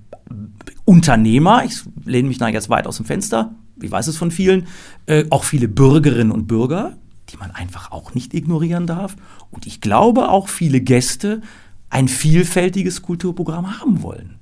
Unternehmer, 0.84 1.64
ich 1.64 1.80
lehne 2.04 2.28
mich 2.28 2.38
da 2.38 2.46
jetzt 2.46 2.70
weit 2.70 2.86
aus 2.86 2.98
dem 2.98 3.06
Fenster, 3.06 3.56
ich 3.82 3.90
weiß 3.90 4.06
es 4.06 4.16
von 4.16 4.30
vielen, 4.30 4.68
äh, 5.06 5.24
auch 5.30 5.42
viele 5.42 5.66
Bürgerinnen 5.66 6.30
und 6.30 6.46
Bürger, 6.46 6.96
die 7.30 7.36
man 7.36 7.50
einfach 7.50 7.92
auch 7.92 8.14
nicht 8.14 8.34
ignorieren 8.34 8.86
darf. 8.86 9.16
Und 9.50 9.66
ich 9.66 9.80
glaube 9.80 10.28
auch 10.30 10.48
viele 10.48 10.80
Gäste 10.80 11.42
ein 11.90 12.08
vielfältiges 12.08 13.02
Kulturprogramm 13.02 13.80
haben 13.80 14.02
wollen. 14.02 14.38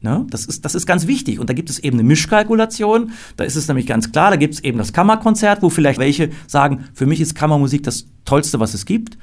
Ne? 0.00 0.26
Das, 0.30 0.44
ist, 0.44 0.64
das 0.64 0.74
ist 0.74 0.86
ganz 0.86 1.06
wichtig. 1.06 1.40
Und 1.40 1.48
da 1.48 1.54
gibt 1.54 1.70
es 1.70 1.78
eben 1.78 1.98
eine 1.98 2.06
Mischkalkulation. 2.06 3.12
Da 3.36 3.44
ist 3.44 3.56
es 3.56 3.66
nämlich 3.66 3.86
ganz 3.86 4.12
klar, 4.12 4.30
da 4.30 4.36
gibt 4.36 4.54
es 4.54 4.60
eben 4.60 4.78
das 4.78 4.92
Kammerkonzert, 4.92 5.62
wo 5.62 5.70
vielleicht 5.70 5.98
welche 5.98 6.30
sagen, 6.46 6.84
für 6.94 7.06
mich 7.06 7.20
ist 7.20 7.34
Kammermusik 7.34 7.82
das 7.82 8.06
Tollste, 8.24 8.60
was 8.60 8.74
es 8.74 8.84
gibt. 8.84 9.16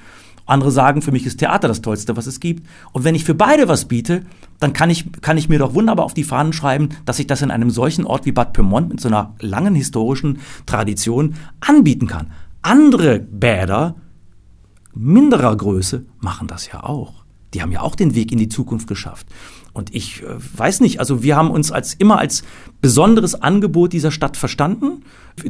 Andere 0.45 0.71
sagen, 0.71 1.01
für 1.01 1.13
mich 1.13 1.25
ist 1.25 1.37
Theater 1.37 1.69
das 1.69 1.81
Tollste, 1.81 2.17
was 2.17 2.27
es 2.27 2.41
gibt. 2.41 2.67
Und 2.91 3.05
wenn 3.05 3.15
ich 3.15 3.23
für 3.23 3.33
beide 3.33 3.69
was 3.69 3.85
biete, 3.85 4.23
dann 4.59 4.73
kann 4.73 4.89
ich, 4.89 5.05
kann 5.21 5.37
ich 5.37 5.47
mir 5.47 5.59
doch 5.59 5.73
wunderbar 5.73 6.05
auf 6.05 6.13
die 6.13 6.25
Fahnen 6.25 6.51
schreiben, 6.51 6.89
dass 7.05 7.19
ich 7.19 7.27
das 7.27 7.41
in 7.41 7.51
einem 7.51 7.69
solchen 7.69 8.05
Ort 8.05 8.25
wie 8.25 8.33
Bad 8.33 8.51
Pyrmont 8.51 8.89
mit 8.89 8.99
so 8.99 9.07
einer 9.07 9.33
langen 9.39 9.75
historischen 9.75 10.39
Tradition 10.65 11.35
anbieten 11.61 12.07
kann. 12.07 12.31
Andere 12.63 13.19
Bäder 13.19 13.95
minderer 14.95 15.55
Größe 15.55 16.05
machen 16.19 16.47
das 16.47 16.67
ja 16.67 16.83
auch 16.83 17.23
die 17.53 17.61
haben 17.61 17.71
ja 17.71 17.81
auch 17.81 17.95
den 17.95 18.15
Weg 18.15 18.31
in 18.31 18.37
die 18.37 18.49
Zukunft 18.49 18.87
geschafft. 18.87 19.27
Und 19.73 19.93
ich 19.93 20.23
äh, 20.23 20.25
weiß 20.57 20.81
nicht, 20.81 20.99
also 20.99 21.23
wir 21.23 21.35
haben 21.35 21.51
uns 21.51 21.71
als 21.71 21.93
immer 21.93 22.19
als 22.19 22.43
besonderes 22.81 23.35
Angebot 23.35 23.93
dieser 23.93 24.11
Stadt 24.11 24.37
verstanden, 24.37 25.03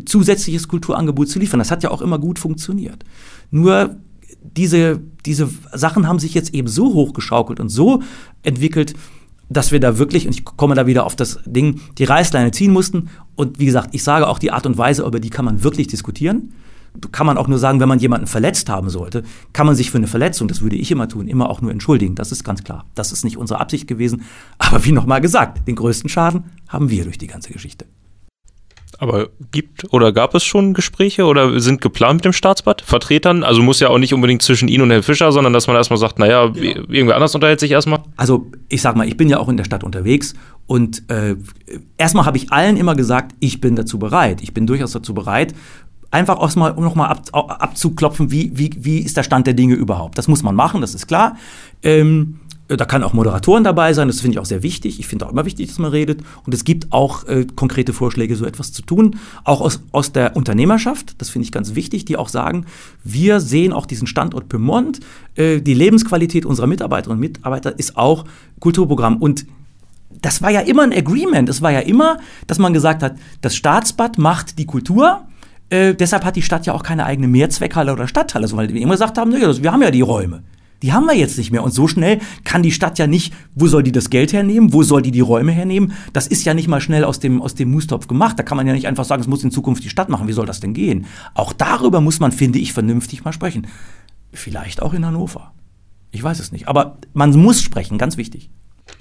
zusätzliches 0.06 0.68
Kulturangebot 0.68 1.30
zu 1.30 1.40
liefern. 1.40 1.60
Das 1.60 1.72
hat 1.72 1.84
ja 1.84 1.92
auch 1.92 2.02
immer 2.02 2.20
gut 2.20 2.40
funktioniert. 2.40 3.04
Nur 3.52 3.98
diese, 4.42 5.02
diese 5.26 5.50
Sachen 5.74 6.08
haben 6.08 6.20
sich 6.20 6.34
jetzt 6.34 6.54
eben 6.54 6.68
so 6.68 6.94
hochgeschaukelt 6.94 7.60
und 7.60 7.70
so 7.70 8.02
entwickelt, 8.44 8.94
dass 9.50 9.72
wir 9.72 9.80
da 9.80 9.98
wirklich, 9.98 10.26
und 10.26 10.34
ich 10.34 10.46
komme 10.46 10.76
da 10.76 10.88
wieder 10.88 11.06
auf 11.06 11.16
das 11.16 11.40
Ding, 11.46 11.80
die 11.98 12.06
Reißleine 12.06 12.52
ziehen 12.52 12.72
mussten. 12.72 13.10
Und 13.36 13.60
wie 13.60 13.66
gesagt, 13.66 13.90
ich 13.94 14.04
sage 14.04 14.28
auch 14.28 14.40
die 14.40 14.52
Art 14.52 14.66
und 14.66 14.78
Weise, 14.78 15.04
über 15.04 15.20
die 15.20 15.30
kann 15.30 15.46
man 15.46 15.64
wirklich 15.64 15.88
diskutieren 15.88 16.54
kann 17.12 17.26
man 17.26 17.38
auch 17.38 17.48
nur 17.48 17.60
sagen, 17.60 17.80
wenn 17.80 17.90
man 17.90 18.00
jemanden 18.00 18.28
verletzt 18.28 18.70
haben 18.70 18.90
sollte, 18.90 19.24
kann 19.52 19.66
man 19.66 19.76
sich 19.76 19.92
für 19.92 19.98
eine 19.98 20.08
Verletzung, 20.08 20.48
das 20.48 20.62
würde 20.62 20.76
ich 20.76 20.92
immer 20.92 21.08
tun, 21.08 21.28
immer 21.28 21.50
auch 21.50 21.62
nur 21.62 21.72
entschuldigen. 21.72 22.16
Das 22.16 22.32
ist 22.32 22.44
ganz 22.44 22.64
klar. 22.64 22.86
Das 22.96 23.12
ist 23.12 23.24
nicht 23.24 23.38
unsere 23.38 23.60
Absicht 23.60 23.88
gewesen. 23.88 24.24
Aber 24.58 24.84
wie 24.86 24.92
nochmal 24.92 25.22
gesagt, 25.22 25.68
den 25.68 25.76
größten 25.76 26.10
Schaden 26.10 26.46
haben 26.68 26.90
wir 26.90 27.04
durch 27.04 27.18
die 27.18 27.28
ganze 27.28 27.52
Geschichte. 27.52 27.86
Aber 29.00 29.30
gibt 29.52 29.92
oder 29.92 30.14
gab 30.14 30.36
es 30.36 30.44
schon 30.44 30.74
Gespräche 30.74 31.26
oder 31.26 31.60
sind 31.60 31.82
geplant 31.82 32.18
mit 32.18 32.26
dem 32.26 32.34
Staatsbad? 32.34 32.82
Vertretern? 32.82 33.44
Also 33.44 33.62
muss 33.62 33.80
ja 33.80 33.90
auch 33.90 33.98
nicht 33.98 34.14
unbedingt 34.14 34.42
zwischen 34.42 34.70
Ihnen 34.70 34.84
und 34.84 34.92
Herrn 34.92 35.04
Fischer, 35.04 35.32
sondern 35.32 35.52
dass 35.52 35.68
man 35.68 35.76
erstmal 35.76 35.98
sagt, 35.98 36.20
naja, 36.20 36.48
genau. 36.48 36.86
irgendwer 36.88 37.16
anders 37.16 37.34
unterhält 37.36 37.60
sich 37.60 37.72
erstmal. 37.72 38.00
Also 38.16 38.52
ich 38.70 38.82
sag 38.82 38.96
mal, 38.96 39.08
ich 39.08 39.18
bin 39.18 39.30
ja 39.30 39.40
auch 39.40 39.50
in 39.50 39.58
der 39.58 39.66
Stadt 39.66 39.84
unterwegs 39.84 40.36
und 40.68 41.10
äh, 41.10 41.36
erstmal 41.98 42.26
habe 42.26 42.38
ich 42.38 42.52
allen 42.52 42.78
immer 42.78 42.96
gesagt, 42.96 43.36
ich 43.40 43.60
bin 43.60 43.76
dazu 43.76 44.00
bereit. 44.00 44.42
Ich 44.42 44.54
bin 44.54 44.68
durchaus 44.68 44.92
dazu 44.92 45.14
bereit, 45.14 45.54
einfach 46.14 46.38
auch 46.38 46.56
mal, 46.56 46.72
um 46.72 46.84
nochmal 46.84 47.10
ab, 47.10 47.22
abzuklopfen, 47.34 48.32
wie, 48.32 48.52
wie, 48.58 48.72
wie 48.78 49.00
ist 49.00 49.18
der 49.18 49.24
Stand 49.24 49.48
der 49.48 49.54
Dinge 49.54 49.76
überhaupt. 49.76 50.18
Das 50.18 50.28
muss 50.28 50.44
man 50.44 50.56
machen, 50.56 50.82
das 50.82 50.94
ist 50.96 51.08
klar. 51.08 51.36
Ähm, 51.82 52.40
Äh, 52.70 52.78
da 52.78 52.86
kann 52.86 53.04
auch 53.04 53.14
Moderatoren 53.14 53.64
dabei 53.64 53.94
sein, 53.94 54.08
das 54.08 54.22
finde 54.22 54.36
ich 54.36 54.40
auch 54.40 54.46
sehr 54.46 54.64
wichtig. 54.64 55.00
Ich 55.00 55.08
finde 55.08 55.26
auch 55.26 55.32
immer 55.32 55.46
wichtig, 55.46 55.68
dass 55.68 55.80
man 55.80 55.92
redet. 55.92 56.22
Und 56.46 56.54
es 56.54 56.64
gibt 56.64 56.92
auch 56.92 57.26
äh, 57.28 57.46
konkrete 57.56 57.94
Vorschläge, 57.94 58.36
so 58.36 58.46
etwas 58.46 58.72
zu 58.72 58.82
tun. 58.84 59.18
Auch 59.44 59.62
aus, 59.62 59.82
aus 59.92 60.12
der 60.12 60.36
Unternehmerschaft, 60.36 61.16
das 61.20 61.30
finde 61.30 61.46
ich 61.46 61.52
ganz 61.52 61.76
wichtig, 61.76 62.06
die 62.06 62.16
auch 62.16 62.30
sagen, 62.30 62.66
wir 63.04 63.40
sehen 63.40 63.74
auch 63.74 63.86
diesen 63.86 64.08
Standort 64.08 64.48
Pyrmont. 64.48 65.02
Äh, 65.36 65.62
die 65.62 65.74
Lebensqualität 65.74 66.46
unserer 66.46 66.68
Mitarbeiterinnen 66.68 67.18
und 67.18 67.32
Mitarbeiter 67.32 67.78
ist 67.78 67.98
auch 67.98 68.26
Kulturprogramm. 68.60 69.18
Und 69.18 69.46
das 70.22 70.42
war 70.42 70.52
ja 70.52 70.62
immer 70.62 70.84
ein 70.84 70.94
Agreement. 70.94 71.50
Es 71.50 71.62
war 71.62 71.72
ja 71.72 71.82
immer, 71.82 72.20
dass 72.48 72.60
man 72.60 72.72
gesagt 72.72 73.04
hat, 73.04 73.16
das 73.42 73.56
Staatsbad 73.56 74.18
macht 74.18 74.58
die 74.58 74.66
Kultur. 74.66 75.26
Äh, 75.70 75.96
deshalb 75.96 76.26
hat 76.26 76.36
die 76.36 76.42
Stadt 76.42 76.66
ja 76.66 76.74
auch 76.74 76.84
keine 76.84 77.06
eigene 77.06 77.28
Mehrzweckhalle 77.28 77.94
oder 77.94 78.08
Stadthalle, 78.08 78.52
weil 78.52 78.74
wir 78.74 78.82
immer 78.82 78.94
gesagt 78.94 79.18
haben, 79.18 79.32
naja, 79.32 79.52
wir 79.62 79.72
haben 79.72 79.82
ja 79.82 79.92
die 79.92 80.02
Räume. 80.02 80.44
Die 80.84 80.92
haben 80.92 81.06
wir 81.06 81.16
jetzt 81.16 81.38
nicht 81.38 81.50
mehr. 81.50 81.64
Und 81.64 81.72
so 81.72 81.88
schnell 81.88 82.20
kann 82.44 82.62
die 82.62 82.74
Stadt 82.74 83.00
ja 83.00 83.08
nicht, 83.08 83.34
wo 83.56 83.68
soll 83.68 83.84
die 83.84 83.94
das 83.94 84.10
Geld 84.10 84.34
hernehmen? 84.34 84.74
Wo 84.74 84.84
soll 84.84 85.02
die 85.02 85.12
die 85.12 85.22
Räume 85.22 85.54
hernehmen? 85.54 85.94
Das 86.12 86.28
ist 86.28 86.44
ja 86.44 86.54
nicht 86.54 86.68
mal 86.68 86.82
schnell 86.82 87.06
aus 87.06 87.20
dem, 87.20 87.42
aus 87.42 87.56
dem 87.56 87.72
Mustopf 87.72 88.08
gemacht. 88.08 88.38
Da 88.38 88.44
kann 88.44 88.58
man 88.58 88.68
ja 88.68 88.74
nicht 88.74 88.86
einfach 88.86 89.06
sagen, 89.06 89.22
es 89.22 89.28
muss 89.30 89.46
in 89.46 89.52
Zukunft 89.52 89.84
die 89.86 89.90
Stadt 89.90 90.10
machen. 90.10 90.28
Wie 90.28 90.34
soll 90.34 90.46
das 90.46 90.60
denn 90.60 90.74
gehen? 90.74 91.06
Auch 91.36 91.54
darüber 91.54 92.02
muss 92.02 92.20
man, 92.20 92.34
finde 92.34 92.60
ich, 92.60 92.74
vernünftig 92.74 93.24
mal 93.24 93.32
sprechen. 93.32 93.68
Vielleicht 94.34 94.82
auch 94.82 94.94
in 94.94 95.06
Hannover. 95.06 95.54
Ich 96.12 96.22
weiß 96.22 96.40
es 96.40 96.52
nicht. 96.52 96.68
Aber 96.68 96.98
man 97.14 97.32
muss 97.32 97.62
sprechen, 97.62 97.98
ganz 97.98 98.18
wichtig. 98.18 98.50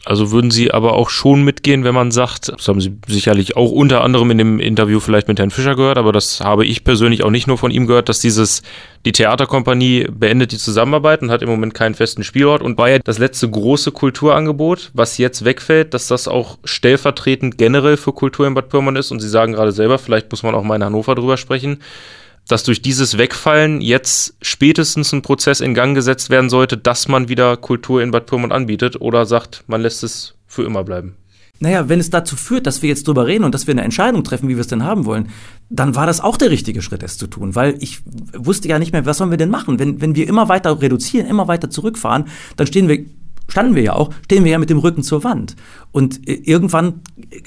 Also 0.05 0.33
würden 0.33 0.51
Sie 0.51 0.73
aber 0.73 0.95
auch 0.95 1.11
schon 1.11 1.45
mitgehen, 1.45 1.85
wenn 1.85 1.95
man 1.95 2.11
sagt, 2.11 2.49
das 2.49 2.67
haben 2.67 2.81
Sie 2.81 2.99
sicherlich 3.07 3.57
auch 3.57 3.71
unter 3.71 4.03
anderem 4.03 4.33
in 4.33 4.39
dem 4.39 4.59
Interview 4.59 4.99
vielleicht 4.99 5.29
mit 5.29 5.39
Herrn 5.39 5.53
Fischer 5.53 5.77
gehört, 5.77 5.97
aber 5.97 6.11
das 6.11 6.41
habe 6.41 6.67
ich 6.67 6.83
persönlich 6.83 7.23
auch 7.23 7.31
nicht 7.31 7.47
nur 7.47 7.57
von 7.57 7.71
ihm 7.71 7.87
gehört, 7.87 8.09
dass 8.09 8.19
dieses, 8.19 8.63
die 9.05 9.13
Theaterkompanie 9.13 10.09
beendet 10.11 10.51
die 10.51 10.59
Zusammenarbeit 10.59 11.23
und 11.23 11.31
hat 11.31 11.43
im 11.43 11.49
Moment 11.49 11.75
keinen 11.75 11.95
festen 11.95 12.25
Spielort 12.25 12.63
und 12.63 12.79
war 12.79 12.99
das 12.99 13.19
letzte 13.19 13.49
große 13.49 13.93
Kulturangebot, 13.93 14.91
was 14.93 15.19
jetzt 15.19 15.45
wegfällt, 15.45 15.95
dass 15.95 16.09
das 16.09 16.27
auch 16.27 16.59
stellvertretend 16.65 17.57
generell 17.57 17.97
für 17.97 18.13
Kultur 18.13 18.49
in 18.49 18.55
Bad 18.55 18.71
Pyrmont 18.71 18.99
ist. 18.99 19.13
Und 19.13 19.21
Sie 19.21 19.29
sagen 19.29 19.53
gerade 19.53 19.71
selber, 19.71 19.99
vielleicht 19.99 20.33
muss 20.33 20.43
man 20.43 20.57
auch 20.57 20.65
mal 20.65 20.77
in 20.77 20.85
Hannover 20.85 21.15
drüber 21.15 21.37
sprechen 21.37 21.79
dass 22.49 22.65
durch 22.65 22.83
dieses 22.83 23.19
Wegfallen 23.19 23.81
jetzt 23.81 24.35
spätestens 24.43 25.13
ein 25.13 25.23
Prozess 25.23 25.61
in 25.61 25.75
Gang 25.75 25.95
gesetzt 25.95 26.31
werden 26.31 26.51
sollte, 26.51 26.77
dass 26.77 27.09
man 27.09 27.29
wieder 27.29 27.57
Kultur 27.57 28.03
in 28.03 28.11
Bad 28.11 28.27
Pyrmont 28.27 28.53
anbietet 28.53 29.01
oder 29.01 29.27
sagt, 29.27 29.65
man 29.67 29.81
lässt 29.81 30.03
es 30.03 30.35
für 30.47 30.65
immer 30.65 30.85
bleiben? 30.85 31.17
Naja, 31.61 31.89
wenn 31.89 32.01
es 32.01 32.11
dazu 32.11 32.35
führt, 32.35 32.67
dass 32.67 32.83
wir 32.83 32.89
jetzt 32.89 33.07
drüber 33.07 33.29
reden 33.29 33.45
und 33.45 33.55
dass 33.55 33.69
wir 33.69 33.73
eine 33.73 33.85
Entscheidung 33.85 34.25
treffen, 34.25 34.49
wie 34.49 34.57
wir 34.57 34.63
es 34.63 34.67
denn 34.67 34.83
haben 34.83 35.05
wollen, 35.05 35.29
dann 35.71 35.95
war 35.95 36.07
das 36.07 36.21
auch 36.21 36.37
der 36.37 36.51
richtige 36.51 36.83
Schritt, 36.83 37.05
es 37.05 37.19
zu 37.19 37.29
tun. 37.29 37.55
Weil 37.55 37.77
ich 37.79 38.01
wusste 38.37 38.67
ja 38.67 38.81
nicht 38.81 38.93
mehr, 38.93 39.07
was 39.07 39.19
sollen 39.19 39.31
wir 39.31 39.39
denn 39.39 39.49
machen? 39.49 39.79
Wenn, 39.79 40.01
wenn 40.01 40.17
wir 40.17 40.27
immer 40.27 40.49
weiter 40.49 40.83
reduzieren, 40.83 41.29
immer 41.29 41.47
weiter 41.47 41.71
zurückfahren, 41.71 42.25
dann 42.57 42.67
stehen 42.67 42.89
wir 42.89 43.05
standen 43.49 43.75
wir 43.75 43.83
ja 43.83 43.93
auch, 43.93 44.11
stehen 44.25 44.45
wir 44.45 44.53
ja 44.53 44.59
mit 44.59 44.71
dem 44.71 44.79
Rücken 44.79 45.03
zur 45.03 45.25
Wand. 45.25 45.57
Und 45.91 46.27
äh, 46.27 46.35
irgendwann 46.45 47.03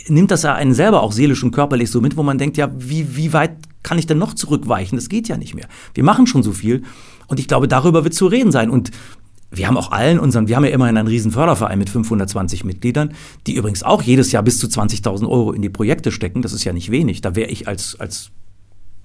nimmt 0.08 0.30
das 0.30 0.44
ja 0.44 0.54
einen 0.54 0.74
selber 0.74 1.02
auch 1.02 1.12
seelisch 1.12 1.44
und 1.44 1.52
körperlich 1.52 1.90
so 1.90 2.00
mit, 2.00 2.16
wo 2.16 2.24
man 2.24 2.38
denkt, 2.38 2.58
ja, 2.58 2.72
wie, 2.78 3.16
wie 3.16 3.34
weit 3.34 3.58
kann 3.86 4.00
ich 4.00 4.08
denn 4.08 4.18
noch 4.18 4.34
zurückweichen? 4.34 4.98
Das 4.98 5.10
geht 5.10 5.28
ja 5.28 5.38
nicht 5.38 5.54
mehr. 5.54 5.68
Wir 5.94 6.04
machen 6.04 6.26
schon 6.26 6.44
so 6.44 6.52
viel. 6.52 6.82
Und 7.28 7.40
ich 7.40 7.48
glaube, 7.48 7.68
darüber 7.68 8.04
wird 8.04 8.16
zu 8.16 8.26
reden 8.26 8.52
sein. 8.52 8.72
Und 8.72 8.90
wir 9.52 9.68
haben 9.68 9.78
auch 9.78 9.92
allen 9.92 10.20
unseren, 10.20 10.48
wir 10.48 10.56
haben 10.56 10.66
ja 10.66 10.72
immerhin 10.72 10.98
einen 10.98 11.08
riesen 11.08 11.32
Förderverein 11.32 11.78
mit 11.78 11.90
520 11.90 12.64
Mitgliedern, 12.66 13.14
die 13.46 13.56
übrigens 13.56 13.84
auch 13.84 14.02
jedes 14.02 14.32
Jahr 14.32 14.42
bis 14.42 14.58
zu 14.58 14.66
20.000 14.66 15.30
Euro 15.30 15.54
in 15.54 15.62
die 15.62 15.70
Projekte 15.70 16.12
stecken. 16.12 16.42
Das 16.42 16.52
ist 16.52 16.64
ja 16.64 16.74
nicht 16.74 16.90
wenig. 16.90 17.22
Da 17.22 17.36
wäre 17.36 17.50
ich 17.50 17.68
als, 17.68 17.96
als 18.00 18.32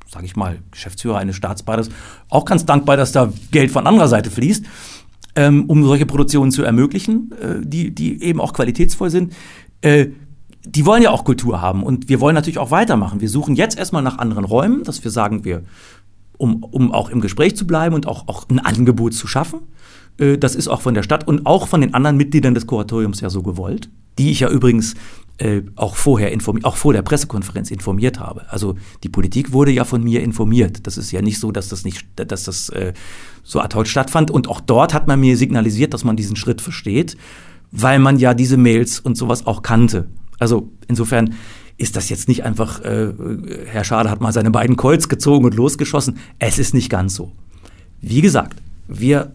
sage 0.08 0.24
ich 0.24 0.34
mal, 0.34 0.58
Geschäftsführer 0.70 1.18
eines 1.18 1.36
Staatsbades 1.36 1.90
auch 2.30 2.46
ganz 2.46 2.64
dankbar, 2.64 2.96
dass 2.96 3.12
da 3.12 3.30
Geld 3.50 3.70
von 3.70 3.86
anderer 3.86 4.08
Seite 4.08 4.30
fließt, 4.30 4.64
ähm, 5.36 5.66
um 5.66 5.84
solche 5.84 6.06
Produktionen 6.06 6.50
zu 6.50 6.62
ermöglichen, 6.62 7.32
äh, 7.32 7.60
die, 7.62 7.94
die 7.94 8.22
eben 8.22 8.40
auch 8.40 8.54
qualitätsvoll 8.54 9.10
sind. 9.10 9.34
Äh, 9.82 10.06
die 10.64 10.84
wollen 10.84 11.02
ja 11.02 11.10
auch 11.10 11.24
Kultur 11.24 11.60
haben 11.60 11.82
und 11.82 12.08
wir 12.08 12.20
wollen 12.20 12.34
natürlich 12.34 12.58
auch 12.58 12.70
weitermachen. 12.70 13.20
Wir 13.20 13.28
suchen 13.28 13.56
jetzt 13.56 13.78
erstmal 13.78 14.02
nach 14.02 14.18
anderen 14.18 14.44
Räumen, 14.44 14.84
dass 14.84 15.02
wir 15.02 15.10
sagen, 15.10 15.44
wir, 15.44 15.62
um, 16.36 16.62
um 16.62 16.92
auch 16.92 17.10
im 17.10 17.20
Gespräch 17.20 17.56
zu 17.56 17.66
bleiben 17.66 17.94
und 17.94 18.06
auch, 18.06 18.28
auch 18.28 18.48
ein 18.50 18.58
Angebot 18.58 19.14
zu 19.14 19.26
schaffen. 19.26 19.60
Äh, 20.18 20.38
das 20.38 20.54
ist 20.54 20.68
auch 20.68 20.82
von 20.82 20.94
der 20.94 21.02
Stadt 21.02 21.26
und 21.26 21.46
auch 21.46 21.66
von 21.66 21.80
den 21.80 21.94
anderen 21.94 22.16
Mitgliedern 22.16 22.54
des 22.54 22.66
Kuratoriums 22.66 23.20
ja 23.20 23.30
so 23.30 23.42
gewollt, 23.42 23.88
die 24.18 24.30
ich 24.30 24.40
ja 24.40 24.50
übrigens 24.50 24.94
äh, 25.38 25.62
auch 25.76 25.96
vorher 25.96 26.30
informiert, 26.30 26.66
auch 26.66 26.76
vor 26.76 26.92
der 26.92 27.02
Pressekonferenz 27.02 27.70
informiert 27.70 28.20
habe. 28.20 28.44
Also 28.50 28.76
die 29.02 29.08
Politik 29.08 29.52
wurde 29.52 29.70
ja 29.70 29.84
von 29.84 30.04
mir 30.04 30.22
informiert. 30.22 30.86
Das 30.86 30.98
ist 30.98 31.10
ja 31.10 31.22
nicht 31.22 31.40
so, 31.40 31.52
dass 31.52 31.68
das 31.68 31.84
nicht, 31.84 32.06
dass 32.16 32.44
das 32.44 32.68
äh, 32.68 32.92
so 33.42 33.60
ad 33.60 33.74
hoc 33.74 33.86
stattfand. 33.86 34.30
Und 34.30 34.48
auch 34.48 34.60
dort 34.60 34.92
hat 34.92 35.06
man 35.06 35.20
mir 35.20 35.38
signalisiert, 35.38 35.94
dass 35.94 36.04
man 36.04 36.16
diesen 36.16 36.36
Schritt 36.36 36.60
versteht, 36.60 37.16
weil 37.72 37.98
man 37.98 38.18
ja 38.18 38.34
diese 38.34 38.58
Mails 38.58 39.00
und 39.00 39.16
sowas 39.16 39.46
auch 39.46 39.62
kannte. 39.62 40.08
Also 40.40 40.72
insofern 40.88 41.34
ist 41.76 41.96
das 41.96 42.08
jetzt 42.08 42.28
nicht 42.28 42.44
einfach, 42.44 42.80
äh, 42.82 43.12
Herr 43.66 43.84
Schade 43.84 44.10
hat 44.10 44.20
mal 44.20 44.32
seine 44.32 44.50
beiden 44.50 44.76
Colts 44.76 45.08
gezogen 45.08 45.44
und 45.44 45.54
losgeschossen. 45.54 46.18
Es 46.38 46.58
ist 46.58 46.74
nicht 46.74 46.90
ganz 46.90 47.14
so. 47.14 47.32
Wie 48.00 48.20
gesagt, 48.20 48.60
wir 48.88 49.32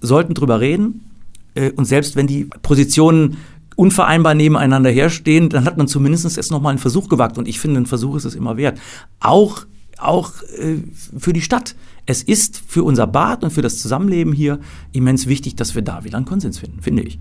sollten 0.00 0.34
drüber 0.34 0.60
reden 0.60 1.10
äh, 1.54 1.70
und 1.70 1.84
selbst 1.84 2.16
wenn 2.16 2.26
die 2.26 2.44
Positionen 2.62 3.38
unvereinbar 3.76 4.34
nebeneinander 4.34 4.90
herstehen, 4.90 5.48
dann 5.50 5.64
hat 5.64 5.76
man 5.76 5.86
zumindest 5.86 6.36
jetzt 6.36 6.50
nochmal 6.50 6.70
einen 6.70 6.78
Versuch 6.78 7.08
gewagt 7.08 7.38
und 7.38 7.46
ich 7.46 7.60
finde, 7.60 7.80
ein 7.80 7.86
Versuch 7.86 8.16
ist 8.16 8.24
es 8.24 8.34
immer 8.34 8.56
wert. 8.56 8.78
Auch, 9.20 9.66
auch 9.98 10.32
äh, 10.58 10.78
für 11.16 11.32
die 11.32 11.42
Stadt. 11.42 11.76
Es 12.06 12.22
ist 12.22 12.62
für 12.66 12.84
unser 12.84 13.06
Bad 13.06 13.42
und 13.42 13.52
für 13.52 13.62
das 13.62 13.78
Zusammenleben 13.78 14.32
hier 14.32 14.60
immens 14.92 15.26
wichtig, 15.26 15.56
dass 15.56 15.74
wir 15.74 15.82
da 15.82 16.04
wieder 16.04 16.16
einen 16.16 16.26
Konsens 16.26 16.58
finden, 16.58 16.80
finde 16.80 17.02
ich. 17.02 17.18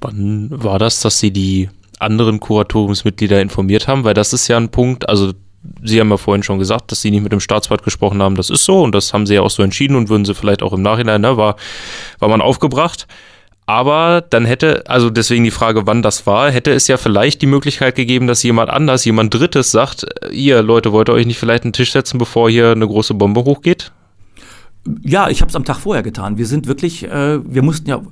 Wann 0.00 0.50
war 0.50 0.78
das, 0.78 1.00
dass 1.00 1.18
Sie 1.20 1.30
die 1.30 1.70
anderen 1.98 2.40
Kuratoriumsmitglieder 2.40 3.40
informiert 3.40 3.88
haben, 3.88 4.04
weil 4.04 4.14
das 4.14 4.32
ist 4.32 4.48
ja 4.48 4.56
ein 4.56 4.70
Punkt, 4.70 5.08
also 5.08 5.32
Sie 5.82 5.98
haben 5.98 6.10
ja 6.10 6.16
vorhin 6.16 6.44
schon 6.44 6.60
gesagt, 6.60 6.92
dass 6.92 7.00
Sie 7.00 7.10
nicht 7.10 7.22
mit 7.22 7.32
dem 7.32 7.40
Staatsrat 7.40 7.82
gesprochen 7.82 8.22
haben, 8.22 8.36
das 8.36 8.50
ist 8.50 8.64
so 8.64 8.82
und 8.82 8.94
das 8.94 9.12
haben 9.12 9.26
Sie 9.26 9.34
ja 9.34 9.42
auch 9.42 9.50
so 9.50 9.62
entschieden 9.62 9.96
und 9.96 10.08
würden 10.08 10.24
Sie 10.24 10.34
vielleicht 10.34 10.62
auch 10.62 10.72
im 10.72 10.82
Nachhinein, 10.82 11.20
ne, 11.20 11.36
war, 11.36 11.56
war 12.18 12.28
man 12.28 12.40
aufgebracht. 12.40 13.06
Aber 13.68 14.20
dann 14.20 14.44
hätte, 14.44 14.84
also 14.86 15.10
deswegen 15.10 15.42
die 15.42 15.50
Frage, 15.50 15.88
wann 15.88 16.00
das 16.00 16.24
war, 16.24 16.52
hätte 16.52 16.70
es 16.70 16.86
ja 16.86 16.96
vielleicht 16.96 17.42
die 17.42 17.46
Möglichkeit 17.46 17.96
gegeben, 17.96 18.28
dass 18.28 18.44
jemand 18.44 18.70
anders, 18.70 19.04
jemand 19.04 19.34
Drittes 19.34 19.72
sagt, 19.72 20.06
ihr 20.30 20.62
Leute, 20.62 20.92
wollt 20.92 21.08
ihr 21.08 21.14
euch 21.14 21.26
nicht 21.26 21.38
vielleicht 21.38 21.64
einen 21.64 21.72
Tisch 21.72 21.90
setzen, 21.90 22.18
bevor 22.18 22.48
hier 22.48 22.70
eine 22.70 22.86
große 22.86 23.14
Bombe 23.14 23.44
hochgeht? 23.44 23.90
Ja, 25.02 25.28
ich 25.28 25.40
habe 25.40 25.48
es 25.48 25.56
am 25.56 25.64
Tag 25.64 25.78
vorher 25.78 26.04
getan. 26.04 26.38
Wir 26.38 26.46
sind 26.46 26.68
wirklich, 26.68 27.02
äh, 27.02 27.40
wir 27.44 27.62
mussten 27.62 27.90
ja, 27.90 28.02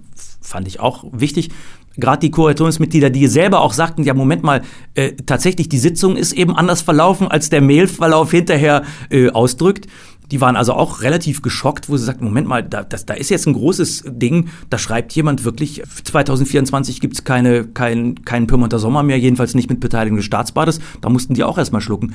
fand 0.40 0.66
ich 0.66 0.80
auch 0.80 1.04
wichtig, 1.12 1.50
gerade 1.96 2.20
die 2.20 2.30
Kuratoriumsmitglieder, 2.30 3.10
die 3.10 3.26
selber 3.26 3.60
auch 3.60 3.72
sagten, 3.72 4.02
ja, 4.02 4.14
Moment 4.14 4.42
mal, 4.42 4.62
äh, 4.94 5.12
tatsächlich, 5.12 5.68
die 5.68 5.78
Sitzung 5.78 6.16
ist 6.16 6.32
eben 6.32 6.56
anders 6.56 6.82
verlaufen, 6.82 7.28
als 7.28 7.50
der 7.50 7.60
Mailverlauf 7.60 8.30
hinterher 8.30 8.82
äh, 9.10 9.30
ausdrückt. 9.30 9.86
Die 10.30 10.40
waren 10.40 10.56
also 10.56 10.72
auch 10.72 11.02
relativ 11.02 11.42
geschockt, 11.42 11.90
wo 11.90 11.98
sie 11.98 12.04
sagten, 12.04 12.24
Moment 12.24 12.48
mal, 12.48 12.62
da, 12.62 12.82
das, 12.82 13.04
da 13.04 13.12
ist 13.12 13.28
jetzt 13.28 13.46
ein 13.46 13.52
großes 13.52 14.04
Ding, 14.08 14.48
da 14.70 14.78
schreibt 14.78 15.12
jemand 15.12 15.44
wirklich, 15.44 15.82
2024 16.04 17.00
gibt 17.00 17.14
es 17.14 17.24
keine, 17.24 17.66
kein, 17.66 18.24
keinen 18.24 18.46
Pyrmonter 18.46 18.78
Sommer 18.78 19.02
mehr, 19.02 19.18
jedenfalls 19.18 19.54
nicht 19.54 19.68
mit 19.68 19.80
Beteiligung 19.80 20.16
des 20.16 20.24
Staatsbades. 20.24 20.80
Da 21.02 21.10
mussten 21.10 21.34
die 21.34 21.44
auch 21.44 21.58
erstmal 21.58 21.82
schlucken. 21.82 22.14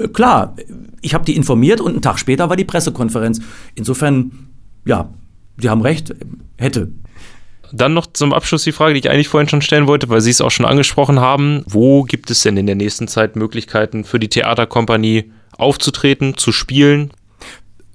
Äh, 0.00 0.08
klar, 0.08 0.54
ich 1.00 1.12
habe 1.12 1.24
die 1.24 1.36
informiert 1.36 1.80
und 1.80 1.92
einen 1.92 2.02
Tag 2.02 2.18
später 2.18 2.48
war 2.48 2.56
die 2.56 2.64
Pressekonferenz. 2.64 3.40
Insofern, 3.74 4.30
ja, 4.86 5.10
Sie 5.60 5.70
haben 5.70 5.82
recht, 5.82 6.14
hätte 6.56 6.90
dann 7.72 7.94
noch 7.94 8.06
zum 8.12 8.32
Abschluss 8.32 8.64
die 8.64 8.72
Frage, 8.72 8.94
die 8.94 9.00
ich 9.00 9.10
eigentlich 9.10 9.28
vorhin 9.28 9.48
schon 9.48 9.62
stellen 9.62 9.86
wollte, 9.86 10.08
weil 10.08 10.20
Sie 10.20 10.30
es 10.30 10.40
auch 10.40 10.50
schon 10.50 10.66
angesprochen 10.66 11.20
haben. 11.20 11.64
Wo 11.66 12.02
gibt 12.02 12.30
es 12.30 12.42
denn 12.42 12.56
in 12.56 12.66
der 12.66 12.74
nächsten 12.74 13.08
Zeit 13.08 13.36
Möglichkeiten 13.36 14.04
für 14.04 14.18
die 14.18 14.28
Theaterkompanie 14.28 15.32
aufzutreten, 15.56 16.36
zu 16.36 16.52
spielen? 16.52 17.10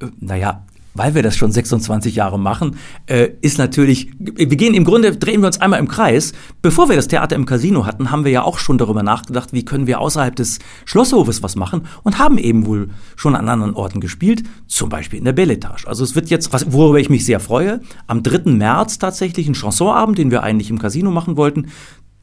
Äh, 0.02 0.08
naja, 0.20 0.64
weil 0.94 1.16
wir 1.16 1.24
das 1.24 1.36
schon 1.36 1.52
26 1.52 2.16
Jahre 2.16 2.40
machen, 2.40 2.78
äh, 3.06 3.30
ist 3.42 3.58
natürlich, 3.58 4.10
wir 4.20 4.48
gehen 4.48 4.74
im 4.74 4.84
Grunde, 4.84 5.16
drehen 5.16 5.42
wir 5.42 5.48
uns 5.48 5.62
einmal 5.62 5.80
im 5.80 5.88
Kreis. 5.88 6.34
Bevor 6.62 6.90
wir 6.90 6.96
das 6.96 7.08
Theater 7.08 7.36
im 7.36 7.46
Casino 7.46 7.86
hatten, 7.86 8.12
haben 8.12 8.26
wir 8.26 8.32
ja 8.32 8.44
auch 8.44 8.60
schon 8.60 8.78
darüber 8.78 9.04
nachgedacht, 9.04 9.54
wie 9.54 9.66
können 9.66 9.88
wir 9.88 10.00
außerhalb 10.00 10.36
des 10.36 10.60
Schlosshofes 10.86 11.44
was 11.44 11.56
machen 11.56 11.88
und 12.04 12.20
haben 12.20 12.38
eben 12.38 12.66
wohl 12.66 12.90
schon 13.16 13.36
an 13.36 13.50
anderen 13.50 13.74
Orten 13.74 14.02
gespielt, 14.02 14.44
zum 14.68 14.90
Beispiel 14.90 15.20
in 15.20 15.26
der 15.26 15.34
Belletage. 15.34 15.88
Also 15.88 16.04
es 16.04 16.16
wird 16.16 16.30
jetzt, 16.30 16.54
was, 16.54 16.72
worüber 16.72 17.00
ich 17.00 17.10
mich 17.10 17.26
sehr 17.26 17.40
freue, 17.40 17.82
am 18.08 18.24
3. 18.24 18.52
März 18.52 19.00
tatsächlich 19.00 19.48
ein 19.48 19.56
Chansonabend, 19.56 20.18
den 20.18 20.32
wir 20.32 20.44
eigentlich 20.44 20.70
im 20.70 20.80
Casino 20.80 21.12
machen 21.12 21.38
wollten. 21.38 21.68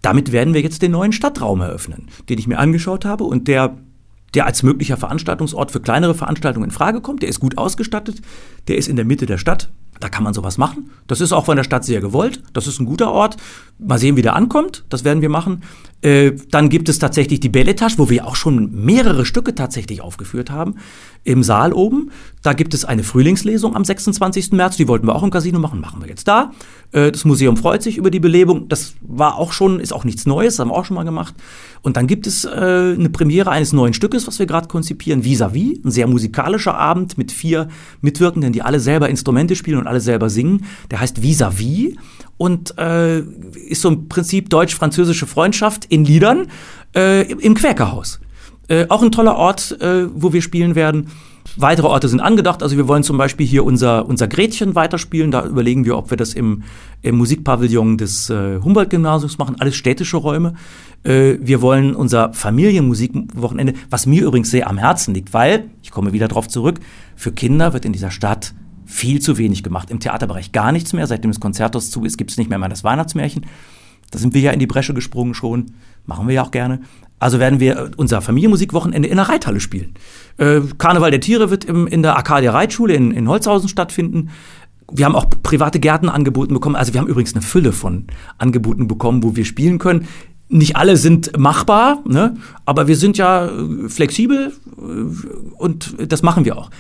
Damit 0.02 0.30
werden 0.30 0.54
wir 0.54 0.60
jetzt 0.60 0.82
den 0.82 0.92
neuen 0.92 1.12
Stadtraum 1.12 1.60
eröffnen, 1.60 2.08
den 2.28 2.38
ich 2.38 2.46
mir 2.46 2.58
angeschaut 2.58 3.04
habe 3.04 3.24
und 3.24 3.48
der 3.48 3.76
der 4.34 4.46
als 4.46 4.62
möglicher 4.62 4.96
Veranstaltungsort 4.96 5.70
für 5.70 5.80
kleinere 5.80 6.14
Veranstaltungen 6.14 6.66
in 6.66 6.70
Frage 6.70 7.00
kommt. 7.00 7.22
Der 7.22 7.28
ist 7.28 7.40
gut 7.40 7.58
ausgestattet, 7.58 8.20
der 8.68 8.76
ist 8.76 8.88
in 8.88 8.96
der 8.96 9.04
Mitte 9.04 9.26
der 9.26 9.38
Stadt. 9.38 9.68
Da 10.00 10.08
kann 10.08 10.24
man 10.24 10.34
sowas 10.34 10.58
machen. 10.58 10.90
Das 11.06 11.22
ist 11.22 11.32
auch 11.32 11.46
von 11.46 11.56
der 11.56 11.64
Stadt 11.64 11.84
sehr 11.84 12.00
gewollt. 12.00 12.42
Das 12.52 12.66
ist 12.66 12.78
ein 12.80 12.86
guter 12.86 13.10
Ort. 13.10 13.36
Mal 13.78 13.98
sehen, 13.98 14.16
wie 14.16 14.22
der 14.22 14.36
ankommt. 14.36 14.84
Das 14.90 15.04
werden 15.04 15.22
wir 15.22 15.30
machen. 15.30 15.62
Äh, 16.06 16.36
dann 16.52 16.68
gibt 16.68 16.88
es 16.88 17.00
tatsächlich 17.00 17.40
die 17.40 17.48
Belletage, 17.48 17.94
wo 17.98 18.08
wir 18.08 18.28
auch 18.28 18.36
schon 18.36 18.70
mehrere 18.84 19.26
Stücke 19.26 19.56
tatsächlich 19.56 20.02
aufgeführt 20.02 20.52
haben, 20.52 20.76
im 21.24 21.42
Saal 21.42 21.72
oben. 21.72 22.12
Da 22.44 22.52
gibt 22.52 22.74
es 22.74 22.84
eine 22.84 23.02
Frühlingslesung 23.02 23.74
am 23.74 23.84
26. 23.84 24.52
März, 24.52 24.76
die 24.76 24.86
wollten 24.86 25.08
wir 25.08 25.16
auch 25.16 25.24
im 25.24 25.30
Casino 25.30 25.58
machen, 25.58 25.80
machen 25.80 26.00
wir 26.00 26.08
jetzt 26.08 26.28
da. 26.28 26.52
Äh, 26.92 27.10
das 27.10 27.24
Museum 27.24 27.56
freut 27.56 27.82
sich 27.82 27.96
über 27.96 28.12
die 28.12 28.20
Belebung, 28.20 28.68
das 28.68 28.94
war 29.00 29.34
auch 29.34 29.52
schon, 29.52 29.80
ist 29.80 29.92
auch 29.92 30.04
nichts 30.04 30.26
Neues, 30.26 30.60
haben 30.60 30.68
wir 30.68 30.76
auch 30.76 30.84
schon 30.84 30.94
mal 30.94 31.02
gemacht. 31.02 31.34
Und 31.82 31.96
dann 31.96 32.06
gibt 32.06 32.28
es 32.28 32.44
äh, 32.44 32.48
eine 32.50 33.10
Premiere 33.10 33.50
eines 33.50 33.72
neuen 33.72 33.92
Stückes, 33.92 34.28
was 34.28 34.38
wir 34.38 34.46
gerade 34.46 34.68
konzipieren, 34.68 35.24
Vis-à-vis, 35.24 35.84
ein 35.84 35.90
sehr 35.90 36.06
musikalischer 36.06 36.76
Abend 36.76 37.18
mit 37.18 37.32
vier 37.32 37.66
Mitwirkenden, 38.00 38.52
die 38.52 38.62
alle 38.62 38.78
selber 38.78 39.08
Instrumente 39.08 39.56
spielen 39.56 39.78
und 39.78 39.88
alle 39.88 40.00
selber 40.00 40.30
singen. 40.30 40.66
Der 40.92 41.00
heißt 41.00 41.20
Vis-à-vis 41.20 41.96
und 42.38 42.76
äh, 42.78 43.20
ist 43.20 43.82
so 43.82 43.88
im 43.88 44.08
Prinzip 44.08 44.50
deutsch-französische 44.50 45.26
Freundschaft 45.26 45.86
in 45.86 46.04
Liedern 46.04 46.48
äh, 46.94 47.30
im 47.32 47.54
Quäkerhaus. 47.54 48.20
Äh, 48.68 48.86
auch 48.88 49.02
ein 49.02 49.12
toller 49.12 49.36
Ort, 49.36 49.80
äh, 49.80 50.06
wo 50.12 50.32
wir 50.32 50.42
spielen 50.42 50.74
werden. 50.74 51.08
Weitere 51.56 51.86
Orte 51.86 52.08
sind 52.08 52.20
angedacht. 52.20 52.62
Also 52.62 52.76
wir 52.76 52.88
wollen 52.88 53.02
zum 53.02 53.16
Beispiel 53.16 53.46
hier 53.46 53.64
unser, 53.64 54.06
unser 54.06 54.26
Gretchen 54.26 54.74
weiterspielen. 54.74 55.30
Da 55.30 55.46
überlegen 55.46 55.84
wir, 55.84 55.96
ob 55.96 56.10
wir 56.10 56.16
das 56.16 56.34
im, 56.34 56.64
im 57.02 57.16
Musikpavillon 57.16 57.96
des 57.96 58.28
äh, 58.28 58.60
Humboldt-Gymnasiums 58.60 59.38
machen. 59.38 59.56
Alles 59.60 59.76
städtische 59.76 60.16
Räume. 60.16 60.54
Äh, 61.04 61.36
wir 61.40 61.62
wollen 61.62 61.94
unser 61.94 62.32
Familienmusikwochenende, 62.34 63.74
was 63.88 64.06
mir 64.06 64.26
übrigens 64.26 64.50
sehr 64.50 64.68
am 64.68 64.76
Herzen 64.76 65.14
liegt, 65.14 65.32
weil, 65.32 65.70
ich 65.82 65.92
komme 65.92 66.12
wieder 66.12 66.28
darauf 66.28 66.48
zurück, 66.48 66.80
für 67.14 67.32
Kinder 67.32 67.72
wird 67.72 67.84
in 67.84 67.92
dieser 67.92 68.10
Stadt 68.10 68.52
viel 68.86 69.20
zu 69.20 69.36
wenig 69.36 69.62
gemacht. 69.62 69.90
Im 69.90 70.00
Theaterbereich 70.00 70.52
gar 70.52 70.72
nichts 70.72 70.92
mehr. 70.92 71.06
Seitdem 71.06 71.30
das 71.30 71.40
Konzerthaus 71.40 71.90
zu 71.90 72.04
ist, 72.04 72.16
gibt 72.16 72.30
es 72.30 72.38
nicht 72.38 72.48
mehr 72.48 72.58
mal 72.58 72.68
das 72.68 72.84
Weihnachtsmärchen. 72.84 73.46
Da 74.10 74.18
sind 74.18 74.34
wir 74.34 74.40
ja 74.40 74.52
in 74.52 74.60
die 74.60 74.66
Bresche 74.66 74.94
gesprungen 74.94 75.34
schon. 75.34 75.66
Machen 76.06 76.28
wir 76.28 76.34
ja 76.34 76.42
auch 76.42 76.52
gerne. 76.52 76.80
Also 77.18 77.38
werden 77.38 77.60
wir 77.60 77.76
äh, 77.76 77.90
unser 77.96 78.20
Familienmusikwochenende 78.20 79.08
in 79.08 79.16
der 79.16 79.28
Reithalle 79.28 79.60
spielen. 79.60 79.94
Äh, 80.36 80.60
Karneval 80.78 81.10
der 81.10 81.20
Tiere 81.20 81.50
wird 81.50 81.64
im, 81.64 81.86
in 81.86 82.02
der 82.02 82.16
Arcadia 82.16 82.52
Reitschule 82.52 82.94
in, 82.94 83.10
in 83.10 83.28
Holzhausen 83.28 83.68
stattfinden. 83.68 84.30
Wir 84.92 85.04
haben 85.04 85.16
auch 85.16 85.26
private 85.42 85.80
Gärten 85.80 86.08
angeboten 86.08 86.54
bekommen. 86.54 86.76
Also 86.76 86.92
wir 86.92 87.00
haben 87.00 87.08
übrigens 87.08 87.34
eine 87.34 87.42
Fülle 87.42 87.72
von 87.72 88.06
Angeboten 88.38 88.86
bekommen, 88.86 89.22
wo 89.22 89.34
wir 89.34 89.44
spielen 89.44 89.78
können. 89.78 90.06
Nicht 90.48 90.76
alle 90.76 90.96
sind 90.96 91.36
machbar, 91.36 92.02
ne? 92.06 92.36
aber 92.66 92.86
wir 92.86 92.96
sind 92.96 93.18
ja 93.18 93.46
äh, 93.46 93.88
flexibel 93.88 94.52
und 95.56 95.96
das 96.06 96.22
machen 96.22 96.44
wir 96.44 96.56
auch 96.56 96.70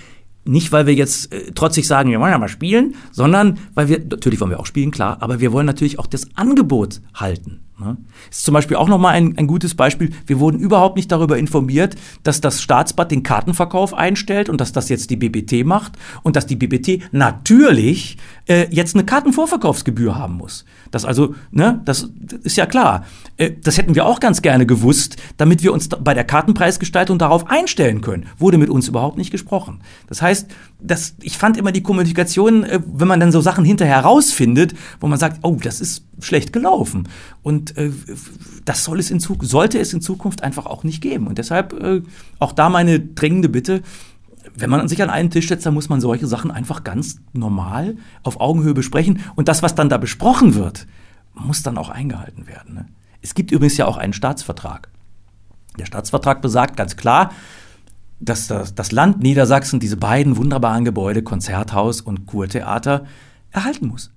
nicht, 0.48 0.72
weil 0.72 0.86
wir 0.86 0.94
jetzt 0.94 1.32
äh, 1.32 1.52
trotzig 1.52 1.86
sagen, 1.86 2.10
wir 2.10 2.20
wollen 2.20 2.32
ja 2.32 2.38
mal 2.38 2.48
spielen, 2.48 2.94
sondern 3.12 3.58
weil 3.74 3.88
wir, 3.88 3.98
natürlich 3.98 4.40
wollen 4.40 4.50
wir 4.50 4.60
auch 4.60 4.66
spielen, 4.66 4.90
klar, 4.90 5.18
aber 5.20 5.40
wir 5.40 5.52
wollen 5.52 5.66
natürlich 5.66 5.98
auch 5.98 6.06
das 6.06 6.28
Angebot 6.36 7.00
halten. 7.14 7.65
Ne? 7.78 7.98
Ist 8.30 8.44
zum 8.44 8.54
Beispiel 8.54 8.78
auch 8.78 8.88
nochmal 8.88 9.14
ein, 9.14 9.36
ein 9.36 9.46
gutes 9.46 9.74
Beispiel. 9.74 10.10
Wir 10.26 10.40
wurden 10.40 10.58
überhaupt 10.58 10.96
nicht 10.96 11.12
darüber 11.12 11.36
informiert, 11.36 11.94
dass 12.22 12.40
das 12.40 12.62
Staatsbad 12.62 13.10
den 13.10 13.22
Kartenverkauf 13.22 13.92
einstellt 13.92 14.48
und 14.48 14.62
dass 14.62 14.72
das 14.72 14.88
jetzt 14.88 15.10
die 15.10 15.16
BBT 15.16 15.66
macht 15.66 15.92
und 16.22 16.36
dass 16.36 16.46
die 16.46 16.56
BBT 16.56 17.12
natürlich 17.12 18.16
äh, 18.48 18.66
jetzt 18.70 18.94
eine 18.94 19.04
Kartenvorverkaufsgebühr 19.04 20.16
haben 20.16 20.38
muss. 20.38 20.64
Das 20.90 21.04
also, 21.04 21.34
ne, 21.50 21.82
das 21.84 22.08
ist 22.44 22.56
ja 22.56 22.64
klar. 22.64 23.04
Äh, 23.36 23.52
das 23.62 23.76
hätten 23.76 23.94
wir 23.94 24.06
auch 24.06 24.20
ganz 24.20 24.40
gerne 24.40 24.64
gewusst, 24.64 25.16
damit 25.36 25.62
wir 25.62 25.74
uns 25.74 25.90
bei 25.90 26.14
der 26.14 26.24
Kartenpreisgestaltung 26.24 27.18
darauf 27.18 27.50
einstellen 27.50 28.00
können. 28.00 28.26
Wurde 28.38 28.56
mit 28.56 28.70
uns 28.70 28.88
überhaupt 28.88 29.18
nicht 29.18 29.30
gesprochen. 29.30 29.80
Das 30.06 30.22
heißt, 30.22 30.48
das, 30.78 31.14
ich 31.20 31.38
fand 31.38 31.56
immer 31.56 31.72
die 31.72 31.82
Kommunikation, 31.82 32.64
äh, 32.64 32.80
wenn 32.86 33.08
man 33.08 33.20
dann 33.20 33.32
so 33.32 33.40
Sachen 33.40 33.64
hinterher 33.64 34.00
rausfindet, 34.00 34.74
wo 35.00 35.06
man 35.06 35.18
sagt, 35.18 35.40
oh, 35.42 35.56
das 35.62 35.80
ist 35.80 36.04
schlecht 36.20 36.52
gelaufen. 36.52 37.08
Und 37.42 37.76
äh, 37.76 37.90
das 38.64 38.84
soll 38.84 38.98
es 38.98 39.10
in 39.10 39.20
Zukunft, 39.20 39.50
sollte 39.50 39.78
es 39.78 39.92
in 39.92 40.00
Zukunft 40.00 40.42
einfach 40.42 40.66
auch 40.66 40.84
nicht 40.84 41.00
geben. 41.00 41.26
Und 41.26 41.38
deshalb 41.38 41.72
äh, 41.72 42.02
auch 42.38 42.52
da 42.52 42.68
meine 42.68 43.00
dringende 43.00 43.48
Bitte, 43.48 43.82
wenn 44.54 44.70
man 44.70 44.88
sich 44.88 45.02
an 45.02 45.10
einen 45.10 45.30
Tisch 45.30 45.48
setzt, 45.48 45.66
dann 45.66 45.74
muss 45.74 45.88
man 45.88 46.00
solche 46.00 46.26
Sachen 46.26 46.50
einfach 46.50 46.84
ganz 46.84 47.18
normal 47.32 47.96
auf 48.22 48.40
Augenhöhe 48.40 48.74
besprechen. 48.74 49.20
Und 49.34 49.48
das, 49.48 49.62
was 49.62 49.74
dann 49.74 49.88
da 49.88 49.98
besprochen 49.98 50.54
wird, 50.54 50.86
muss 51.34 51.62
dann 51.62 51.78
auch 51.78 51.90
eingehalten 51.90 52.46
werden. 52.46 52.74
Ne? 52.74 52.86
Es 53.22 53.34
gibt 53.34 53.50
übrigens 53.50 53.76
ja 53.76 53.86
auch 53.86 53.96
einen 53.96 54.12
Staatsvertrag. 54.12 54.88
Der 55.78 55.84
Staatsvertrag 55.84 56.40
besagt 56.40 56.76
ganz 56.76 56.96
klar, 56.96 57.32
dass 58.20 58.46
das, 58.46 58.74
das 58.74 58.92
Land 58.92 59.22
Niedersachsen 59.22 59.80
diese 59.80 59.96
beiden 59.96 60.36
wunderbaren 60.36 60.84
Gebäude, 60.84 61.22
Konzerthaus 61.22 62.00
und 62.00 62.26
Kurtheater, 62.26 63.06
erhalten 63.50 63.88
muss. 63.88 64.12